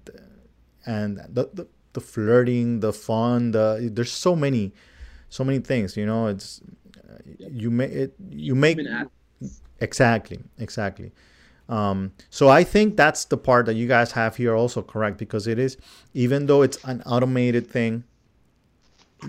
and 0.86 1.18
the, 1.30 1.50
the 1.54 1.68
the 1.94 2.02
flirting, 2.02 2.80
the 2.80 2.94
fun, 2.94 3.52
the 3.52 3.90
there's 3.92 4.12
so 4.12 4.36
many, 4.36 4.74
so 5.30 5.44
many 5.44 5.60
things. 5.60 5.98
You 5.98 6.06
know, 6.06 6.28
it's 6.28 6.62
you 7.40 7.72
make 7.72 7.92
it 7.92 8.14
you 8.30 8.56
make 8.56 8.80
exactly 9.80 10.40
exactly 10.58 11.12
Um, 11.70 12.14
so 12.30 12.48
I 12.50 12.64
think 12.64 12.96
that's 12.96 13.26
the 13.26 13.38
part 13.38 13.66
that 13.66 13.76
you 13.76 13.88
guys 13.88 14.12
have 14.14 14.38
here 14.38 14.56
also 14.56 14.82
correct 14.82 15.18
because 15.18 15.48
it 15.48 15.60
is, 15.60 15.78
even 16.14 16.46
though 16.46 16.62
it's 16.62 16.82
an 16.86 17.02
automated 17.06 17.68
thing, 17.68 18.04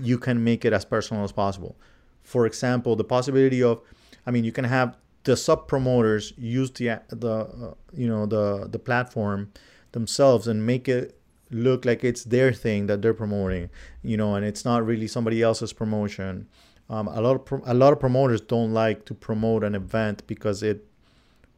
you 0.01 0.19
can 0.19 0.45
make 0.45 0.65
it 0.65 0.73
as 0.73 0.85
personal 0.85 1.25
as 1.25 1.33
possible. 1.33 1.77
For 2.23 2.47
example, 2.47 2.95
the 2.95 3.05
possibility 3.05 3.63
of, 3.63 3.81
I 4.27 4.31
mean, 4.31 4.45
you 4.45 4.53
can 4.53 4.65
have 4.65 4.97
the 5.25 5.37
sub 5.37 5.69
promoters 5.69 6.33
use 6.37 6.71
the 6.71 7.01
the 7.11 7.31
uh, 7.31 7.75
you 7.93 8.07
know 8.07 8.25
the 8.27 8.69
the 8.71 8.79
platform 8.79 9.53
themselves 9.93 10.47
and 10.47 10.65
make 10.65 10.89
it 10.89 11.19
look 11.51 11.85
like 11.85 12.05
it's 12.05 12.25
their 12.25 12.53
thing 12.53 12.87
that 12.87 13.03
they're 13.03 13.15
promoting, 13.15 13.71
you 14.03 14.17
know, 14.17 14.35
and 14.35 14.45
it's 14.45 14.65
not 14.65 14.85
really 14.85 15.07
somebody 15.07 15.43
else's 15.43 15.73
promotion. 15.73 16.47
Um, 16.91 17.09
a 17.09 17.21
lot 17.21 17.51
of 17.51 17.63
a 17.67 17.75
lot 17.75 17.93
of 17.93 18.01
promoters 18.01 18.41
don't 18.41 18.73
like 18.73 19.05
to 19.07 19.15
promote 19.15 19.65
an 19.65 19.75
event 19.75 20.23
because 20.27 20.63
it 20.63 20.87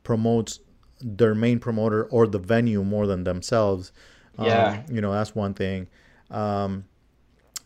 promotes 0.03 0.61
their 1.00 1.34
main 1.34 1.58
promoter 1.58 2.04
or 2.04 2.26
the 2.26 2.38
venue 2.38 2.84
more 2.84 3.06
than 3.06 3.24
themselves. 3.24 3.92
Yeah. 4.38 4.82
Um, 4.88 4.94
you 4.94 5.00
know, 5.00 5.12
that's 5.12 5.34
one 5.34 5.54
thing. 5.54 5.88
Um, 6.30 6.84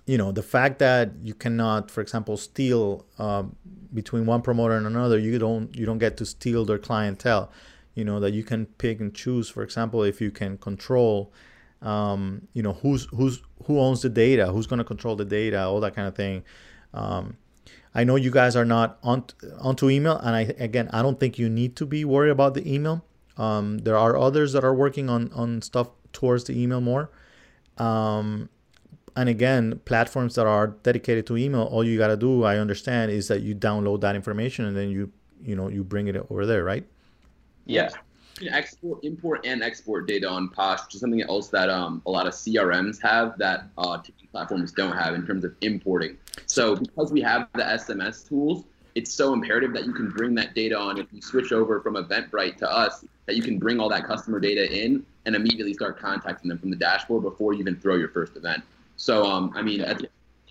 you 0.06 0.18
know, 0.18 0.32
the 0.32 0.42
fact 0.42 0.78
that 0.80 1.12
you 1.22 1.34
cannot, 1.34 1.90
for 1.90 2.00
example, 2.00 2.36
steal 2.36 3.06
um, 3.18 3.56
between 3.92 4.26
one 4.26 4.42
promoter 4.42 4.76
and 4.76 4.86
another, 4.86 5.18
you 5.18 5.38
don't 5.38 5.74
you 5.74 5.86
don't 5.86 5.98
get 5.98 6.16
to 6.18 6.26
steal 6.26 6.64
their 6.64 6.78
clientele. 6.78 7.50
You 7.94 8.04
know 8.04 8.20
that 8.20 8.32
you 8.32 8.42
can 8.42 8.66
pick 8.66 9.00
and 9.00 9.14
choose. 9.14 9.48
For 9.48 9.62
example, 9.62 10.02
if 10.02 10.20
you 10.20 10.30
can 10.30 10.58
control, 10.58 11.32
um, 11.80 12.48
you 12.52 12.62
know, 12.62 12.74
who's 12.74 13.06
who's 13.06 13.40
who 13.64 13.80
owns 13.80 14.02
the 14.02 14.10
data, 14.10 14.46
who's 14.46 14.66
going 14.66 14.78
to 14.78 14.84
control 14.84 15.16
the 15.16 15.24
data, 15.24 15.62
all 15.62 15.80
that 15.80 15.94
kind 15.94 16.08
of 16.08 16.14
thing. 16.14 16.44
Um, 16.92 17.36
I 17.94 18.04
know 18.04 18.16
you 18.16 18.30
guys 18.30 18.56
are 18.56 18.64
not 18.64 18.98
on 19.02 19.24
onto 19.60 19.88
email, 19.88 20.18
and 20.18 20.36
I 20.36 20.42
again, 20.58 20.90
I 20.92 21.00
don't 21.00 21.18
think 21.18 21.38
you 21.38 21.48
need 21.48 21.76
to 21.76 21.86
be 21.86 22.04
worried 22.04 22.30
about 22.30 22.54
the 22.54 22.70
email. 22.70 23.04
Um, 23.36 23.78
there 23.78 23.96
are 23.96 24.16
others 24.16 24.52
that 24.52 24.64
are 24.64 24.74
working 24.74 25.08
on 25.10 25.32
on 25.32 25.62
stuff 25.62 25.88
towards 26.12 26.44
the 26.44 26.60
email 26.60 26.80
more. 26.80 27.10
Um, 27.78 28.48
and 29.16 29.28
again, 29.28 29.80
platforms 29.84 30.34
that 30.34 30.46
are 30.46 30.68
dedicated 30.82 31.26
to 31.28 31.36
email, 31.36 31.62
all 31.62 31.84
you 31.84 31.98
gotta 31.98 32.16
do, 32.16 32.44
I 32.44 32.58
understand, 32.58 33.10
is 33.10 33.28
that 33.28 33.42
you 33.42 33.54
download 33.54 34.00
that 34.00 34.16
information 34.16 34.64
and 34.64 34.76
then 34.76 34.90
you 34.90 35.12
you 35.42 35.56
know 35.56 35.68
you 35.68 35.84
bring 35.84 36.08
it 36.08 36.16
over 36.30 36.46
there, 36.46 36.64
right? 36.64 36.84
Yeah. 37.66 37.90
You 38.40 38.48
can 38.48 38.54
export, 38.58 39.04
import, 39.04 39.46
and 39.46 39.62
export 39.62 40.08
data 40.08 40.28
on 40.28 40.48
Posh, 40.48 40.84
which 40.84 40.96
is 40.96 41.00
something 41.00 41.22
else 41.22 41.48
that 41.50 41.70
um, 41.70 42.02
a 42.04 42.10
lot 42.10 42.26
of 42.26 42.32
CRMs 42.32 43.00
have 43.00 43.38
that 43.38 43.68
uh, 43.78 43.98
ticketing 43.98 44.28
platforms 44.32 44.72
don't 44.72 44.96
have 44.96 45.14
in 45.14 45.24
terms 45.24 45.44
of 45.44 45.54
importing. 45.60 46.18
So 46.46 46.74
because 46.74 47.12
we 47.12 47.20
have 47.20 47.46
the 47.54 47.62
SMS 47.62 48.28
tools, 48.28 48.64
it's 48.94 49.12
so 49.12 49.32
imperative 49.32 49.72
that 49.74 49.86
you 49.86 49.92
can 49.92 50.10
bring 50.10 50.34
that 50.36 50.54
data 50.54 50.78
on. 50.78 50.98
If 50.98 51.12
you 51.12 51.20
switch 51.20 51.52
over 51.52 51.80
from 51.80 51.94
Eventbrite 51.94 52.56
to 52.58 52.70
us, 52.70 53.04
that 53.26 53.36
you 53.36 53.42
can 53.42 53.58
bring 53.58 53.80
all 53.80 53.88
that 53.88 54.06
customer 54.06 54.38
data 54.38 54.70
in 54.70 55.04
and 55.26 55.34
immediately 55.34 55.74
start 55.74 55.98
contacting 55.98 56.48
them 56.48 56.58
from 56.58 56.70
the 56.70 56.76
dashboard 56.76 57.22
before 57.22 57.54
you 57.54 57.60
even 57.60 57.76
throw 57.76 57.96
your 57.96 58.08
first 58.08 58.36
event. 58.36 58.62
So, 58.96 59.24
um, 59.24 59.52
I 59.54 59.62
mean, 59.62 59.80
that's 59.80 60.02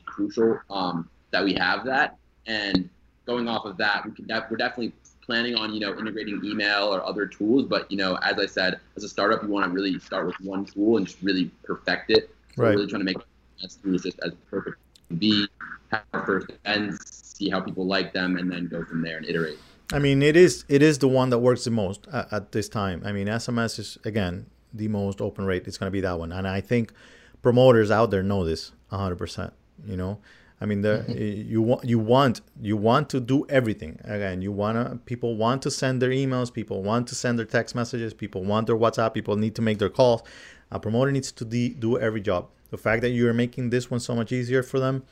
crucial 0.06 0.60
um, 0.69 1.10
that 1.32 1.43
we 1.43 1.53
have 1.53 1.86
that. 1.86 2.17
And 2.45 2.89
going 3.25 3.47
off 3.47 3.65
of 3.65 3.77
that, 3.77 4.06
we 4.06 4.12
can 4.12 4.27
def- 4.27 4.45
we're 4.49 4.58
definitely 4.58 4.93
planning 5.21 5.56
on 5.56 5.73
you 5.73 5.79
know 5.79 5.97
integrating 5.97 6.41
email 6.43 6.93
or 6.93 7.03
other 7.06 7.25
tools. 7.25 7.65
But 7.65 7.89
you 7.89 7.97
know, 7.97 8.17
as 8.21 8.39
I 8.39 8.45
said, 8.45 8.79
as 8.95 9.03
a 9.03 9.10
startup, 9.10 9.43
you 9.43 9.49
want 9.49 9.65
to 9.65 9.71
really 9.71 9.97
start 9.99 10.25
with 10.25 10.39
one 10.41 10.65
tool 10.65 10.97
and 10.97 11.06
just 11.06 11.21
really 11.21 11.49
perfect 11.63 12.12
it. 12.12 12.29
So 12.56 12.63
right. 12.63 12.75
Really 12.75 12.88
trying 12.88 13.01
to 13.01 13.06
make 13.06 13.17
that 13.62 13.75
tool 13.82 13.97
just 13.97 14.19
as 14.23 14.34
perfect 14.49 14.77
as 15.12 15.17
be. 15.17 15.47
Have 15.91 16.03
our 16.13 16.25
first 16.25 16.49
events, 16.49 17.22
see 17.33 17.49
how 17.49 17.59
people 17.59 17.85
like 17.85 18.13
them, 18.13 18.37
and 18.37 18.51
then 18.51 18.67
go 18.67 18.85
from 18.85 19.01
there 19.01 19.17
and 19.17 19.25
iterate. 19.25 19.57
I 19.91 19.99
mean, 19.99 20.21
it 20.21 20.35
is 20.35 20.65
it 20.69 20.81
is 20.81 20.99
the 20.99 21.07
one 21.07 21.29
that 21.31 21.39
works 21.39 21.65
the 21.65 21.71
most 21.71 22.07
at, 22.11 22.31
at 22.31 22.51
this 22.51 22.69
time. 22.69 23.01
I 23.05 23.11
mean, 23.11 23.27
SMS 23.27 23.79
is 23.79 23.97
again 24.05 24.45
the 24.73 24.87
most 24.87 25.19
open 25.19 25.45
rate. 25.45 25.67
It's 25.67 25.77
going 25.77 25.87
to 25.87 25.91
be 25.91 26.01
that 26.01 26.17
one, 26.17 26.31
and 26.31 26.47
I 26.47 26.61
think 26.61 26.93
promoters 27.41 27.91
out 27.91 28.09
there 28.11 28.23
know 28.23 28.45
this 28.45 28.71
100%. 28.91 29.51
You 29.85 29.97
know, 29.97 30.19
I 30.61 30.65
mean, 30.65 30.81
the 30.81 31.05
you 31.47 31.61
want 31.61 31.83
you 31.83 31.99
want 31.99 32.41
you 32.61 32.77
want 32.77 33.09
to 33.09 33.19
do 33.19 33.45
everything. 33.49 33.99
Again, 34.03 34.41
you 34.41 34.51
wanna 34.51 34.99
people 35.05 35.35
want 35.35 35.61
to 35.63 35.71
send 35.71 36.01
their 36.01 36.11
emails, 36.11 36.53
people 36.53 36.81
want 36.83 37.07
to 37.09 37.15
send 37.15 37.37
their 37.37 37.45
text 37.45 37.75
messages, 37.75 38.13
people 38.13 38.43
want 38.43 38.67
their 38.67 38.77
WhatsApp, 38.77 39.13
people 39.13 39.35
need 39.35 39.55
to 39.55 39.61
make 39.61 39.79
their 39.79 39.89
calls. 39.89 40.23
A 40.71 40.79
promoter 40.79 41.11
needs 41.11 41.31
to 41.33 41.45
de- 41.45 41.73
do 41.73 41.99
every 41.99 42.21
job. 42.21 42.49
The 42.71 42.77
fact 42.77 43.03
that 43.03 43.09
you 43.09 43.29
are 43.29 43.33
making 43.33 43.69
this 43.69 43.91
one 43.91 43.99
so 43.99 44.15
much 44.15 44.31
easier 44.31 44.63
for 44.63 44.79
them 44.79 45.03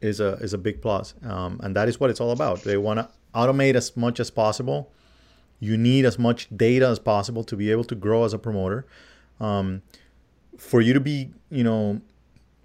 is 0.00 0.20
a 0.20 0.32
is 0.34 0.52
a 0.52 0.58
big 0.58 0.80
plus, 0.80 1.14
um, 1.24 1.60
and 1.62 1.76
that 1.76 1.88
is 1.88 2.00
what 2.00 2.10
it's 2.10 2.20
all 2.20 2.30
about. 2.30 2.62
They 2.62 2.76
want 2.76 3.00
to 3.00 3.08
automate 3.34 3.74
as 3.74 3.96
much 3.96 4.20
as 4.20 4.30
possible. 4.30 4.90
You 5.58 5.76
need 5.76 6.04
as 6.04 6.18
much 6.18 6.48
data 6.56 6.88
as 6.88 6.98
possible 6.98 7.44
to 7.44 7.56
be 7.56 7.70
able 7.70 7.84
to 7.84 7.94
grow 7.94 8.24
as 8.24 8.32
a 8.32 8.38
promoter. 8.38 8.86
Um, 9.40 9.82
for 10.56 10.80
you 10.80 10.92
to 10.92 11.00
be, 11.00 11.30
you 11.50 11.64
know, 11.64 12.00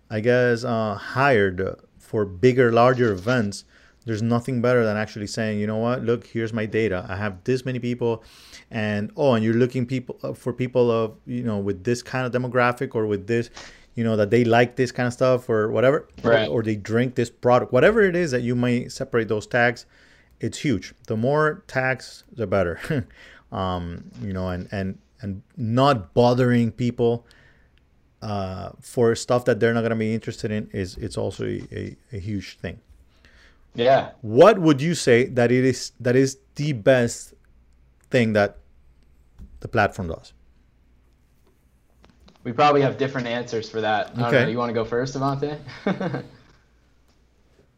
I 0.09 0.19
guess 0.19 0.63
uh, 0.63 0.95
hired 0.95 1.61
for 1.97 2.25
bigger, 2.25 2.71
larger 2.71 3.11
events, 3.11 3.65
there's 4.05 4.21
nothing 4.21 4.61
better 4.61 4.85
than 4.85 4.97
actually 4.97 5.27
saying, 5.27 5.59
you 5.59 5.67
know 5.67 5.77
what, 5.77 6.03
look, 6.03 6.27
here's 6.27 6.53
my 6.53 6.65
data. 6.65 7.05
I 7.09 7.15
have 7.15 7.43
this 7.43 7.65
many 7.65 7.79
people, 7.79 8.23
and 8.69 9.11
oh, 9.17 9.33
and 9.33 9.43
you're 9.43 9.55
looking 9.55 9.85
people 9.85 10.19
uh, 10.23 10.33
for 10.33 10.53
people 10.53 10.91
of, 10.91 11.15
you 11.25 11.43
know, 11.43 11.57
with 11.57 11.83
this 11.83 12.03
kind 12.03 12.25
of 12.25 12.31
demographic 12.31 12.93
or 12.93 13.07
with 13.07 13.27
this, 13.27 13.49
you 13.95 14.03
know, 14.03 14.15
that 14.17 14.29
they 14.29 14.43
like 14.43 14.75
this 14.75 14.91
kind 14.91 15.07
of 15.07 15.13
stuff 15.13 15.49
or 15.49 15.71
whatever, 15.71 16.07
right. 16.23 16.47
or, 16.47 16.59
or 16.59 16.63
they 16.63 16.75
drink 16.75 17.15
this 17.15 17.29
product, 17.29 17.71
whatever 17.71 18.01
it 18.01 18.15
is 18.15 18.31
that 18.31 18.41
you 18.41 18.55
may 18.55 18.87
separate 18.89 19.27
those 19.27 19.47
tags. 19.47 19.85
It's 20.39 20.59
huge. 20.59 20.93
The 21.07 21.15
more 21.15 21.63
tags, 21.67 22.23
the 22.31 22.45
better. 22.45 23.07
um, 23.51 24.11
you 24.21 24.33
know, 24.33 24.49
and 24.49 24.67
and 24.71 24.99
and 25.21 25.41
not 25.55 26.13
bothering 26.13 26.71
people 26.71 27.25
uh, 28.21 28.71
for 28.81 29.15
stuff 29.15 29.45
that 29.45 29.59
they're 29.59 29.73
not 29.73 29.81
going 29.81 29.91
to 29.91 29.95
be 29.95 30.13
interested 30.13 30.51
in 30.51 30.69
is 30.73 30.97
it's 30.97 31.17
also 31.17 31.45
a, 31.45 31.61
a, 31.71 31.95
a, 32.13 32.19
huge 32.19 32.57
thing. 32.57 32.79
Yeah. 33.75 34.11
What 34.21 34.59
would 34.59 34.81
you 34.81 34.95
say 34.95 35.25
that 35.25 35.51
it 35.51 35.63
is 35.63 35.91
that 35.99 36.15
is 36.15 36.37
the 36.55 36.73
best 36.73 37.33
thing 38.09 38.33
that 38.33 38.57
the 39.59 39.67
platform 39.67 40.07
does? 40.07 40.33
We 42.45 42.53
probably 42.53 42.81
have 42.81 42.97
different 42.97 43.27
answers 43.27 43.69
for 43.69 43.81
that. 43.81 44.17
okay. 44.17 44.49
You 44.49 44.57
want 44.57 44.69
to 44.69 44.73
go 44.73 44.85
first, 44.85 45.15
Avante? 45.15 45.59
uh, 45.85 46.21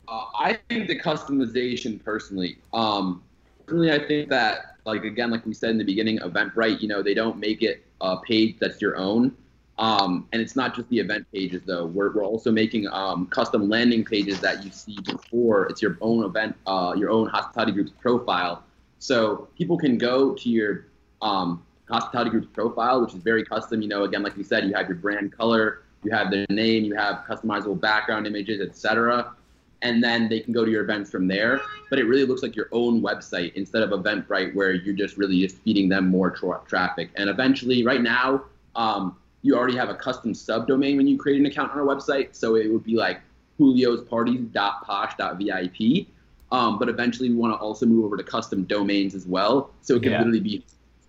I 0.08 0.60
think 0.70 0.88
the 0.88 1.00
customization 1.00 2.04
personally. 2.04 2.60
Um, 2.74 3.24
personally, 3.66 3.92
I 3.92 4.08
think 4.08 4.30
that 4.30 4.76
like 4.86 5.04
again, 5.04 5.32
like 5.32 5.44
we 5.48 5.56
said 5.56 5.72
in 5.72 5.80
the 5.80 5.84
beginning, 5.84 6.20
Eventbrite, 6.20 6.82
you 6.82 6.88
know, 6.88 7.02
they 7.02 7.16
don't 7.16 7.40
make 7.40 7.64
it 7.64 7.84
a 8.02 8.18
page 8.18 8.58
that's 8.60 8.80
your 8.80 8.96
own 8.98 9.36
um, 9.80 10.28
and 10.32 10.42
it's 10.42 10.56
not 10.56 10.76
just 10.76 10.90
the 10.90 11.00
event 11.00 11.28
pages 11.32 11.62
though. 11.66 11.86
We're, 11.86 12.12
we're 12.12 12.24
also 12.24 12.52
making 12.52 12.88
um, 12.88 13.28
custom 13.28 13.70
landing 13.70 14.04
pages 14.04 14.40
that 14.42 14.64
you 14.64 14.72
see 14.72 14.98
before 15.04 15.68
it's 15.68 15.82
your 15.82 15.98
own 16.02 16.26
event, 16.26 16.56
uh, 16.66 16.96
your 16.98 17.12
own 17.12 17.28
hospitality 17.28 17.74
group's 17.74 17.92
profile. 18.00 18.64
So 19.00 19.48
people 19.56 19.78
can 19.78 19.98
go 19.98 20.34
to 20.34 20.50
your 20.50 20.88
um, 21.22 21.64
hospitality 21.90 22.32
group's 22.32 22.48
profile, 22.54 23.02
which 23.02 23.14
is 23.14 23.22
very 23.22 23.46
custom. 23.46 23.82
You 23.82 23.88
know, 23.88 24.04
again, 24.04 24.24
like 24.24 24.36
you 24.38 24.44
said, 24.44 24.66
you 24.66 24.74
have 24.74 24.88
your 24.88 24.98
brand 24.98 25.32
color, 25.32 25.84
you 26.04 26.12
have 26.12 26.32
their 26.32 26.46
name, 26.50 26.84
you 26.84 26.96
have 26.96 27.24
customizable 27.28 27.80
background 27.80 28.28
images, 28.28 28.60
etc. 28.62 29.34
And 29.82 30.04
then 30.04 30.28
they 30.28 30.40
can 30.40 30.54
go 30.54 30.66
to 30.66 30.72
your 30.72 30.84
events 30.84 31.12
from 31.12 31.28
there. 31.28 31.62
But 31.90 32.00
it 32.00 32.06
really 32.06 32.26
looks 32.26 32.42
like 32.42 32.56
your 32.56 32.68
own 32.72 33.00
website 33.02 33.54
instead 33.54 33.84
of 33.84 33.92
Eventbrite, 33.92 34.56
where 34.56 34.74
you're 34.74 34.96
just 34.96 35.18
really 35.18 35.40
just 35.40 35.58
feeding 35.60 35.88
them 35.88 36.08
more 36.08 36.32
tra- 36.32 36.62
traffic. 36.68 37.12
And 37.16 37.30
eventually, 37.30 37.86
right 37.86 38.02
now, 38.02 38.46
um, 38.76 39.16
you 39.44 39.56
already 39.56 39.78
have 39.78 39.90
a 39.90 39.96
custom 39.96 40.34
subdomain 40.34 40.98
when 40.98 41.08
you 41.08 41.18
create 41.18 41.40
an 41.40 41.46
account 41.46 41.72
on 41.72 41.80
our 41.80 41.86
website. 41.86 42.36
So 42.36 42.56
it 42.56 42.70
would 42.72 42.84
be 42.84 42.96
like 42.96 43.22
juliosparties.posh.vip. 43.60 46.08
Um, 46.50 46.80
but 46.80 46.88
eventually 46.90 47.30
we 47.30 47.36
want 47.36 47.54
to 47.54 47.58
also 47.58 47.86
move 47.86 48.06
over 48.06 48.18
to 48.18 48.24
custom 48.24 48.64
domains 48.64 49.14
as 49.14 49.26
well. 49.26 49.72
So 49.82 49.96
it 49.96 50.04
can 50.04 50.14
yeah. 50.14 50.20
literally 50.20 50.40
be 50.40 50.64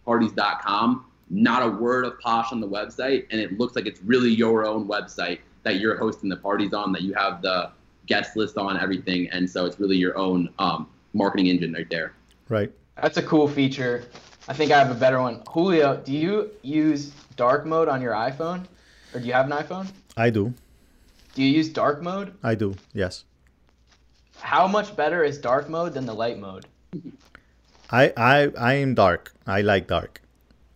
parties.com, 0.08 1.04
not 1.28 1.62
a 1.62 1.68
word 1.68 2.06
of 2.06 2.18
posh 2.18 2.50
on 2.50 2.60
the 2.62 2.66
website. 2.66 3.26
And 3.30 3.38
it 3.38 3.58
looks 3.58 3.76
like 3.76 3.84
it's 3.84 4.00
really 4.02 4.30
your 4.30 4.64
own 4.64 4.88
website 4.88 5.40
that 5.64 5.80
you're 5.80 5.98
hosting 5.98 6.30
the 6.30 6.36
parties 6.36 6.72
on, 6.72 6.92
that 6.92 7.02
you 7.02 7.12
have 7.12 7.42
the 7.42 7.70
guest 8.06 8.34
list 8.34 8.56
on, 8.56 8.80
everything. 8.80 9.28
And 9.28 9.48
so 9.48 9.66
it's 9.66 9.78
really 9.78 9.98
your 9.98 10.16
own 10.16 10.48
um, 10.58 10.88
marketing 11.12 11.48
engine 11.48 11.74
right 11.74 11.90
there. 11.90 12.14
Right. 12.48 12.72
That's 12.96 13.18
a 13.18 13.22
cool 13.22 13.48
feature. 13.48 14.04
I 14.48 14.54
think 14.54 14.72
I 14.72 14.78
have 14.78 14.90
a 14.90 14.98
better 14.98 15.20
one. 15.20 15.42
Julio, 15.46 15.98
do 15.98 16.12
you 16.12 16.52
use 16.62 17.12
dark 17.36 17.66
mode 17.66 17.88
on 17.88 18.00
your 18.00 18.14
iPhone? 18.14 18.64
Or 19.12 19.20
do 19.20 19.26
you 19.26 19.34
have 19.34 19.44
an 19.44 19.52
iPhone? 19.52 19.88
I 20.16 20.30
do. 20.30 20.54
Do 21.34 21.42
you 21.42 21.54
use 21.54 21.68
dark 21.68 22.00
mode? 22.02 22.32
I 22.42 22.54
do, 22.54 22.74
yes. 22.94 23.24
How 24.40 24.66
much 24.66 24.96
better 24.96 25.22
is 25.22 25.36
dark 25.36 25.68
mode 25.68 25.92
than 25.92 26.06
the 26.06 26.14
light 26.14 26.38
mode? 26.38 26.64
I 27.90 28.12
I 28.16 28.52
I 28.58 28.74
am 28.74 28.94
dark. 28.94 29.32
I 29.46 29.62
like 29.62 29.86
dark 29.86 30.20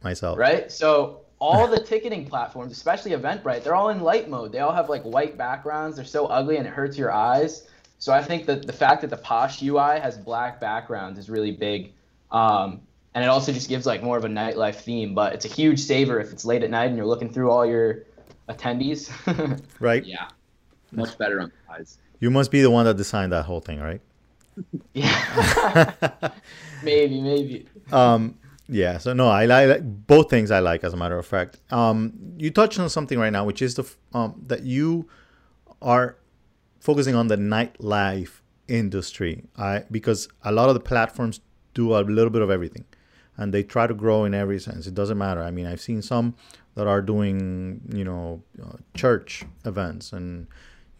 myself. 0.02 0.38
Right? 0.38 0.70
So 0.70 1.22
all 1.38 1.66
the 1.66 1.80
ticketing 1.80 2.26
platforms, 2.26 2.72
especially 2.72 3.10
Eventbrite, 3.12 3.64
they're 3.64 3.74
all 3.74 3.88
in 3.88 4.00
light 4.00 4.28
mode. 4.28 4.52
They 4.52 4.60
all 4.60 4.72
have 4.72 4.88
like 4.88 5.02
white 5.02 5.36
backgrounds. 5.36 5.96
They're 5.96 6.04
so 6.04 6.26
ugly 6.26 6.56
and 6.56 6.66
it 6.66 6.70
hurts 6.70 6.96
your 6.96 7.12
eyes. 7.12 7.66
So 7.98 8.12
I 8.12 8.22
think 8.22 8.46
that 8.46 8.66
the 8.66 8.72
fact 8.72 9.00
that 9.02 9.10
the 9.10 9.16
Posh 9.16 9.62
UI 9.62 10.00
has 10.00 10.16
black 10.16 10.60
backgrounds 10.60 11.18
is 11.18 11.28
really 11.28 11.50
big. 11.50 11.92
Um, 12.30 12.80
and 13.14 13.24
it 13.24 13.28
also 13.28 13.52
just 13.52 13.68
gives 13.68 13.86
like 13.86 14.02
more 14.02 14.16
of 14.16 14.24
a 14.24 14.28
nightlife 14.28 14.76
theme. 14.76 15.14
But 15.14 15.34
it's 15.34 15.44
a 15.44 15.48
huge 15.48 15.80
saver 15.80 16.20
if 16.20 16.32
it's 16.32 16.44
late 16.44 16.62
at 16.62 16.70
night 16.70 16.86
and 16.86 16.96
you're 16.96 17.06
looking 17.06 17.32
through 17.32 17.50
all 17.50 17.66
your 17.66 18.04
attendees. 18.48 19.10
right. 19.80 20.04
Yeah. 20.04 20.28
Much 20.92 21.18
better 21.18 21.40
on 21.40 21.50
the 21.50 21.74
eyes. 21.74 21.98
You 22.20 22.30
must 22.30 22.50
be 22.50 22.62
the 22.62 22.70
one 22.70 22.84
that 22.84 22.96
designed 22.96 23.32
that 23.32 23.46
whole 23.46 23.60
thing, 23.60 23.80
right? 23.80 24.00
Yeah. 24.94 26.30
maybe, 26.82 27.20
maybe. 27.20 27.66
Um, 27.90 28.38
yeah. 28.68 28.98
So 28.98 29.12
no, 29.12 29.28
I 29.28 29.46
like 29.46 30.07
both 30.07 30.30
things. 30.30 30.50
I 30.50 30.61
like, 30.61 30.84
as 30.84 30.92
a 30.92 30.96
matter 30.96 31.18
of 31.18 31.26
fact. 31.26 31.59
Um, 31.70 32.12
you 32.36 32.50
touched 32.50 32.78
on 32.78 32.88
something 32.88 33.18
right 33.18 33.32
now, 33.32 33.44
which 33.44 33.62
is 33.62 33.74
the 33.74 33.84
um 34.14 34.42
that 34.46 34.62
you 34.64 35.09
are 35.80 36.16
focusing 36.80 37.14
on 37.14 37.28
the 37.28 37.36
nightlife 37.36 38.40
industry. 38.68 39.44
I 39.57 39.84
because 39.90 40.28
a 40.42 40.53
lot 40.53 40.68
of 40.68 40.74
the 40.74 40.80
platforms 40.80 41.40
do 41.74 41.96
a 41.96 42.00
little 42.00 42.30
bit 42.30 42.42
of 42.42 42.50
everything, 42.50 42.84
and 43.36 43.53
they 43.53 43.62
try 43.62 43.86
to 43.86 43.94
grow 43.94 44.24
in 44.24 44.34
every 44.34 44.59
sense. 44.59 44.86
It 44.86 44.94
doesn't 44.94 45.18
matter. 45.18 45.42
I 45.42 45.50
mean, 45.50 45.66
I've 45.66 45.80
seen 45.80 46.03
some 46.03 46.34
that 46.74 46.86
are 46.86 47.03
doing 47.03 47.82
you 47.92 48.05
know 48.05 48.42
uh, 48.62 48.76
church 48.94 49.44
events 49.64 50.12
and 50.12 50.46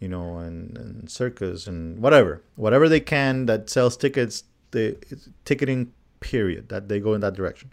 you 0.03 0.09
know 0.09 0.37
and, 0.37 0.77
and 0.77 1.09
circus 1.09 1.65
and 1.65 1.99
whatever 2.05 2.41
whatever 2.55 2.89
they 2.89 2.99
can 2.99 3.45
that 3.45 3.69
sells 3.69 3.95
tickets 3.95 4.43
the 4.71 4.97
ticketing 5.45 5.91
period 6.19 6.67
that 6.67 6.89
they 6.89 6.99
go 6.99 7.13
in 7.13 7.21
that 7.21 7.33
direction 7.33 7.71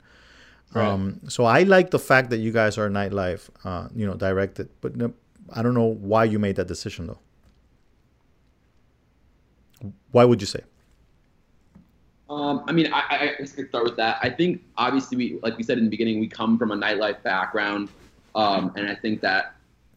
right. 0.74 0.86
um, 0.86 1.20
so 1.28 1.44
i 1.44 1.64
like 1.64 1.90
the 1.90 1.98
fact 1.98 2.30
that 2.30 2.38
you 2.38 2.52
guys 2.52 2.78
are 2.78 2.88
nightlife 2.88 3.50
uh, 3.64 3.88
you 3.94 4.06
know 4.06 4.14
directed 4.14 4.68
but 4.80 4.94
no, 4.94 5.12
i 5.52 5.60
don't 5.62 5.74
know 5.74 5.92
why 6.12 6.22
you 6.24 6.38
made 6.38 6.54
that 6.54 6.68
decision 6.68 7.08
though 7.08 7.22
why 10.12 10.24
would 10.24 10.40
you 10.40 10.46
say 10.46 10.62
um, 12.28 12.62
I 12.68 12.72
mean, 12.72 12.86
I, 12.92 13.00
I, 13.10 13.34
I 13.40 13.44
could 13.44 13.68
start 13.70 13.82
with 13.82 13.96
that. 13.96 14.18
I 14.22 14.30
think 14.30 14.62
obviously 14.76 15.16
we, 15.16 15.40
like 15.42 15.56
we 15.56 15.64
said 15.64 15.78
in 15.78 15.84
the 15.84 15.90
beginning, 15.90 16.20
we 16.20 16.28
come 16.28 16.58
from 16.58 16.70
a 16.70 16.76
nightlife 16.76 17.20
background, 17.24 17.88
um, 18.36 18.72
and 18.76 18.88
I 18.88 18.94
think 18.94 19.20
that, 19.22 19.56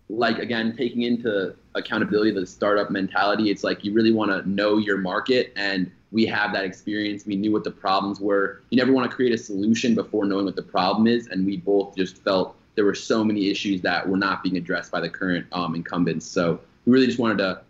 like 0.09 0.39
again, 0.39 0.75
taking 0.75 1.03
into 1.03 1.55
accountability 1.75 2.31
the 2.31 2.45
startup 2.45 2.89
mentality, 2.89 3.49
it's 3.49 3.63
like 3.63 3.83
you 3.83 3.93
really 3.93 4.11
want 4.11 4.31
to 4.31 4.47
know 4.49 4.77
your 4.77 4.97
market, 4.97 5.53
and 5.55 5.91
we 6.11 6.25
have 6.27 6.53
that 6.53 6.63
experience. 6.63 7.25
We 7.25 7.35
knew 7.35 7.51
what 7.51 7.63
the 7.63 7.71
problems 7.71 8.19
were. 8.19 8.61
You 8.69 8.77
never 8.77 8.91
want 8.91 9.09
to 9.09 9.15
create 9.15 9.33
a 9.33 9.37
solution 9.37 9.95
before 9.95 10.25
knowing 10.25 10.45
what 10.45 10.55
the 10.55 10.61
problem 10.61 11.07
is, 11.07 11.27
and 11.27 11.45
we 11.45 11.57
both 11.57 11.95
just 11.95 12.17
felt 12.17 12.55
there 12.75 12.85
were 12.85 12.95
so 12.95 13.23
many 13.23 13.49
issues 13.49 13.81
that 13.81 14.07
were 14.07 14.17
not 14.17 14.43
being 14.43 14.57
addressed 14.57 14.91
by 14.91 14.99
the 14.99 15.09
current 15.09 15.45
um, 15.51 15.75
incumbents. 15.75 16.25
So 16.25 16.59
we 16.85 16.93
really 16.93 17.05
just 17.05 17.19
wanted 17.19 17.37
to 17.39 17.61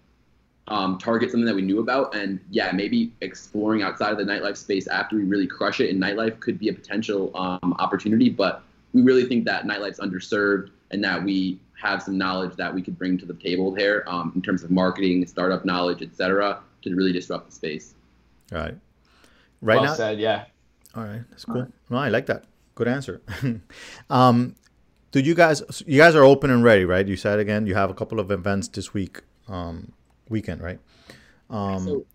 um, 0.67 0.97
target 0.97 1.31
something 1.31 1.45
that 1.45 1.55
we 1.55 1.61
knew 1.61 1.79
about. 1.79 2.15
And 2.15 2.39
yeah, 2.49 2.71
maybe 2.71 3.11
exploring 3.21 3.83
outside 3.83 4.11
of 4.11 4.17
the 4.17 4.23
nightlife 4.23 4.57
space 4.57 4.87
after 4.87 5.15
we 5.15 5.23
really 5.23 5.47
crush 5.47 5.81
it 5.81 5.89
in 5.89 5.99
nightlife 5.99 6.39
could 6.39 6.57
be 6.57 6.69
a 6.69 6.73
potential 6.73 7.31
um, 7.35 7.75
opportunity. 7.79 8.29
But 8.29 8.63
we 8.93 9.01
really 9.01 9.25
think 9.25 9.45
that 9.45 9.65
nightlife's 9.65 9.99
underserved 9.99 10.69
and 10.91 11.03
that 11.03 11.21
we 11.21 11.59
have 11.83 12.01
some 12.01 12.17
knowledge 12.17 12.55
that 12.55 12.73
we 12.73 12.81
could 12.81 12.97
bring 12.97 13.17
to 13.17 13.25
the 13.25 13.33
table 13.33 13.75
here 13.75 14.03
um, 14.07 14.31
in 14.35 14.41
terms 14.41 14.63
of 14.63 14.71
marketing, 14.71 15.25
startup 15.27 15.65
knowledge, 15.65 16.01
etc., 16.01 16.59
to 16.81 16.95
really 16.95 17.11
disrupt 17.11 17.47
the 17.47 17.51
space. 17.51 17.95
All 18.51 18.59
right. 18.59 18.75
Right 19.61 19.75
well 19.79 19.85
now. 19.85 19.93
said. 19.93 20.19
Yeah. 20.19 20.45
All 20.95 21.03
right. 21.03 21.23
That's 21.29 21.45
cool. 21.45 21.61
Right. 21.61 21.71
No, 21.89 21.97
I 21.97 22.09
like 22.09 22.25
that. 22.27 22.45
Good 22.75 22.87
answer. 22.87 23.21
um, 24.09 24.55
do 25.11 25.19
you 25.19 25.35
guys? 25.35 25.61
You 25.85 25.99
guys 25.99 26.15
are 26.15 26.23
open 26.23 26.49
and 26.49 26.63
ready, 26.63 26.85
right? 26.85 27.07
You 27.07 27.15
said 27.15 27.39
again. 27.39 27.67
You 27.67 27.75
have 27.75 27.89
a 27.89 27.93
couple 27.93 28.19
of 28.19 28.31
events 28.31 28.67
this 28.69 28.93
week. 28.93 29.21
Um, 29.47 29.91
weekend, 30.29 30.61
right? 30.61 30.79
Um, 31.49 31.85
so 31.85 32.05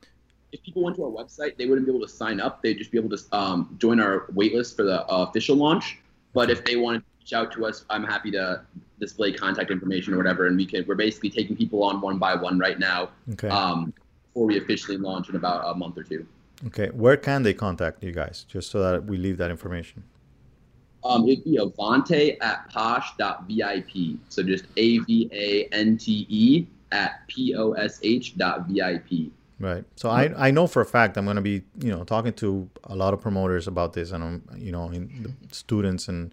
if 0.53 0.63
people 0.63 0.83
went 0.83 0.97
to 0.97 1.05
our 1.05 1.11
website, 1.11 1.57
they 1.59 1.67
wouldn't 1.67 1.87
be 1.87 1.93
able 1.93 2.07
to 2.07 2.13
sign 2.13 2.41
up. 2.41 2.63
They'd 2.63 2.79
just 2.79 2.91
be 2.91 2.99
able 2.99 3.15
to 3.17 3.23
um, 3.33 3.77
join 3.79 4.01
our 4.01 4.27
waitlist 4.33 4.77
for 4.77 4.85
the 4.85 5.05
uh, 5.07 5.27
official 5.29 5.57
launch. 5.57 5.99
But 6.33 6.51
if 6.51 6.65
they 6.65 6.77
wanted 6.77 7.01
to 7.01 7.18
reach 7.29 7.39
out 7.39 7.53
to 7.53 7.67
us, 7.67 7.85
I'm 7.91 8.05
happy 8.05 8.31
to 8.33 8.63
display 9.01 9.33
contact 9.33 9.71
information 9.71 10.15
or 10.15 10.17
whatever, 10.17 10.47
and 10.47 10.57
we 10.57 10.67
can. 10.67 10.85
We're 10.87 10.95
basically 10.95 11.31
taking 11.31 11.57
people 11.57 11.83
on 11.83 12.01
one 12.01 12.19
by 12.19 12.35
one 12.35 12.59
right 12.59 12.79
now. 12.79 13.11
Okay. 13.33 13.49
Um, 13.49 13.93
before 14.29 14.47
we 14.47 14.59
officially 14.59 14.97
launch 14.97 15.29
in 15.29 15.37
about 15.37 15.69
a 15.69 15.75
month 15.75 15.99
or 15.99 16.03
two. 16.03 16.27
Okay. 16.67 16.89
Where 16.89 17.17
can 17.17 17.43
they 17.43 17.55
contact 17.55 18.03
you 18.03 18.13
guys? 18.13 18.45
Just 18.49 18.71
so 18.71 18.81
that 18.81 19.05
we 19.05 19.17
leave 19.17 19.37
that 19.39 19.51
information. 19.51 20.05
Um, 21.05 21.29
it'd 21.29 21.45
be 21.45 21.59
avante 21.59 22.37
at 22.41 22.69
posh.vip. 22.71 24.19
So 24.29 24.43
just 24.43 24.65
A 24.77 24.99
V 24.99 25.29
A 25.33 25.69
N 25.73 25.97
T 25.97 26.27
E 26.29 26.67
at 26.91 27.27
P 27.29 27.55
O 27.57 27.73
S 27.73 28.01
H 28.03 28.37
dot 28.37 28.67
VIP. 28.69 29.31
Right. 29.61 29.85
So 29.97 30.09
I, 30.09 30.49
I 30.49 30.51
know 30.53 30.67
for 30.69 30.83
a 30.83 30.87
fact 30.87 31.17
I'm 31.17 31.25
going 31.25 31.37
to 31.37 31.43
be 31.43 31.63
you 31.81 31.91
know 31.91 32.05
talking 32.05 32.33
to 32.35 32.69
a 32.85 32.95
lot 32.95 33.15
of 33.15 33.21
promoters 33.21 33.67
about 33.67 33.93
this 33.93 34.13
and 34.13 34.23
I'm 34.23 34.43
you 34.57 34.73
know 34.73 34.91
in 34.91 35.23
the 35.23 35.55
students 35.55 36.09
and 36.09 36.33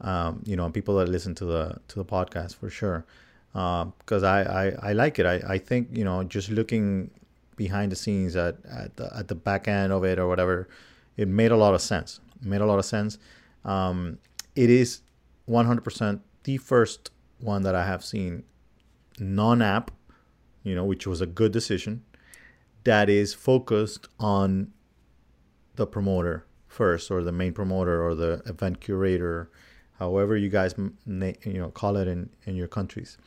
um, 0.00 0.42
you 0.44 0.56
know 0.56 0.70
people 0.70 0.96
that 0.96 1.08
listen 1.08 1.34
to 1.36 1.44
the 1.44 1.78
to 1.88 1.96
the 1.96 2.04
podcast 2.04 2.56
for 2.56 2.68
sure 2.70 3.04
because 3.52 4.22
uh, 4.22 4.26
I, 4.26 4.40
I 4.40 4.90
I 4.90 4.92
like 4.92 5.18
it. 5.18 5.26
I, 5.26 5.54
I 5.54 5.58
think 5.58 5.88
you 5.92 6.04
know 6.04 6.22
just 6.24 6.50
looking 6.50 7.10
behind 7.56 7.90
the 7.90 7.96
scenes 7.96 8.36
at 8.36 8.56
at 8.66 8.96
the, 8.96 9.10
at 9.16 9.28
the 9.28 9.34
back 9.34 9.66
end 9.68 9.92
of 9.92 10.04
it 10.04 10.18
or 10.18 10.28
whatever, 10.28 10.68
it 11.16 11.28
made 11.28 11.50
a 11.50 11.56
lot 11.56 11.74
of 11.74 11.80
sense. 11.80 12.20
It 12.40 12.46
made 12.46 12.60
a 12.60 12.66
lot 12.66 12.78
of 12.78 12.84
sense. 12.84 13.18
Um, 13.64 14.18
it 14.54 14.70
is 14.70 15.00
100% 15.48 16.20
the 16.44 16.56
first 16.58 17.10
one 17.40 17.62
that 17.62 17.74
I 17.74 17.84
have 17.86 18.04
seen 18.04 18.44
non-app, 19.18 19.90
you 20.62 20.74
know, 20.74 20.84
which 20.84 21.06
was 21.06 21.20
a 21.20 21.26
good 21.26 21.52
decision, 21.52 22.04
that 22.84 23.08
is 23.08 23.34
focused 23.34 24.08
on 24.20 24.72
the 25.74 25.86
promoter 25.86 26.46
first, 26.68 27.10
or 27.10 27.22
the 27.22 27.32
main 27.32 27.52
promoter, 27.52 28.02
or 28.02 28.14
the 28.14 28.42
event 28.46 28.80
curator, 28.80 29.50
however 29.98 30.36
you 30.36 30.48
guys 30.48 30.74
you 30.76 31.34
know 31.60 31.70
call 31.70 31.96
it 31.96 32.08
in 32.08 32.30
in 32.44 32.56
your 32.56 32.68
countries. 32.68 33.18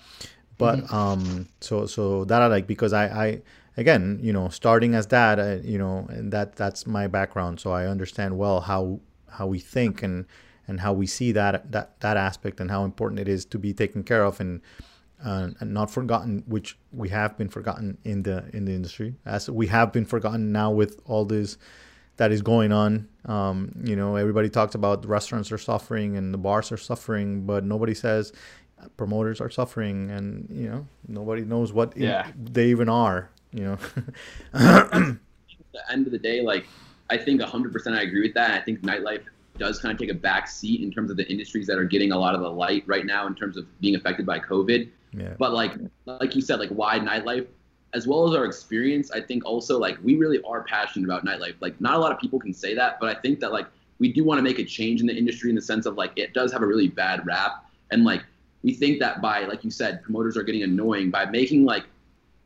But 0.58 0.80
mm-hmm. 0.80 0.96
um, 0.96 1.48
so 1.62 1.86
so 1.86 2.26
that 2.26 2.42
I 2.42 2.48
like 2.48 2.68
because 2.68 2.94
I 2.94 3.06
I 3.06 3.42
again 3.78 4.20
you 4.22 4.34
know 4.34 4.50
starting 4.50 4.96
as 4.96 5.08
that 5.08 5.40
uh, 5.40 5.58
you 5.64 5.78
know 5.78 6.06
and 6.10 6.32
that 6.32 6.56
that's 6.56 6.86
my 6.86 7.08
background, 7.08 7.60
so 7.60 7.72
I 7.72 7.88
understand 7.88 8.38
well 8.38 8.62
how 8.62 9.00
how 9.30 9.48
we 9.48 9.60
think 9.60 10.04
and 10.04 10.26
and 10.68 10.80
how 10.80 10.94
we 10.94 11.08
see 11.08 11.32
that 11.32 11.72
that 11.72 12.00
that 12.02 12.18
aspect 12.18 12.60
and 12.60 12.70
how 12.70 12.84
important 12.84 13.20
it 13.20 13.28
is 13.28 13.46
to 13.46 13.58
be 13.58 13.74
taken 13.74 14.04
care 14.04 14.24
of 14.24 14.40
and 14.40 14.62
uh, 15.24 15.50
and 15.60 15.74
not 15.74 15.92
forgotten, 15.92 16.44
which 16.48 16.78
we 16.92 17.10
have 17.10 17.38
been 17.38 17.50
forgotten 17.50 17.98
in 18.04 18.24
the 18.24 18.46
in 18.54 18.66
the 18.66 18.74
industry, 18.74 19.16
as 19.26 19.50
we 19.50 19.68
have 19.68 19.92
been 19.92 20.06
forgotten 20.06 20.52
now 20.52 20.72
with 20.72 21.00
all 21.06 21.26
this 21.26 21.58
that 22.20 22.34
is 22.34 22.42
going 22.42 22.72
on. 22.72 23.08
Um, 23.26 23.72
you 23.84 23.96
know, 23.96 24.18
everybody 24.18 24.50
talks 24.50 24.76
about 24.76 25.06
restaurants 25.06 25.52
are 25.52 25.58
suffering 25.58 26.18
and 26.18 26.34
the 26.34 26.38
bars 26.38 26.72
are 26.72 26.78
suffering, 26.78 27.46
but 27.46 27.64
nobody 27.64 27.94
says 27.94 28.34
promoters 28.98 29.42
are 29.42 29.50
suffering, 29.50 30.12
and 30.12 30.48
you 30.52 30.70
know, 30.70 30.86
nobody 31.08 31.44
knows 31.44 31.74
what 31.74 31.96
yeah. 31.96 32.28
they 32.38 32.68
even 32.68 32.90
are. 32.90 33.30
You 33.52 33.64
know, 33.64 33.78
at 34.54 34.92
the 34.92 35.92
end 35.92 36.06
of 36.06 36.12
the 36.12 36.20
day, 36.20 36.42
like 36.42 36.68
I 37.10 37.18
think 37.18 37.42
100% 37.42 37.98
I 37.98 38.02
agree 38.02 38.22
with 38.22 38.34
that. 38.36 38.52
I 38.52 38.64
think 38.64 38.82
nightlife 38.82 39.24
does 39.58 39.80
kind 39.80 39.94
of 39.94 40.00
take 40.00 40.12
a 40.12 40.14
back 40.14 40.48
seat 40.48 40.82
in 40.82 40.92
terms 40.92 41.10
of 41.10 41.18
the 41.18 41.30
industries 41.30 41.68
that 41.68 41.78
are 41.78 41.86
getting 41.86 42.12
a 42.12 42.18
lot 42.18 42.36
of 42.36 42.42
the 42.42 42.52
light 42.52 42.84
right 42.86 43.06
now 43.06 43.28
in 43.28 43.36
terms 43.36 43.58
of 43.58 43.66
being 43.80 43.96
affected 43.96 44.26
by 44.26 44.40
COVID. 44.40 44.90
Yeah. 45.14 45.34
But 45.40 45.54
like 45.54 45.72
like 46.06 46.36
you 46.36 46.42
said, 46.42 46.60
like 46.60 46.70
why 46.70 47.00
nightlife, 47.00 47.48
as 47.94 48.08
well 48.08 48.28
as 48.28 48.36
our 48.36 48.46
experience, 48.46 49.12
I 49.12 49.22
think 49.22 49.46
also 49.46 49.80
like 49.80 49.98
we 50.04 50.16
really 50.16 50.42
are 50.44 50.64
passionate 50.64 51.06
about 51.06 51.26
nightlife. 51.26 51.56
Like 51.60 51.80
not 51.82 51.96
a 51.96 51.98
lot 51.98 52.12
of 52.12 52.20
people 52.20 52.40
can 52.40 52.54
say 52.54 52.76
that, 52.76 53.00
but 53.00 53.16
I 53.16 53.20
think 53.20 53.40
that 53.40 53.52
like 53.52 53.68
we 54.00 54.14
do 54.14 54.24
want 54.24 54.38
to 54.38 54.44
make 54.44 54.60
a 54.60 54.64
change 54.64 55.02
in 55.02 55.08
the 55.08 55.16
industry 55.16 55.50
in 55.50 55.56
the 55.56 55.62
sense 55.62 55.86
of 55.86 55.96
like 55.96 56.12
it 56.16 56.34
does 56.34 56.52
have 56.52 56.62
a 56.62 56.66
really 56.66 56.88
bad 56.88 57.26
rap. 57.26 57.66
And 57.92 58.06
like 58.06 58.24
we 58.64 58.74
think 58.74 59.00
that 59.00 59.22
by 59.22 59.46
like 59.46 59.64
you 59.64 59.72
said, 59.72 60.04
promoters 60.04 60.38
are 60.38 60.44
getting 60.44 60.64
annoying 60.64 61.10
by 61.10 61.26
making 61.26 61.66
like 61.66 61.86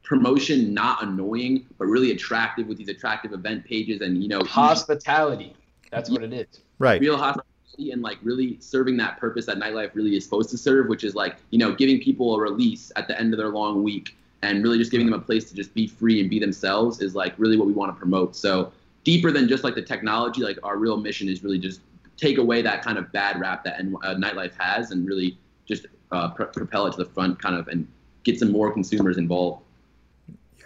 promotion 0.04 0.74
not 0.74 1.02
annoying 1.02 1.66
but 1.78 1.86
really 1.86 2.12
attractive 2.12 2.68
with 2.68 2.78
these 2.78 2.90
attractive 2.90 3.32
event 3.32 3.64
pages 3.64 4.02
and 4.02 4.22
you 4.22 4.30
know 4.30 4.42
hospitality. 4.42 5.56
That's 5.92 6.10
what 6.10 6.24
it 6.24 6.34
is. 6.34 6.62
Right. 6.80 7.00
Real 7.00 7.18
hospitality 7.18 7.92
and 7.92 8.02
like 8.02 8.18
really 8.24 8.58
serving 8.60 8.98
that 8.98 9.20
purpose 9.20 9.46
that 9.46 9.58
nightlife 9.58 9.96
really 9.96 10.16
is 10.16 10.24
supposed 10.24 10.50
to 10.50 10.58
serve, 10.58 10.88
which 10.88 11.04
is 11.04 11.16
like, 11.16 11.38
you 11.52 11.58
know, 11.58 11.74
giving 11.74 12.02
people 12.02 12.36
a 12.36 12.40
release 12.40 12.92
at 12.96 13.08
the 13.08 13.20
end 13.20 13.34
of 13.34 13.38
their 13.38 13.50
long 13.50 13.84
week 13.84 14.16
and 14.44 14.62
really 14.62 14.78
just 14.78 14.92
giving 14.92 15.08
them 15.10 15.18
a 15.18 15.24
place 15.24 15.46
to 15.46 15.56
just 15.56 15.74
be 15.74 15.88
free 15.88 16.20
and 16.20 16.30
be 16.30 16.38
themselves 16.38 17.02
is 17.02 17.16
like 17.16 17.34
really 17.38 17.58
what 17.58 17.66
we 17.66 17.74
want 17.74 17.96
to 17.96 17.98
promote. 17.98 18.36
So 18.36 18.74
deeper 19.06 19.32
than 19.32 19.48
just 19.48 19.64
like 19.64 19.74
the 19.74 19.82
technology, 19.82 20.42
like 20.42 20.60
our 20.64 20.78
real 20.78 20.98
mission 20.98 21.30
is 21.30 21.44
really 21.44 21.58
just 21.58 21.80
take 22.18 22.38
away 22.38 22.62
that 22.62 22.84
kind 22.84 22.98
of 22.98 23.10
bad 23.14 23.40
rap 23.40 23.64
that 23.64 23.80
uh, 23.80 24.16
nightlife 24.16 24.52
has 24.60 24.92
and 24.92 25.08
really 25.08 25.38
just 25.66 25.88
uh, 26.12 26.30
pr- 26.30 26.44
propel 26.44 26.86
it 26.88 26.92
to 26.92 26.98
the 26.98 27.10
front 27.10 27.42
kind 27.42 27.56
of 27.56 27.70
and 27.70 27.88
get 28.24 28.38
some 28.38 28.52
more 28.52 28.72
consumers 28.72 29.18
involved. 29.18 29.64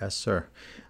Yes, 0.01 0.15
sir. 0.15 0.47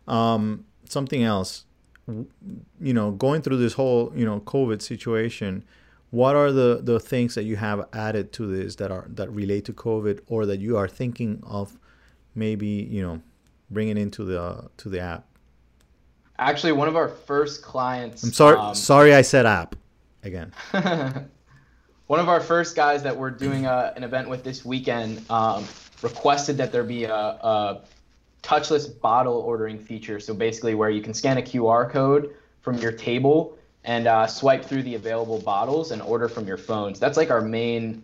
Um, 0.08 0.66
something 0.86 1.24
else, 1.24 1.66
you 2.08 2.94
know, 2.94 3.12
going 3.12 3.42
through 3.42 3.58
this 3.58 3.74
whole, 3.74 4.14
you 4.16 4.26
know, 4.26 4.40
COVID 4.40 4.82
situation, 4.82 5.66
what 6.10 6.38
are 6.38 6.54
the 6.54 6.80
the 6.82 7.02
things 7.02 7.36
that 7.36 7.44
you 7.44 7.58
have 7.58 7.86
added 7.92 8.32
to 8.32 8.48
this 8.48 8.78
that 8.78 8.92
are 8.92 9.08
that 9.10 9.30
relate 9.30 9.66
to 9.66 9.74
covid 9.74 10.22
or 10.28 10.46
that 10.46 10.62
you 10.62 10.78
are 10.78 10.88
thinking 10.88 11.44
of 11.46 11.78
maybe 12.38 12.68
you 12.68 13.02
know 13.02 13.22
bring 13.72 13.90
it 13.90 13.98
into 13.98 14.24
the 14.24 14.70
to 14.78 14.88
the 14.88 15.00
app 15.00 15.26
actually 16.40 16.72
one 16.72 16.88
of 16.88 16.96
our 16.96 17.10
first 17.10 17.62
clients 17.62 18.24
i'm 18.24 18.32
sorry 18.32 18.58
um, 18.58 18.74
sorry 18.74 19.14
i 19.14 19.22
said 19.22 19.46
app 19.46 19.76
again? 20.28 20.54
One 22.08 22.20
of 22.20 22.30
our 22.30 22.40
first 22.40 22.76
guys 22.76 23.04
that 23.04 23.16
we're 23.16 23.32
doing 23.32 23.66
a, 23.66 23.70
uh, 23.70 23.94
an 23.96 24.04
event 24.04 24.30
with 24.30 24.44
this 24.44 24.64
weekend 24.64 25.30
um, 25.30 25.66
requested 26.02 26.56
that 26.58 26.72
there 26.72 26.84
be 26.84 27.04
a, 27.06 27.14
a 27.14 27.82
touchless 28.44 28.88
bottle 29.02 29.36
ordering 29.40 29.78
feature. 29.78 30.20
So 30.20 30.34
basically, 30.34 30.76
where 30.76 30.90
you 30.90 31.02
can 31.02 31.14
scan 31.14 31.38
a 31.38 31.42
QR 31.42 31.90
code 31.90 32.36
from 32.62 32.78
your 32.78 32.92
table 32.92 33.58
and 33.84 34.08
uh, 34.08 34.28
swipe 34.28 34.64
through 34.64 34.84
the 34.84 34.96
available 34.96 35.40
bottles 35.40 35.92
and 35.92 36.02
order 36.02 36.30
from 36.30 36.48
your 36.48 36.58
phones. 36.58 37.00
That's 37.00 37.18
like 37.18 37.30
our 37.30 37.42
main 37.42 38.04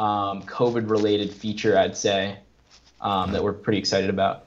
um, 0.00 0.42
COVID-related 0.42 1.32
feature, 1.32 1.78
I'd 1.78 1.96
say, 1.96 2.38
um, 3.04 3.30
that 3.32 3.42
we're 3.42 3.52
pretty 3.52 3.78
excited 3.78 4.10
about. 4.10 4.46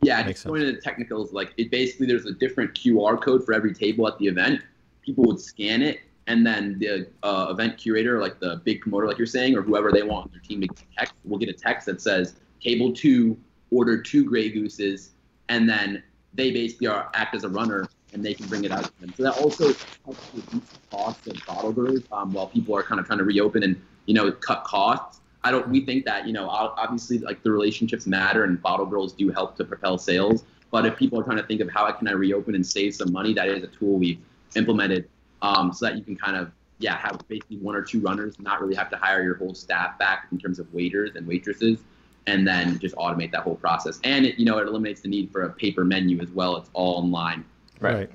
Yeah, 0.00 0.26
just 0.26 0.44
going 0.44 0.62
into 0.62 0.72
the 0.72 0.80
technicals, 0.80 1.32
like 1.32 1.52
it 1.58 1.70
basically 1.70 2.06
there's 2.06 2.26
a 2.26 2.32
different 2.32 2.74
QR 2.74 3.20
code 3.22 3.44
for 3.44 3.54
every 3.54 3.72
table 3.72 4.08
at 4.08 4.18
the 4.18 4.26
event. 4.26 4.60
People 5.02 5.24
would 5.24 5.38
scan 5.38 5.80
it, 5.80 6.00
and 6.26 6.44
then 6.44 6.78
the 6.80 7.08
uh, 7.22 7.48
event 7.50 7.78
curator, 7.78 8.20
like 8.20 8.40
the 8.40 8.60
big 8.64 8.80
promoter, 8.80 9.06
like 9.06 9.18
you're 9.18 9.26
saying, 9.26 9.56
or 9.56 9.62
whoever 9.62 9.92
they 9.92 10.02
want 10.02 10.32
their 10.32 10.40
team 10.40 10.60
to 10.60 10.68
text, 10.98 11.14
will 11.24 11.38
get 11.38 11.48
a 11.48 11.52
text 11.52 11.86
that 11.86 12.00
says 12.00 12.34
table 12.60 12.92
two 12.92 13.38
order 13.70 14.00
two 14.00 14.24
Grey 14.24 14.50
Gooses, 14.50 15.10
and 15.48 15.68
then 15.68 16.02
they 16.34 16.50
basically 16.50 16.88
are 16.88 17.10
act 17.14 17.34
as 17.34 17.44
a 17.44 17.48
runner 17.48 17.88
and 18.12 18.24
they 18.24 18.34
can 18.34 18.46
bring 18.46 18.64
it 18.64 18.72
out 18.72 18.84
to 18.84 19.00
them. 19.00 19.14
So 19.16 19.22
that 19.22 19.38
also 19.38 19.72
helps 20.04 20.28
reduce 20.34 20.68
the 20.70 20.78
cost 20.90 21.26
of 21.26 21.36
bottle 21.46 21.72
growers 21.72 22.02
um, 22.12 22.32
while 22.32 22.46
people 22.46 22.76
are 22.76 22.82
kind 22.82 23.00
of 23.00 23.06
trying 23.06 23.18
to 23.18 23.24
reopen 23.24 23.62
and 23.62 23.80
you 24.06 24.14
know 24.14 24.32
cut 24.32 24.64
costs. 24.64 25.20
I 25.44 25.50
don't. 25.50 25.68
We 25.68 25.84
think 25.84 26.04
that 26.04 26.26
you 26.26 26.32
know 26.32 26.48
obviously 26.48 27.18
like 27.18 27.42
the 27.42 27.50
relationships 27.50 28.06
matter 28.06 28.44
and 28.44 28.60
bottle 28.62 28.86
girls 28.86 29.12
do 29.12 29.30
help 29.30 29.56
to 29.56 29.64
propel 29.64 29.98
sales. 29.98 30.44
But 30.70 30.86
if 30.86 30.96
people 30.96 31.20
are 31.20 31.22
trying 31.22 31.36
to 31.36 31.42
think 31.42 31.60
of 31.60 31.68
how 31.70 31.90
can 31.92 32.08
I 32.08 32.12
reopen 32.12 32.54
and 32.54 32.66
save 32.66 32.94
some 32.94 33.12
money, 33.12 33.34
that 33.34 33.48
is 33.48 33.62
a 33.62 33.66
tool 33.66 33.98
we've 33.98 34.20
implemented 34.56 35.08
um, 35.42 35.72
so 35.72 35.86
that 35.86 35.96
you 35.96 36.02
can 36.02 36.16
kind 36.16 36.36
of 36.36 36.50
yeah 36.78 36.96
have 36.96 37.20
basically 37.28 37.58
one 37.58 37.74
or 37.74 37.82
two 37.82 38.00
runners, 38.00 38.38
not 38.38 38.60
really 38.60 38.74
have 38.74 38.90
to 38.90 38.96
hire 38.96 39.22
your 39.22 39.36
whole 39.36 39.54
staff 39.54 39.98
back 39.98 40.28
in 40.32 40.38
terms 40.38 40.58
of 40.58 40.72
waiters 40.72 41.16
and 41.16 41.26
waitresses, 41.26 41.80
and 42.26 42.46
then 42.46 42.78
just 42.78 42.94
automate 42.96 43.32
that 43.32 43.42
whole 43.42 43.56
process. 43.56 44.00
And 44.04 44.24
it, 44.24 44.38
you 44.38 44.44
know 44.44 44.58
it 44.58 44.68
eliminates 44.68 45.00
the 45.00 45.08
need 45.08 45.30
for 45.32 45.42
a 45.42 45.50
paper 45.50 45.84
menu 45.84 46.20
as 46.20 46.30
well. 46.30 46.56
It's 46.56 46.70
all 46.72 46.94
online. 46.98 47.44
Right. 47.80 47.94
right. 47.94 48.10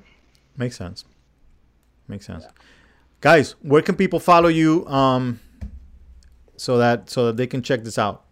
Makes 0.55 0.77
sense. 0.77 1.03
Makes 2.07 2.25
sense. 2.25 2.43
Yeah. 2.45 2.51
Guys, 3.19 3.55
where 3.61 3.81
can 3.81 3.95
people 3.95 4.19
follow 4.19 4.47
you? 4.47 4.87
Um, 4.87 5.39
so 6.57 6.77
that 6.77 7.09
so 7.09 7.27
that 7.27 7.37
they 7.37 7.47
can 7.47 7.61
check 7.61 7.83
this 7.83 7.97
out. 7.97 8.25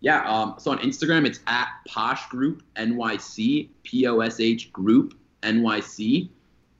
Yeah, 0.00 0.28
um, 0.28 0.54
so 0.58 0.70
on 0.70 0.78
Instagram 0.78 1.26
it's 1.26 1.40
at 1.46 1.68
Posh 1.88 2.28
Group 2.28 2.62
NYC, 2.76 3.68
P 3.82 4.06
O 4.06 4.20
S 4.20 4.40
H 4.40 4.72
Group 4.72 5.14
NYC. 5.42 6.28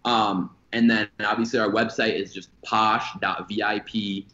Um, 0.05 0.51
and 0.73 0.89
then 0.91 1.09
obviously 1.25 1.59
our 1.59 1.71
website 1.71 2.15
is 2.21 2.33
just 2.33 2.51
posh.vip. 2.63 4.27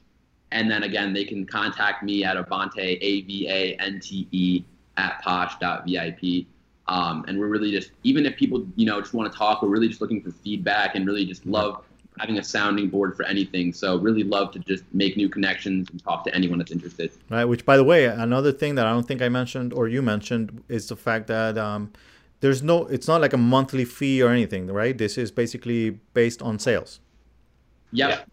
And 0.50 0.70
then 0.70 0.82
again, 0.82 1.14
they 1.14 1.24
can 1.24 1.46
contact 1.46 2.03
me 2.03 2.24
at 2.24 2.36
Avante, 2.36 2.98
A 3.00 3.22
V 3.22 3.48
A 3.48 3.76
N 3.76 4.00
T 4.00 4.28
E, 4.32 4.64
at 4.96 5.22
posh.vip. 5.22 6.46
Um, 6.88 7.24
and 7.28 7.38
we're 7.38 7.46
really 7.46 7.70
just, 7.70 7.92
even 8.03 8.26
if 8.26 8.36
people, 8.36 8.66
you 8.74 8.84
know, 8.84 9.00
just 9.00 9.14
want 9.14 9.32
to 9.32 9.38
talk, 9.38 9.62
we're 9.62 9.68
really 9.68 9.88
just 9.88 10.00
looking 10.00 10.20
for 10.20 10.30
feedback 10.30 10.94
and 10.94 11.07
really 11.07 11.24
just 11.24 11.46
love 11.46 11.84
having 12.18 12.38
a 12.38 12.44
sounding 12.44 12.88
board 12.88 13.16
for 13.16 13.24
anything. 13.24 13.72
So 13.72 13.96
really 13.96 14.22
love 14.22 14.52
to 14.52 14.58
just 14.58 14.84
make 14.92 15.16
new 15.16 15.28
connections 15.28 15.88
and 15.90 16.02
talk 16.02 16.24
to 16.24 16.34
anyone 16.34 16.58
that's 16.58 16.72
interested. 16.72 17.10
Right. 17.30 17.44
Which, 17.44 17.64
by 17.64 17.76
the 17.76 17.84
way, 17.84 18.04
another 18.06 18.52
thing 18.52 18.74
that 18.76 18.86
I 18.86 18.90
don't 18.90 19.06
think 19.06 19.22
I 19.22 19.28
mentioned 19.28 19.72
or 19.72 19.88
you 19.88 20.02
mentioned 20.02 20.62
is 20.68 20.88
the 20.88 20.96
fact 20.96 21.26
that 21.28 21.56
um, 21.58 21.92
there's 22.40 22.62
no. 22.62 22.86
It's 22.86 23.08
not 23.08 23.20
like 23.20 23.32
a 23.32 23.38
monthly 23.38 23.84
fee 23.84 24.22
or 24.22 24.30
anything, 24.30 24.66
right? 24.66 24.96
This 24.96 25.16
is 25.16 25.30
basically 25.30 25.90
based 26.12 26.42
on 26.42 26.58
sales. 26.58 27.00
Yep. 27.92 28.10
Yeah. 28.10 28.24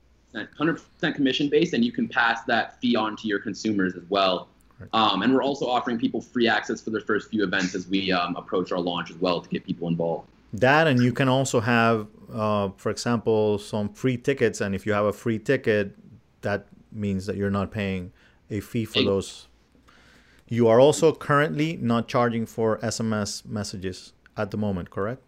100% 0.60 1.16
commission 1.16 1.50
based, 1.50 1.74
and 1.74 1.84
you 1.84 1.92
can 1.92 2.08
pass 2.08 2.44
that 2.44 2.80
fee 2.80 2.96
on 2.96 3.16
to 3.18 3.28
your 3.28 3.40
consumers 3.40 3.96
as 3.96 4.04
well. 4.10 4.48
Um, 4.94 5.24
and 5.24 5.34
we're 5.34 5.44
also 5.44 5.68
offering 5.68 5.98
people 5.98 6.22
free 6.22 6.48
access 6.48 6.82
for 6.82 6.92
their 6.92 7.02
first 7.02 7.30
few 7.30 7.44
events 7.44 7.76
as 7.76 7.88
we 7.88 8.12
um, 8.12 8.36
approach 8.36 8.72
our 8.72 8.80
launch 8.80 9.10
as 9.12 9.18
well 9.18 9.42
to 9.42 9.50
get 9.50 9.66
people 9.66 9.88
involved. 9.88 10.28
That, 10.52 10.88
and 10.88 11.00
you 11.02 11.14
can 11.14 11.30
also 11.30 11.60
have 11.60 12.08
uh, 12.34 12.70
for 12.78 12.90
example, 12.90 13.58
some 13.58 13.90
free 13.90 14.18
tickets, 14.18 14.62
and 14.62 14.76
if 14.76 14.86
you 14.86 14.94
have 14.94 15.06
a 15.06 15.14
free 15.14 15.40
ticket, 15.40 15.96
that 16.42 16.68
means 16.92 17.26
that 17.26 17.36
you're 17.36 17.50
not 17.50 17.72
paying 17.72 18.12
a 18.50 18.60
fee 18.60 18.86
for 18.86 19.04
those. 19.04 19.48
You 20.48 20.68
are 20.68 20.80
also 20.80 21.14
currently 21.14 21.78
not 21.78 22.08
charging 22.08 22.46
for 22.46 22.78
SMS 22.80 23.46
messages 23.46 24.14
at 24.36 24.52
the 24.52 24.58
moment, 24.58 24.90
correct? 24.90 25.22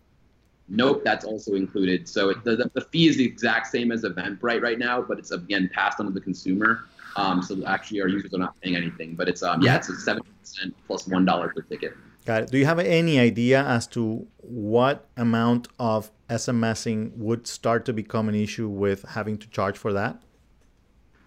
Nope, 0.67 1.03
that's 1.03 1.25
also 1.25 1.53
included. 1.53 2.07
So 2.07 2.29
it, 2.29 2.43
the, 2.43 2.69
the 2.73 2.81
fee 2.81 3.07
is 3.07 3.17
the 3.17 3.25
exact 3.25 3.67
same 3.67 3.91
as 3.91 4.03
Eventbrite 4.03 4.61
right 4.61 4.79
now, 4.79 5.01
but 5.01 5.19
it's 5.19 5.31
again 5.31 5.69
passed 5.73 5.99
on 5.99 6.05
to 6.05 6.11
the 6.11 6.21
consumer. 6.21 6.85
Um, 7.17 7.43
so 7.43 7.61
actually, 7.65 8.01
our 8.01 8.07
users 8.07 8.33
are 8.33 8.37
not 8.37 8.59
paying 8.61 8.77
anything. 8.77 9.15
But 9.15 9.27
it's 9.27 9.43
um, 9.43 9.61
yeah, 9.61 9.75
it's 9.75 9.89
a 9.89 9.95
seven 9.97 10.23
percent 10.39 10.73
plus 10.87 11.07
one 11.07 11.25
dollar 11.25 11.49
per 11.49 11.61
ticket. 11.61 11.93
Got 12.25 12.43
it. 12.43 12.51
Do 12.51 12.57
you 12.59 12.65
have 12.65 12.77
any 12.79 13.19
idea 13.19 13.63
as 13.63 13.87
to 13.87 14.27
what 14.37 15.07
amount 15.17 15.67
of 15.79 16.11
SMSing 16.29 17.15
would 17.17 17.47
start 17.47 17.85
to 17.85 17.93
become 17.93 18.29
an 18.29 18.35
issue 18.35 18.67
with 18.67 19.03
having 19.09 19.37
to 19.39 19.49
charge 19.49 19.77
for 19.77 19.91
that? 19.93 20.21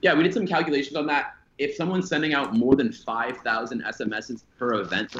Yeah, 0.02 0.14
we 0.14 0.22
did 0.22 0.34
some 0.34 0.46
calculations 0.46 0.96
on 0.96 1.06
that. 1.06 1.34
If 1.58 1.74
someone's 1.74 2.08
sending 2.08 2.34
out 2.34 2.54
more 2.54 2.76
than 2.76 2.92
5,000 2.92 3.82
SMSs 3.82 4.44
per 4.58 4.74
event 4.74 5.14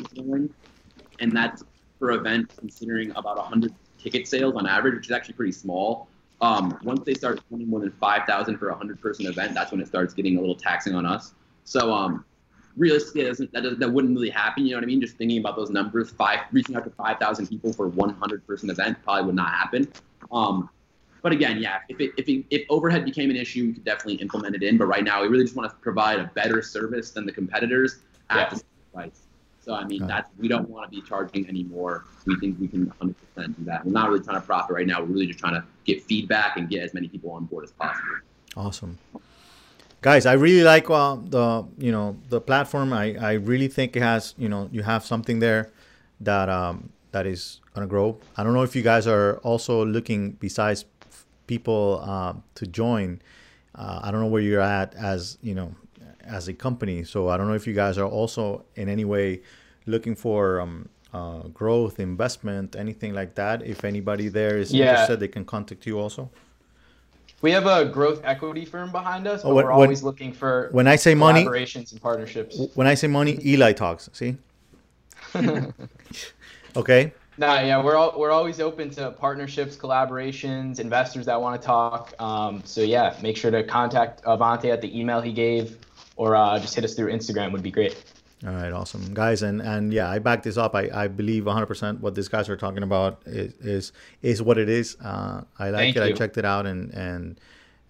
and 1.20 1.32
that's 1.32 1.64
per 1.98 2.12
event 2.12 2.52
considering 2.58 3.10
about 3.12 3.36
100 3.36 3.72
ticket 3.98 4.28
sales 4.28 4.54
on 4.56 4.66
average, 4.66 4.94
which 4.94 5.06
is 5.06 5.12
actually 5.12 5.34
pretty 5.34 5.52
small. 5.52 6.08
Um, 6.40 6.78
once 6.82 7.00
they 7.04 7.14
start 7.14 7.38
spending 7.38 7.68
more 7.68 7.80
than 7.80 7.92
5,000 7.92 8.58
for 8.58 8.68
a 8.68 8.72
100 8.72 9.00
person 9.00 9.26
event, 9.26 9.54
that's 9.54 9.72
when 9.72 9.80
it 9.80 9.86
starts 9.86 10.12
getting 10.12 10.36
a 10.36 10.40
little 10.40 10.56
taxing 10.56 10.94
on 10.94 11.06
us. 11.06 11.34
So 11.64 11.92
um, 11.92 12.24
realistically, 12.76 13.22
that, 13.22 13.28
doesn't, 13.28 13.52
that, 13.52 13.62
doesn't, 13.62 13.80
that 13.80 13.90
wouldn't 13.90 14.14
really 14.14 14.30
happen. 14.30 14.64
You 14.64 14.72
know 14.72 14.78
what 14.78 14.84
I 14.84 14.86
mean? 14.86 15.00
Just 15.00 15.16
thinking 15.16 15.38
about 15.38 15.56
those 15.56 15.70
numbers, 15.70 16.10
five 16.10 16.40
reaching 16.52 16.76
out 16.76 16.84
to 16.84 16.90
5,000 16.90 17.46
people 17.46 17.72
for 17.72 17.88
100 17.88 18.46
person 18.46 18.70
event 18.70 18.98
probably 19.04 19.26
would 19.26 19.34
not 19.34 19.50
happen. 19.50 19.88
Um, 20.32 20.68
but 21.22 21.32
again, 21.32 21.58
yeah, 21.58 21.78
if 21.88 22.00
it, 22.00 22.12
if 22.18 22.28
it, 22.28 22.44
if 22.50 22.66
overhead 22.68 23.04
became 23.04 23.30
an 23.30 23.36
issue, 23.36 23.66
we 23.66 23.72
could 23.74 23.84
definitely 23.84 24.16
implement 24.16 24.54
it 24.54 24.62
in. 24.62 24.76
But 24.76 24.86
right 24.86 25.04
now, 25.04 25.22
we 25.22 25.28
really 25.28 25.44
just 25.44 25.56
want 25.56 25.70
to 25.70 25.76
provide 25.76 26.18
a 26.18 26.30
better 26.34 26.60
service 26.60 27.12
than 27.12 27.24
the 27.24 27.32
competitors 27.32 28.00
at 28.28 28.36
yeah. 28.36 28.48
the 28.50 28.56
same 28.56 28.66
price. 28.92 29.20
So 29.62 29.74
I 29.74 29.84
mean, 29.84 30.06
that's 30.06 30.28
we 30.38 30.46
don't 30.46 30.68
want 30.68 30.90
to 30.90 30.94
be 30.94 31.00
charging 31.00 31.48
anymore. 31.48 32.04
We 32.26 32.38
think 32.38 32.60
we 32.60 32.68
can 32.68 32.92
100% 33.00 33.14
do 33.56 33.64
that. 33.64 33.86
We're 33.86 33.92
not 33.92 34.10
really 34.10 34.22
trying 34.22 34.38
to 34.38 34.46
profit 34.46 34.76
right 34.76 34.86
now. 34.86 35.00
We're 35.00 35.06
really 35.06 35.26
just 35.26 35.38
trying 35.38 35.54
to 35.54 35.64
get 35.86 36.02
feedback 36.02 36.58
and 36.58 36.68
get 36.68 36.82
as 36.82 36.92
many 36.92 37.08
people 37.08 37.30
on 37.30 37.46
board 37.46 37.64
as 37.64 37.72
possible. 37.72 38.16
Awesome 38.54 38.98
guys 40.04 40.26
i 40.26 40.34
really 40.34 40.62
like 40.62 40.90
uh, 40.90 41.16
the 41.34 41.64
you 41.78 41.90
know 41.90 42.14
the 42.28 42.38
platform. 42.38 42.92
I 42.92 43.16
i 43.30 43.32
really 43.50 43.68
think 43.68 43.96
it 43.96 44.02
has 44.02 44.34
you 44.36 44.50
know 44.50 44.68
you 44.70 44.82
have 44.82 45.02
something 45.02 45.38
there 45.38 45.72
that 46.20 46.48
um 46.50 46.90
that 47.12 47.26
is 47.26 47.60
gonna 47.72 47.86
grow. 47.86 48.18
I 48.36 48.44
don't 48.44 48.52
know 48.52 48.64
if 48.64 48.76
you 48.76 48.82
guys 48.82 49.06
are 49.06 49.38
also 49.38 49.84
looking 49.96 50.32
besides 50.32 50.84
people 51.46 52.02
uh, 52.04 52.34
to 52.58 52.66
join. 52.66 53.22
Uh, 53.74 54.00
i 54.04 54.10
don't 54.10 54.20
know 54.20 54.32
where 54.34 54.42
you're 54.42 54.68
at 54.80 54.94
as 54.94 55.38
you 55.42 55.54
know 55.54 55.74
as 56.20 56.48
a 56.48 56.54
company. 56.66 57.04
So 57.04 57.18
i 57.30 57.38
don't 57.38 57.48
know 57.48 57.58
if 57.62 57.66
you 57.66 57.76
guys 57.82 57.96
are 57.96 58.10
also 58.18 58.44
in 58.76 58.90
any 58.90 59.06
way 59.06 59.40
looking 59.86 60.16
for 60.16 60.60
um, 60.60 60.88
uh, 61.14 61.48
growth 61.60 61.98
investment 61.98 62.76
anything 62.76 63.14
like 63.14 63.32
that. 63.36 63.56
If 63.74 63.84
anybody 63.84 64.28
there 64.28 64.58
is 64.58 64.68
yeah. 64.70 64.84
interested 64.84 65.20
they 65.20 65.32
can 65.36 65.46
contact 65.46 65.86
you 65.86 65.98
also 65.98 66.30
we 67.44 67.50
have 67.50 67.66
a 67.66 67.84
growth 67.84 68.22
equity 68.24 68.64
firm 68.64 68.90
behind 68.90 69.26
us, 69.26 69.42
but 69.42 69.50
oh, 69.50 69.54
when, 69.54 69.66
we're 69.66 69.70
always 69.70 70.02
when, 70.02 70.06
looking 70.06 70.32
for 70.32 70.70
when 70.72 70.88
I 70.88 70.96
say 70.96 71.14
money 71.14 71.44
collaborations 71.44 71.92
and 71.92 72.00
partnerships. 72.00 72.58
When 72.72 72.86
I 72.86 72.94
say 72.94 73.06
money, 73.06 73.38
Eli 73.44 73.74
talks. 73.74 74.08
See. 74.14 74.38
okay. 76.76 77.12
Nah, 77.36 77.60
yeah, 77.60 77.82
we're 77.84 77.96
all, 77.96 78.18
we're 78.18 78.30
always 78.30 78.60
open 78.60 78.88
to 78.90 79.10
partnerships, 79.10 79.76
collaborations, 79.76 80.80
investors 80.80 81.26
that 81.26 81.38
want 81.38 81.60
to 81.60 81.66
talk. 81.66 82.14
Um, 82.18 82.62
so 82.64 82.80
yeah, 82.80 83.14
make 83.20 83.36
sure 83.36 83.50
to 83.50 83.62
contact 83.62 84.24
Avante 84.24 84.72
at 84.72 84.80
the 84.80 84.98
email 84.98 85.20
he 85.20 85.32
gave, 85.32 85.76
or 86.16 86.36
uh, 86.36 86.58
just 86.58 86.74
hit 86.74 86.82
us 86.82 86.94
through 86.94 87.12
Instagram 87.12 87.52
would 87.52 87.62
be 87.62 87.70
great. 87.70 88.02
All 88.46 88.52
right, 88.52 88.72
awesome, 88.72 89.14
guys, 89.14 89.42
and 89.42 89.62
and 89.62 89.92
yeah, 89.92 90.10
I 90.10 90.18
back 90.18 90.42
this 90.42 90.58
up. 90.58 90.74
I, 90.74 90.90
I 90.92 91.08
believe 91.08 91.44
100% 91.44 92.00
what 92.00 92.14
these 92.14 92.28
guys 92.28 92.48
are 92.50 92.56
talking 92.56 92.82
about 92.82 93.22
is 93.24 93.54
is, 93.60 93.92
is 94.20 94.42
what 94.42 94.58
it 94.58 94.68
is. 94.68 94.96
Uh, 95.02 95.44
I 95.58 95.70
like 95.70 95.80
Thank 95.80 95.96
it. 95.96 96.00
You. 96.00 96.04
I 96.06 96.12
checked 96.12 96.36
it 96.36 96.44
out, 96.44 96.66
and 96.66 96.92
and 96.92 97.40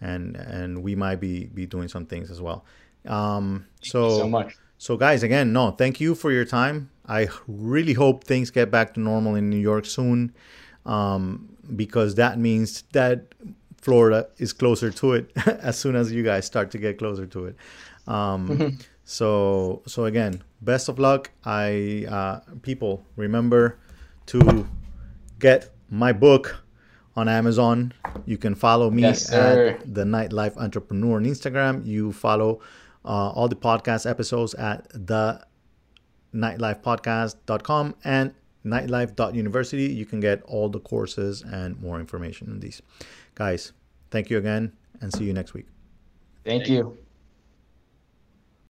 and 0.00 0.36
and 0.36 0.82
we 0.82 0.94
might 0.94 1.16
be 1.16 1.46
be 1.46 1.66
doing 1.66 1.88
some 1.88 2.06
things 2.06 2.30
as 2.30 2.40
well. 2.40 2.64
Um, 3.06 3.66
so 3.82 4.18
so 4.18 4.28
much. 4.28 4.56
So 4.78 4.96
guys, 4.96 5.24
again, 5.24 5.52
no, 5.52 5.72
thank 5.72 6.00
you 6.00 6.14
for 6.14 6.30
your 6.30 6.44
time. 6.44 6.90
I 7.06 7.28
really 7.48 7.94
hope 7.94 8.22
things 8.22 8.50
get 8.50 8.70
back 8.70 8.94
to 8.94 9.00
normal 9.00 9.34
in 9.34 9.50
New 9.50 9.58
York 9.58 9.86
soon, 9.86 10.34
um, 10.86 11.48
because 11.74 12.14
that 12.14 12.38
means 12.38 12.82
that 12.92 13.34
Florida 13.80 14.28
is 14.38 14.52
closer 14.52 14.90
to 14.90 15.14
it 15.14 15.32
as 15.46 15.76
soon 15.78 15.96
as 15.96 16.12
you 16.12 16.22
guys 16.22 16.46
start 16.46 16.70
to 16.70 16.78
get 16.78 16.98
closer 16.98 17.26
to 17.26 17.46
it. 17.46 17.56
Um, 18.06 18.78
So 19.04 19.82
so 19.86 20.04
again, 20.06 20.42
best 20.62 20.88
of 20.88 20.98
luck. 20.98 21.30
I 21.44 22.06
uh, 22.08 22.40
people 22.62 23.04
remember 23.16 23.78
to 24.26 24.66
get 25.38 25.70
my 25.90 26.12
book 26.12 26.64
on 27.16 27.28
Amazon. 27.28 27.92
You 28.24 28.38
can 28.38 28.54
follow 28.54 28.90
me 28.90 29.02
Yes, 29.02 29.30
at 29.32 29.94
the 29.94 30.04
Nightlife 30.04 30.56
Entrepreneur 30.56 31.16
on 31.16 31.24
Instagram. 31.24 31.84
You 31.86 32.12
follow 32.12 32.60
uh, 33.04 33.30
all 33.30 33.48
the 33.48 33.56
podcast 33.56 34.08
episodes 34.08 34.54
at 34.54 34.88
the 34.90 35.44
nightlifepodcast.com 36.34 37.94
and 38.04 38.34
nightlife.university. 38.64 39.92
You 39.92 40.06
can 40.06 40.20
get 40.20 40.42
all 40.44 40.68
the 40.68 40.80
courses 40.80 41.42
and 41.42 41.80
more 41.80 42.00
information 42.00 42.50
on 42.50 42.60
these. 42.60 42.82
Guys, 43.34 43.72
thank 44.10 44.30
you 44.30 44.38
again 44.38 44.72
and 45.00 45.12
see 45.12 45.24
you 45.24 45.32
next 45.32 45.54
week. 45.54 45.66
Thank 46.44 46.68
you. 46.68 46.98